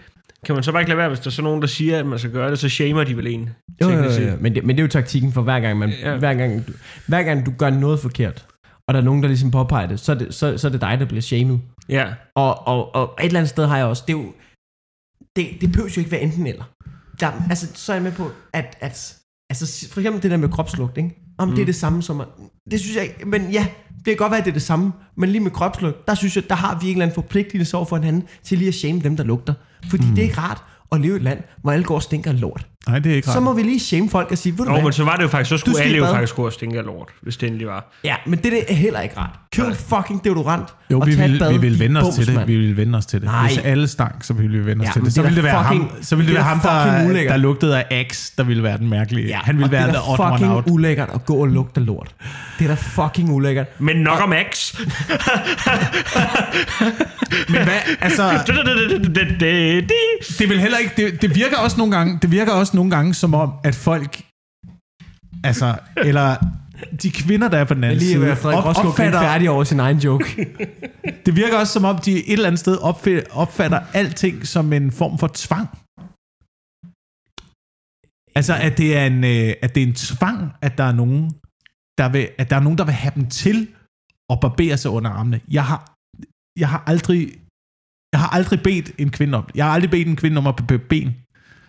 [0.46, 2.06] Kan man så bare ikke lade være, hvis der er så nogen, der siger, at
[2.06, 3.50] man skal gøre det, så shamer de vel en.
[3.82, 4.32] Jo, jo, teknisk jo, set.
[4.32, 4.38] jo.
[4.42, 6.12] Men, det, men det er jo taktikken for hver gang, man, Ja.
[6.12, 6.18] ja.
[6.18, 6.72] hver, gang, du,
[7.08, 8.46] hver gang du gør noget forkert,
[8.88, 10.82] og der er nogen, der ligesom påpeger det, så er det, så, så er det
[10.82, 11.58] dig, der bliver shamed.
[11.90, 12.08] Ja.
[12.36, 14.34] Og, og, og et eller andet sted har jeg også, det er jo,
[15.36, 16.64] det, det behøver jo ikke være enten eller.
[17.20, 19.19] Der, altså, så er jeg med på, at, at
[19.50, 21.16] altså, for eksempel det der med kropslugt, ikke?
[21.38, 21.56] Om mm.
[21.56, 22.22] det er det samme som,
[22.72, 24.92] det synes jeg ikke, men ja, det kan godt være, at det er det samme,
[25.18, 27.86] men lige med kropslugt, der synes jeg, der har vi en eller anden forpligtelse over
[27.86, 29.54] for hinanden, til lige at shame dem, der lugter.
[29.90, 30.16] Fordi mm.
[30.16, 32.68] det er ikke rart at leve i et land, hvor alle går og stinker lort.
[32.88, 33.44] Nej, det er ikke Så ret.
[33.44, 34.84] må vi lige shame folk og sige, ved du Nå, hvad?
[34.84, 37.10] men så var det jo faktisk, så skulle alle jo faktisk gå og stinke lort,
[37.22, 37.92] hvis det endelig var.
[38.04, 39.40] Ja, men det, det er heller ikke rart.
[39.56, 42.48] Køb fucking deodorant Jo, og vi vil, bad, vi vil vende os bums, til det.
[42.48, 43.26] Vi vil vende os til det.
[43.26, 43.48] Nej.
[43.48, 45.14] Hvis alle stank, så ville vi vende os Ja, til det.
[45.14, 46.60] Så ville det være ham, fucking- så ville det det være ham
[47.04, 47.32] der, ulækkert.
[47.32, 49.28] der lugtede af Axe, der ville være den mærkelige.
[49.28, 50.64] Ja, Han ville være det the er odd da one fucking out.
[50.68, 52.16] ulækkert at gå og lugte lort.
[52.60, 53.82] Det er da fucking ulækkert.
[53.82, 54.74] Men nok om X.
[57.50, 58.32] Men hvad, altså,
[60.40, 63.14] det vil heller ikke, det, det virker også nogle gange, det virker også nogle gange
[63.14, 64.22] som om, at folk,
[65.44, 66.36] altså, eller
[67.04, 69.80] de kvinder, der er på den anden lige side, Frederik op, opfatter, færdig over sin
[69.80, 70.26] egen joke.
[71.26, 74.92] det virker også som om, de et eller andet sted opfatter, opfatter alting som en
[74.92, 75.68] form for tvang.
[78.36, 81.32] Altså, at det er en, øh, at det er en tvang, at der er nogen,
[81.98, 83.68] der vil, at der er nogen, der vil have dem til
[84.30, 85.42] at barbere sig under armene.
[85.52, 85.82] Jeg har,
[86.60, 87.22] jeg har aldrig,
[88.14, 90.56] jeg har aldrig bedt en kvinde om, jeg har aldrig bedt en kvinde om at
[90.56, 91.10] barbere ben.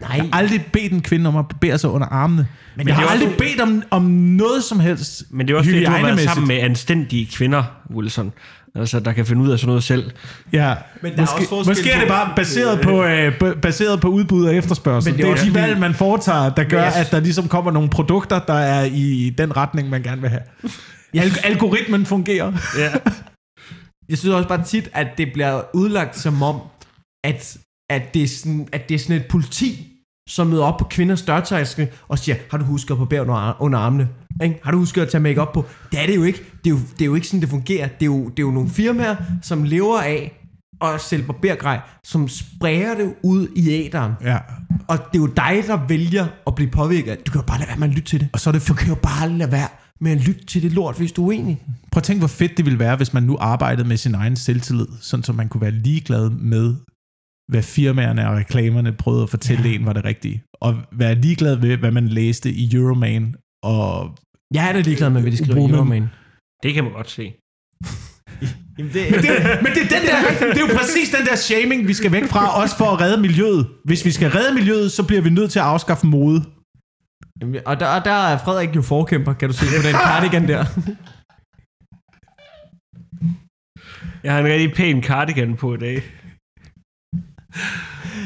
[0.00, 2.46] Nej, Jeg har aldrig bedt en kvinde om at barbere sig under armene.
[2.76, 5.22] Men jeg det har er aldrig også- bedt om, om noget som helst.
[5.30, 7.62] Men det er også det, du har været sammen med anstændige kvinder,
[7.94, 8.32] Wilson.
[8.74, 10.10] Altså, der kan finde ud af sådan noget selv.
[10.52, 13.60] Ja, Men der er måske, også forskel måske er det bare baseret på, øh, b-
[13.62, 15.12] baseret på udbud og efterspørgsel.
[15.12, 16.92] Men det det er, er det er også de valg, man foretager, der gør, jeg-
[16.96, 20.42] at der ligesom kommer nogle produkter, der er i den retning, man gerne vil have.
[21.14, 22.52] Al- algoritmen fungerer.
[22.78, 22.90] Ja.
[24.08, 26.60] Jeg synes også bare tit, at det bliver udlagt som om,
[27.24, 27.56] at,
[27.90, 29.89] at, det, er sådan, at det er sådan et politi,
[30.30, 33.78] som møder op på kvinders dørtærskel og siger, har du husket at under, ar- under
[33.78, 34.08] armene?
[34.42, 34.60] Ikke?
[34.64, 35.64] Har du husket at tage make op på?
[35.92, 36.42] Det er det jo ikke.
[36.64, 37.88] Det er jo, det er jo ikke sådan, det fungerer.
[37.88, 40.46] Det er, jo, det er jo nogle firmaer, som lever af
[40.82, 44.12] at sælge barbergrej, som sprayer det ud i æderen.
[44.24, 44.38] Ja.
[44.88, 47.26] Og det er jo dig, der vælger at blive påvirket.
[47.26, 48.28] Du kan jo bare lade være med at lytte til det.
[48.32, 49.68] Og så er det Du kan jo bare lade være
[50.00, 51.62] med at lytte til det lort, hvis du er uenig.
[51.92, 54.36] Prøv at tænke, hvor fedt det ville være, hvis man nu arbejdede med sin egen
[54.36, 56.74] selvtillid, sådan så man kunne være ligeglad med,
[57.50, 59.74] hvad firmaerne og reklamerne prøvede at fortælle ja.
[59.74, 60.42] en var det rigtige.
[60.54, 63.34] Og være ligeglad ved, hvad man læste i Euroman.
[63.62, 64.16] Og
[64.54, 65.70] Jeg er da ligeglad med, hvad de skriver i.
[65.70, 66.08] Euroman.
[66.62, 67.22] Det kan man godt se.
[68.78, 69.30] Jamen det, men, det,
[69.62, 70.18] men det, er den der,
[70.54, 73.20] det er jo præcis den der shaming, vi skal væk fra, også for at redde
[73.20, 73.66] miljøet.
[73.84, 76.44] Hvis vi skal redde miljøet, så bliver vi nødt til at afskaffe mode.
[77.40, 80.48] Jamen, og der, og der er Frederik jo forkæmper, kan du se på den cardigan
[80.48, 80.64] der.
[84.24, 86.02] Jeg har en rigtig pæn cardigan på i dag.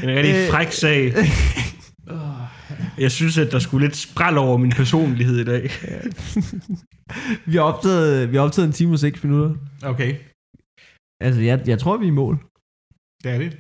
[0.03, 0.51] En rigtig Øh.
[0.51, 1.13] fræk sag.
[2.99, 5.71] Jeg synes, at der skulle lidt spræl over min personlighed i dag.
[7.47, 9.55] Vi har optaget, vi har optaget en time og 6 minutter.
[9.83, 10.17] Okay.
[11.21, 12.39] Altså, jeg, jeg tror, vi er i mål.
[13.25, 13.51] Det er vi.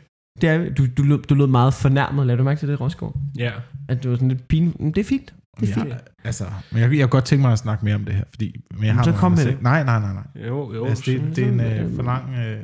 [0.40, 2.26] Det er, du, du, lød, du lød meget fornærmet.
[2.26, 3.16] Lad du mærke til det, Rosgaard?
[3.38, 3.52] Ja.
[3.88, 4.76] At det var sådan lidt pin.
[4.80, 5.34] Men det er fint.
[5.60, 5.94] Det er fint.
[6.24, 8.56] Altså, men jeg, jeg kunne godt tænke mig at snakke mere om det her, fordi
[8.74, 9.58] men jeg har så kom med sige.
[9.60, 10.46] Nej, nej, nej, nej.
[10.48, 10.86] Jo, jo.
[10.86, 12.34] Altså, det, det er en øh, for lang...
[12.34, 12.62] Øh,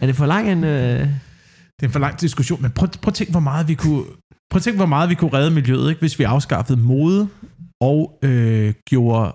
[0.00, 0.64] Er det for lang en...
[0.64, 1.08] Øh...
[1.82, 4.04] Det er en for lang diskussion, men prøv, prøv at tænke, hvor meget vi kunne,
[4.50, 6.00] prøv at tænke, hvor meget vi kunne redde miljøet, ikke?
[6.00, 7.28] hvis vi afskaffede mode
[7.80, 9.32] og øh, gjorde,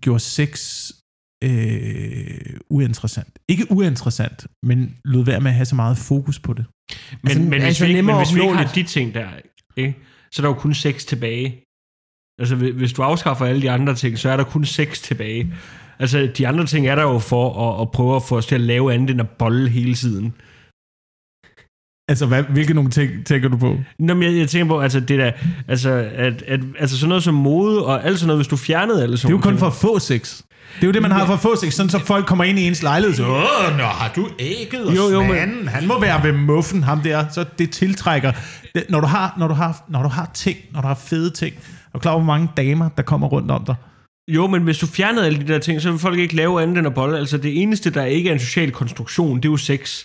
[0.00, 0.50] gjorde sex
[1.44, 3.38] øh, uinteressant.
[3.48, 6.64] Ikke uinteressant, men lod være med at have så meget fokus på det.
[7.22, 9.28] Men, Altså, men, hvis, altså vi ikke, men hvis vi ikke har de ting der,
[9.76, 9.96] ikke,
[10.32, 11.62] så er der jo kun seks tilbage.
[12.40, 15.54] Altså, hvis- hvis du afskaffer alle de andre ting, så er der kun seks tilbage.
[15.98, 18.54] Altså, de andre ting er der jo for at, at prøve at få os til
[18.54, 20.34] at lave andet end at bolle hele tiden.
[22.08, 23.76] Altså, hvad, hvilke nogle ting tænker du på?
[23.98, 25.32] Nå, men jeg, jeg tænker på, altså, det der,
[25.68, 29.02] altså, at, at, altså sådan noget som mode og alt sådan noget, hvis du fjernede
[29.02, 30.40] alle Det sådan er jo kun for få sex.
[30.76, 32.58] Det er jo det, man har for at få sex, sådan så folk kommer ind
[32.58, 35.86] i ens lejlighed, så, Åh, nå, har du ægget og Jo, jo, men- manden, han
[35.86, 38.32] må være ved muffen, ham der, så det tiltrækker.
[38.74, 41.30] Det, når, du har, når, du har, når du har ting, når du har fede
[41.30, 43.74] ting, er du klar hvor mange damer, der kommer rundt om dig?
[44.28, 46.78] Jo, men hvis du fjernede alle de der ting, så vil folk ikke lave andet
[46.78, 47.18] end at bolle.
[47.18, 50.04] Altså, det eneste, der ikke er en social konstruktion, det er jo sex.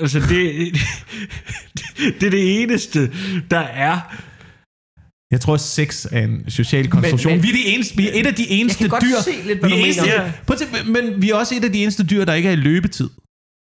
[0.00, 0.28] Altså, det,
[2.20, 3.10] det er det eneste,
[3.50, 4.16] der er.
[5.30, 7.32] Jeg tror, sex er en social konstruktion.
[7.32, 9.20] Men- men- vi, er de eneste, vi er et af de eneste godt dyr.
[9.24, 10.32] se lidt, hvad vi du er eneste, ja.
[10.46, 12.52] Prøv at tænke, men vi er også et af de eneste dyr, der ikke er
[12.52, 13.10] i løbetid.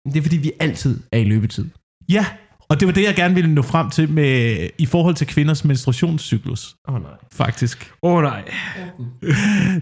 [0.05, 1.65] Det er fordi, vi altid er i løbetid.
[2.09, 2.25] Ja,
[2.69, 5.65] og det var det, jeg gerne ville nå frem til med, i forhold til kvinders
[5.65, 7.11] menstruationscyklus, Åh oh, nej.
[7.33, 7.91] faktisk.
[8.03, 8.43] Åh oh, nej.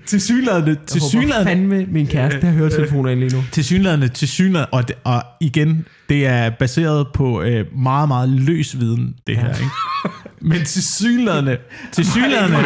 [0.05, 3.43] Til synlædende, til Jeg håber synlædende, fandme, min kæreste har hørt telefoner ind lige nu.
[3.51, 8.79] til synlædende, til synlædende, og, og igen, det er baseret på øh, meget, meget løs
[8.79, 9.69] viden, det her, ikke?
[10.41, 11.57] Men til synlædende,
[11.93, 12.57] til synlædende.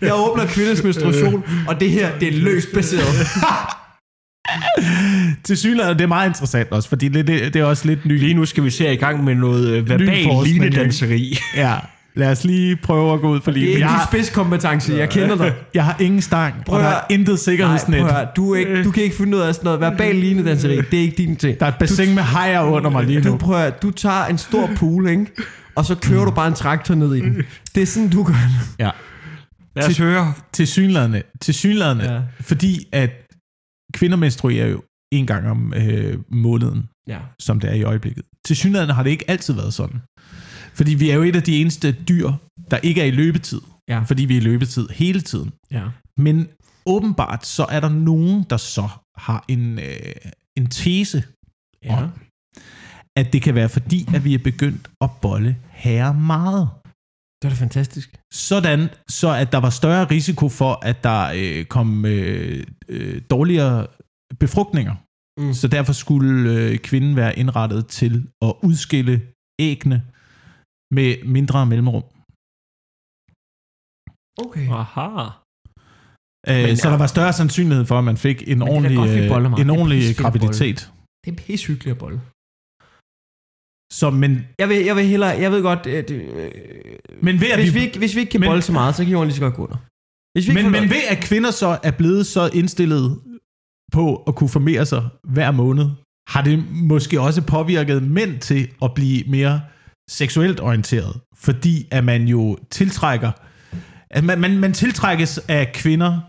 [0.00, 3.26] Jeg åbner kvinders menstruation, og det her, det er løst baseret.
[5.44, 8.18] til synlædende, det er meget interessant også, fordi det, det, det er også lidt ny.
[8.18, 11.38] Lige nu skal vi se i gang med noget øh, verbal linedanseri.
[11.56, 11.74] Ja,
[12.14, 13.68] lad os lige prøve at gå ud for Det er lige.
[13.68, 15.54] ikke Jeg din har, spidskompetence, jeg kender dig.
[15.74, 16.98] jeg har ingen stang, Prøv og der høre.
[16.98, 18.00] er intet Nej, sikkerhedsnet.
[18.00, 20.14] prøv at høre, du, er ikke, du kan ikke finde ud af sådan noget verbal
[20.16, 20.76] linedanseri.
[20.76, 21.60] Det er ikke din ting.
[21.60, 23.36] Der er et bassin med hajer under mig lige Du, nu.
[23.36, 25.26] prøver, du tager en stor pool, ikke?
[25.74, 27.42] og så kører du bare en traktor ned i den.
[27.74, 28.84] Det er sådan, du gør det.
[28.84, 28.90] Ja.
[29.76, 30.32] Lad os høre.
[30.52, 32.14] Til synlædende, til synlædende Ja.
[32.14, 32.20] ja.
[32.40, 33.10] fordi at
[33.94, 34.82] kvinder menstruerer jo
[35.12, 37.18] en gang om øh, måneden, Ja.
[37.40, 38.24] som det er i øjeblikket.
[38.46, 40.00] Til synlædende har det ikke altid været sådan.
[40.74, 42.32] Fordi vi er jo et af de eneste dyr,
[42.70, 43.60] der ikke er i løbetid.
[43.88, 44.02] Ja.
[44.02, 45.52] Fordi vi er i løbetid hele tiden.
[45.70, 45.84] ja.
[46.16, 46.48] Men
[46.86, 50.14] åbenbart så er der nogen, der så har en, øh,
[50.58, 51.24] en tese
[51.84, 52.02] Ja.
[52.02, 52.10] om,
[53.16, 56.68] at det kan være fordi, at vi er begyndt at bolle herre meget.
[57.42, 58.16] Det er da fantastisk.
[58.32, 63.86] Sådan, så at der var større risiko for, at der øh, kom øh, øh, dårligere
[64.40, 64.94] befrugtninger.
[65.40, 65.54] Mm.
[65.54, 69.22] Så derfor skulle øh, kvinden være indrettet til at udskille
[69.58, 70.02] æggene
[70.96, 72.04] med mindre mellemrum.
[74.44, 74.66] Okay.
[74.80, 75.08] Aha.
[76.48, 76.92] Øh, Men så ja.
[76.92, 79.08] der var større sandsynlighed for, at man fik en ordentlig, øh, en
[79.58, 80.92] Det er ordentlig graviditet.
[81.24, 82.20] Det er pissehyggeligt at bolle.
[84.00, 86.50] Så, men, Jeg vil, jeg vil hellere, jeg ved godt, at, øh,
[87.22, 88.94] men ved at hvis, vi, vi ikke, hvis vi ikke kan men- bolle så meget,
[88.94, 89.76] så kan jorden lige så godt gå under.
[90.34, 93.20] Hvis vi men, men ved at kvinder så er blevet så indstillet
[93.92, 95.86] på at kunne formere sig hver måned,
[96.28, 99.60] har det måske også påvirket mænd til at blive mere
[100.12, 101.20] seksuelt orienteret.
[101.36, 103.30] Fordi at man jo tiltrækker,
[104.10, 106.20] at man, man, man tiltrækkes af kvinder,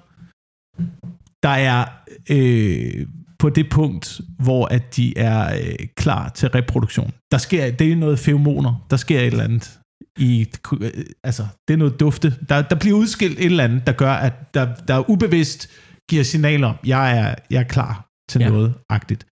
[1.43, 1.85] der er
[2.29, 3.07] øh,
[3.39, 7.11] på det punkt, hvor at de er øh, klar til reproduktion.
[7.31, 9.79] Der sker, det er noget feromoner, der sker et eller andet
[10.19, 10.47] i,
[10.81, 10.91] øh,
[11.23, 12.33] altså, det er noget dufte.
[12.49, 15.69] Der, der bliver udskilt et eller andet, der gør, at der, der ubevidst
[16.09, 18.45] giver signaler om, jeg er, jeg er klar til Ja.
[18.45, 18.51] ja.
[18.51, 19.25] noget agtigt.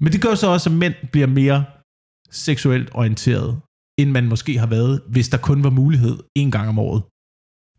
[0.00, 1.64] Men det gør så også, at mænd bliver mere
[2.32, 3.60] seksuelt orienteret,
[3.98, 7.02] end man måske har været, hvis der kun var mulighed en gang om året.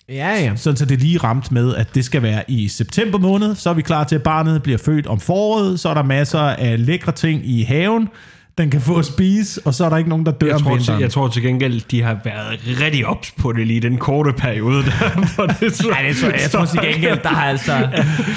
[0.10, 0.56] Ja, ja.
[0.56, 3.74] Sådan så det lige ramt med, at det skal være i september måned, så er
[3.74, 7.12] vi klar til, at barnet bliver født om foråret, så er der masser af lækre
[7.12, 8.10] ting i haven,
[8.58, 10.62] den kan få at spise, og så er der ikke nogen, der dør Jeg om
[10.62, 11.02] tror, til, vinteren.
[11.02, 14.84] jeg tror til gengæld, de har været rigtig ops på det lige den korte periode
[14.86, 15.26] der.
[15.36, 17.90] Hvor det så, Nej, det tror jeg, jeg tror til gengæld, der har altså,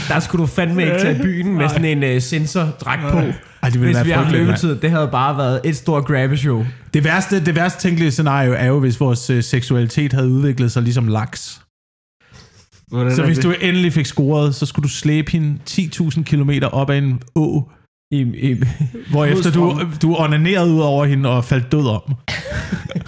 [0.08, 3.18] der skulle du fandme ikke tage i byen med sådan en uh, sensordragt på.
[3.18, 4.46] Ej, det ville Hvis være vi mand.
[4.46, 6.66] løbetid, det havde bare været et stort grabbeshow.
[6.94, 10.82] Det værste, det værste tænkelige scenario er jo, hvis vores øh, seksualitet havde udviklet sig
[10.82, 11.60] ligesom laks.
[12.88, 13.44] Hvordan Så hvis det?
[13.44, 17.70] du endelig fik scoret, så skulle du slæbe hende 10.000 km op ad en å,
[18.10, 18.62] I, i,
[19.10, 22.14] hvor efter du, du onanerede ud over hende og faldt død om.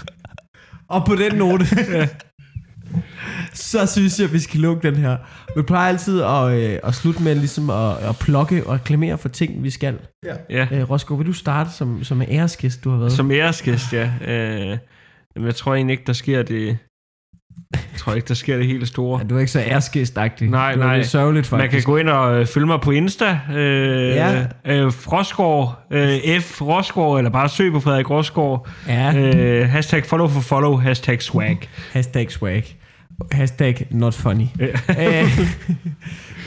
[0.95, 1.65] og på den note,
[3.53, 5.17] så synes jeg, vi skal lukke den her.
[5.57, 9.29] Vi plejer altid at, øh, at slutte med ligesom at, at plukke og reklamere for
[9.29, 9.99] ting, vi skal.
[10.51, 13.13] Ja, Øh, Roscoe, vil du starte som, som en æresgæst, du har været?
[13.13, 14.11] som æresgæst, ja.
[14.27, 14.79] Øh,
[15.37, 16.79] men jeg tror egentlig ikke, der sker det...
[17.75, 19.19] Jeg tror ikke, der sker det helt store.
[19.23, 20.51] Ja, du er ikke så æresgæstagtig.
[20.51, 20.97] Nej, du er nej.
[20.97, 21.63] lidt sørgeligt, faktisk.
[21.63, 23.41] Man kan gå ind og øh, følge mig på Insta.
[23.53, 24.47] Øh, Ja.
[24.67, 26.63] øh, Frosgaard, øh, F.
[26.63, 28.69] Rosgaard, eller bare søg på Frederik Rosgaard.
[28.89, 31.59] Ja, Øh, hashtag follow for follow, hashtag swag.
[31.93, 32.77] hashtag swag.
[33.33, 34.45] Hashtag not funny.
[34.61, 34.79] øh,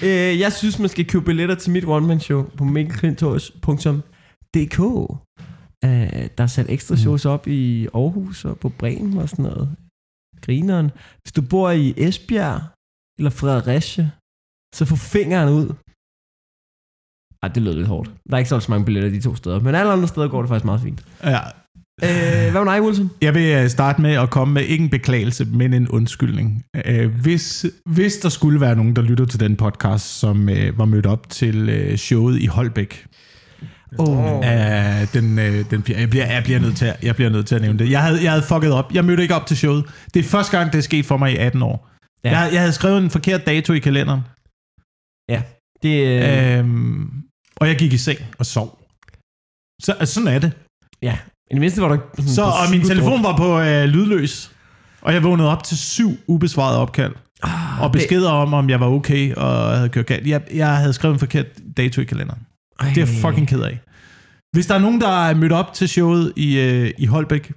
[0.04, 4.80] øh, jeg synes, man skal købe billetter til mit one-man-show på mikkelklintorius.dk.
[5.86, 5.92] Øh,
[6.38, 9.70] der er sat ekstra shows op i Aarhus og på Bremen og sådan noget.
[10.46, 10.92] Grineren.
[11.24, 12.62] Hvis du bor i Esbjerg
[13.20, 14.10] eller Fredericia,
[14.76, 15.68] så få fingeren ud.
[17.44, 18.12] Ej, det lød lidt hårdt.
[18.30, 20.50] Der er ikke så mange billetter de to steder, men alle andre steder går det
[20.50, 21.06] faktisk meget fint.
[21.24, 21.40] Ja.
[22.04, 23.10] Øh, hvad med dig, Wilson?
[23.22, 26.66] Jeg vil øh, starte med at komme med ikke en beklagelse, men en undskyldning.
[26.86, 30.86] Øh, hvis, hvis der skulle være nogen, der lytter til den podcast, som øh, var
[30.86, 33.08] mødt op til øh, showet i Holbæk,
[33.98, 34.18] Oh.
[34.18, 34.44] Uh,
[35.14, 37.62] den, øh, den, jeg, bliver, jeg, bliver nødt til, at- jeg bliver nødt til at
[37.62, 37.90] nævne det.
[37.92, 38.94] Jeg havde, jeg havde fucket op.
[38.94, 39.86] Jeg mødte ikke op til showet.
[40.14, 41.90] Det er første gang, det er sket for mig i 18 år.
[42.24, 42.30] Ja.
[42.32, 42.40] Ja.
[42.40, 44.22] Jeg, jeg havde skrevet en forkert dato i kalenderen.
[45.84, 47.10] Det, øh, Øhm,
[47.56, 48.80] og jeg gik i seng og sov.
[49.82, 50.52] Så, altså, sådan er det.
[51.02, 51.18] ja.
[51.52, 51.98] I det mindste var der
[52.28, 54.52] Så, og min telefon var på øh, lydløs.
[55.02, 57.14] Og jeg vågnede op til syv ubesvarede opkald.
[57.44, 60.28] Ah, Og beskeder om, om jeg var okay og havde kørt galt.
[60.28, 61.46] Jeg, jeg havde skrevet en forkert
[61.78, 62.40] dato i kalenderen.
[62.82, 62.90] Ej.
[62.95, 63.80] Det er jeg fucking ked af.
[64.56, 67.52] Hvis der er nogen, der er mødt op til showet i, øh, i Holbæk,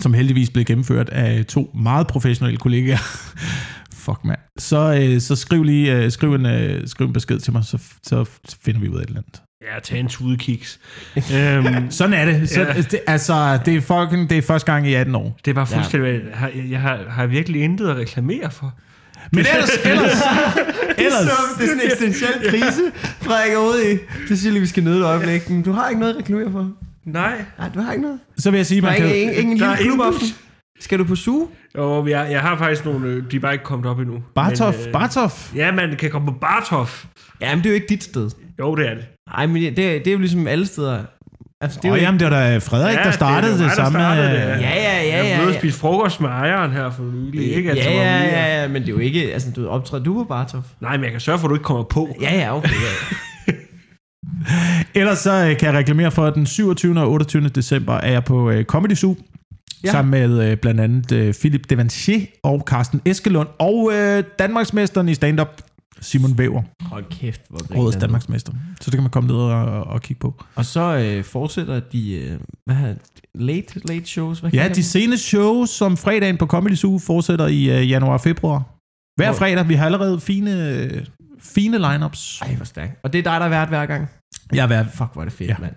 [0.00, 2.96] som heldigvis blev gennemført af to meget professionelle kollegaer,
[4.04, 7.52] fuck mand, så, øh, så skriv lige øh, skriv, en, øh, skriv en besked til
[7.52, 8.24] mig, så, så
[8.64, 9.42] finder vi ud af et eller andet.
[9.74, 10.80] Ja, tag en tudekiks.
[11.16, 12.48] øhm, Sådan er det.
[12.48, 12.72] Så, Ja.
[12.72, 15.38] det altså, det er fucking, det er første gang i 18 år.
[15.44, 16.22] det er bare fuldstændig...
[16.30, 16.36] Ja.
[16.36, 18.74] Har, jeg har, har jeg virkelig intet at reklamere for.
[19.32, 20.12] Men ellers, ellers,
[20.98, 21.28] ellers,
[21.58, 22.82] det er sådan en eksistentiel krise,
[23.20, 23.98] Frederik er ude i.
[24.28, 25.50] Det siger lige, vi skal nyde et øjeblik.
[25.50, 26.70] Men du har ikke noget at reklamere for.
[27.06, 27.44] Nej.
[27.58, 28.18] Nej, du har ikke noget.
[28.38, 29.98] så vil jeg sige, Der er man ikke, kan, ingen, ingen der lille er ingen
[29.98, 30.28] klubaften.
[30.80, 31.48] Skal du på suge?
[31.74, 33.08] Og jeg, jeg har faktisk nogle...
[33.08, 34.22] øh, De er bare ikke kommet op endnu.
[34.34, 35.54] Bartof, Men, øh, Bartof.
[35.54, 37.04] Ja, man kan komme på Bartof.
[37.40, 38.30] Jamen, det er jo ikke dit sted.
[38.58, 39.04] Jo, det er det.
[39.36, 41.04] Nej, men det, det, er jo ligesom alle steder.
[41.60, 43.72] Altså, det er Åh, jo jamen, det var da Frederik, Ja, der startede det det,
[43.72, 43.98] samme.
[43.98, 44.46] startede det, øh, ja.
[44.46, 45.40] Ja, ja, ja, Jeg ja.
[45.42, 45.48] ja.
[45.48, 47.56] og spise frokost med ejeren her for nylig.
[47.56, 47.68] Ikke?
[47.68, 50.04] Ja, Altså, ja, vi er- ja, ja, men det er jo ikke, altså du optræder
[50.04, 50.62] du på Bartov.
[50.80, 52.16] Nej, men jeg kan sørge for, at du ikke kommer på.
[52.20, 52.68] Ja, ja, okay.
[53.46, 53.52] Ja.
[55.00, 57.00] Ellers så øh, kan jeg reklamere for, at den 27.
[57.00, 57.48] og 28.
[57.48, 59.16] december er jeg på øh, Comedy Zoo.
[59.18, 59.24] Ja.
[59.84, 59.90] Ja.
[59.92, 65.14] Sammen med øh, blandt andet øh, Philip Devanchier og Carsten Eskelund og øh, Danmarksmesteren i
[65.14, 65.60] stand-up,
[66.00, 66.62] Simon Væver.
[66.82, 68.00] Hold kæft, hvor griner du.
[68.00, 68.52] Danmarksmester.
[68.80, 70.34] Så det kan man komme ned og, og kigge på.
[70.54, 72.94] Og så øh, fortsætter de, øh, hvad her,
[73.34, 77.80] late, late shows, hvad Ja, de seneste shows som fredagen på Comedy Zoo fortsætter i
[77.80, 78.58] øh, januar og februar.
[79.16, 79.68] Hver Hvor- fredag.
[79.68, 81.06] Vi har allerede fine, øh,
[81.40, 82.40] fine lineups.
[82.40, 83.00] Ej, hvor stærkt.
[83.04, 84.08] Og det er dig, der er vært hver gang.
[84.52, 85.56] Jeg er været Fuck, hvor er det fedt, ja.
[85.58, 85.74] Mand.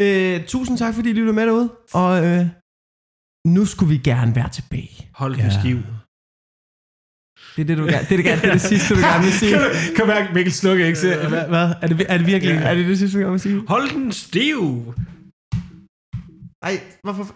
[0.00, 1.68] Øh, tusind tak, fordi I lyttede med derude.
[1.92, 2.46] Og øh,
[3.46, 5.08] nu skulle vi gerne være tilbage.
[5.14, 5.60] Hold Ja.
[5.60, 5.78] stiv.
[7.60, 9.24] Det er det, du gerne, det, er det, gerne, det, er det sidste, du gerne
[9.24, 9.56] vil sige.
[9.96, 11.00] Kom her, Mikkel Slukke, ikke?
[11.28, 11.68] Hvad, hvad?
[11.82, 12.54] Er, det, er det virkelig?
[12.54, 13.62] Er det det sidste, du gerne vil sige?
[13.68, 14.94] Hold den stiv!
[16.62, 17.34] Ej, hvorfor?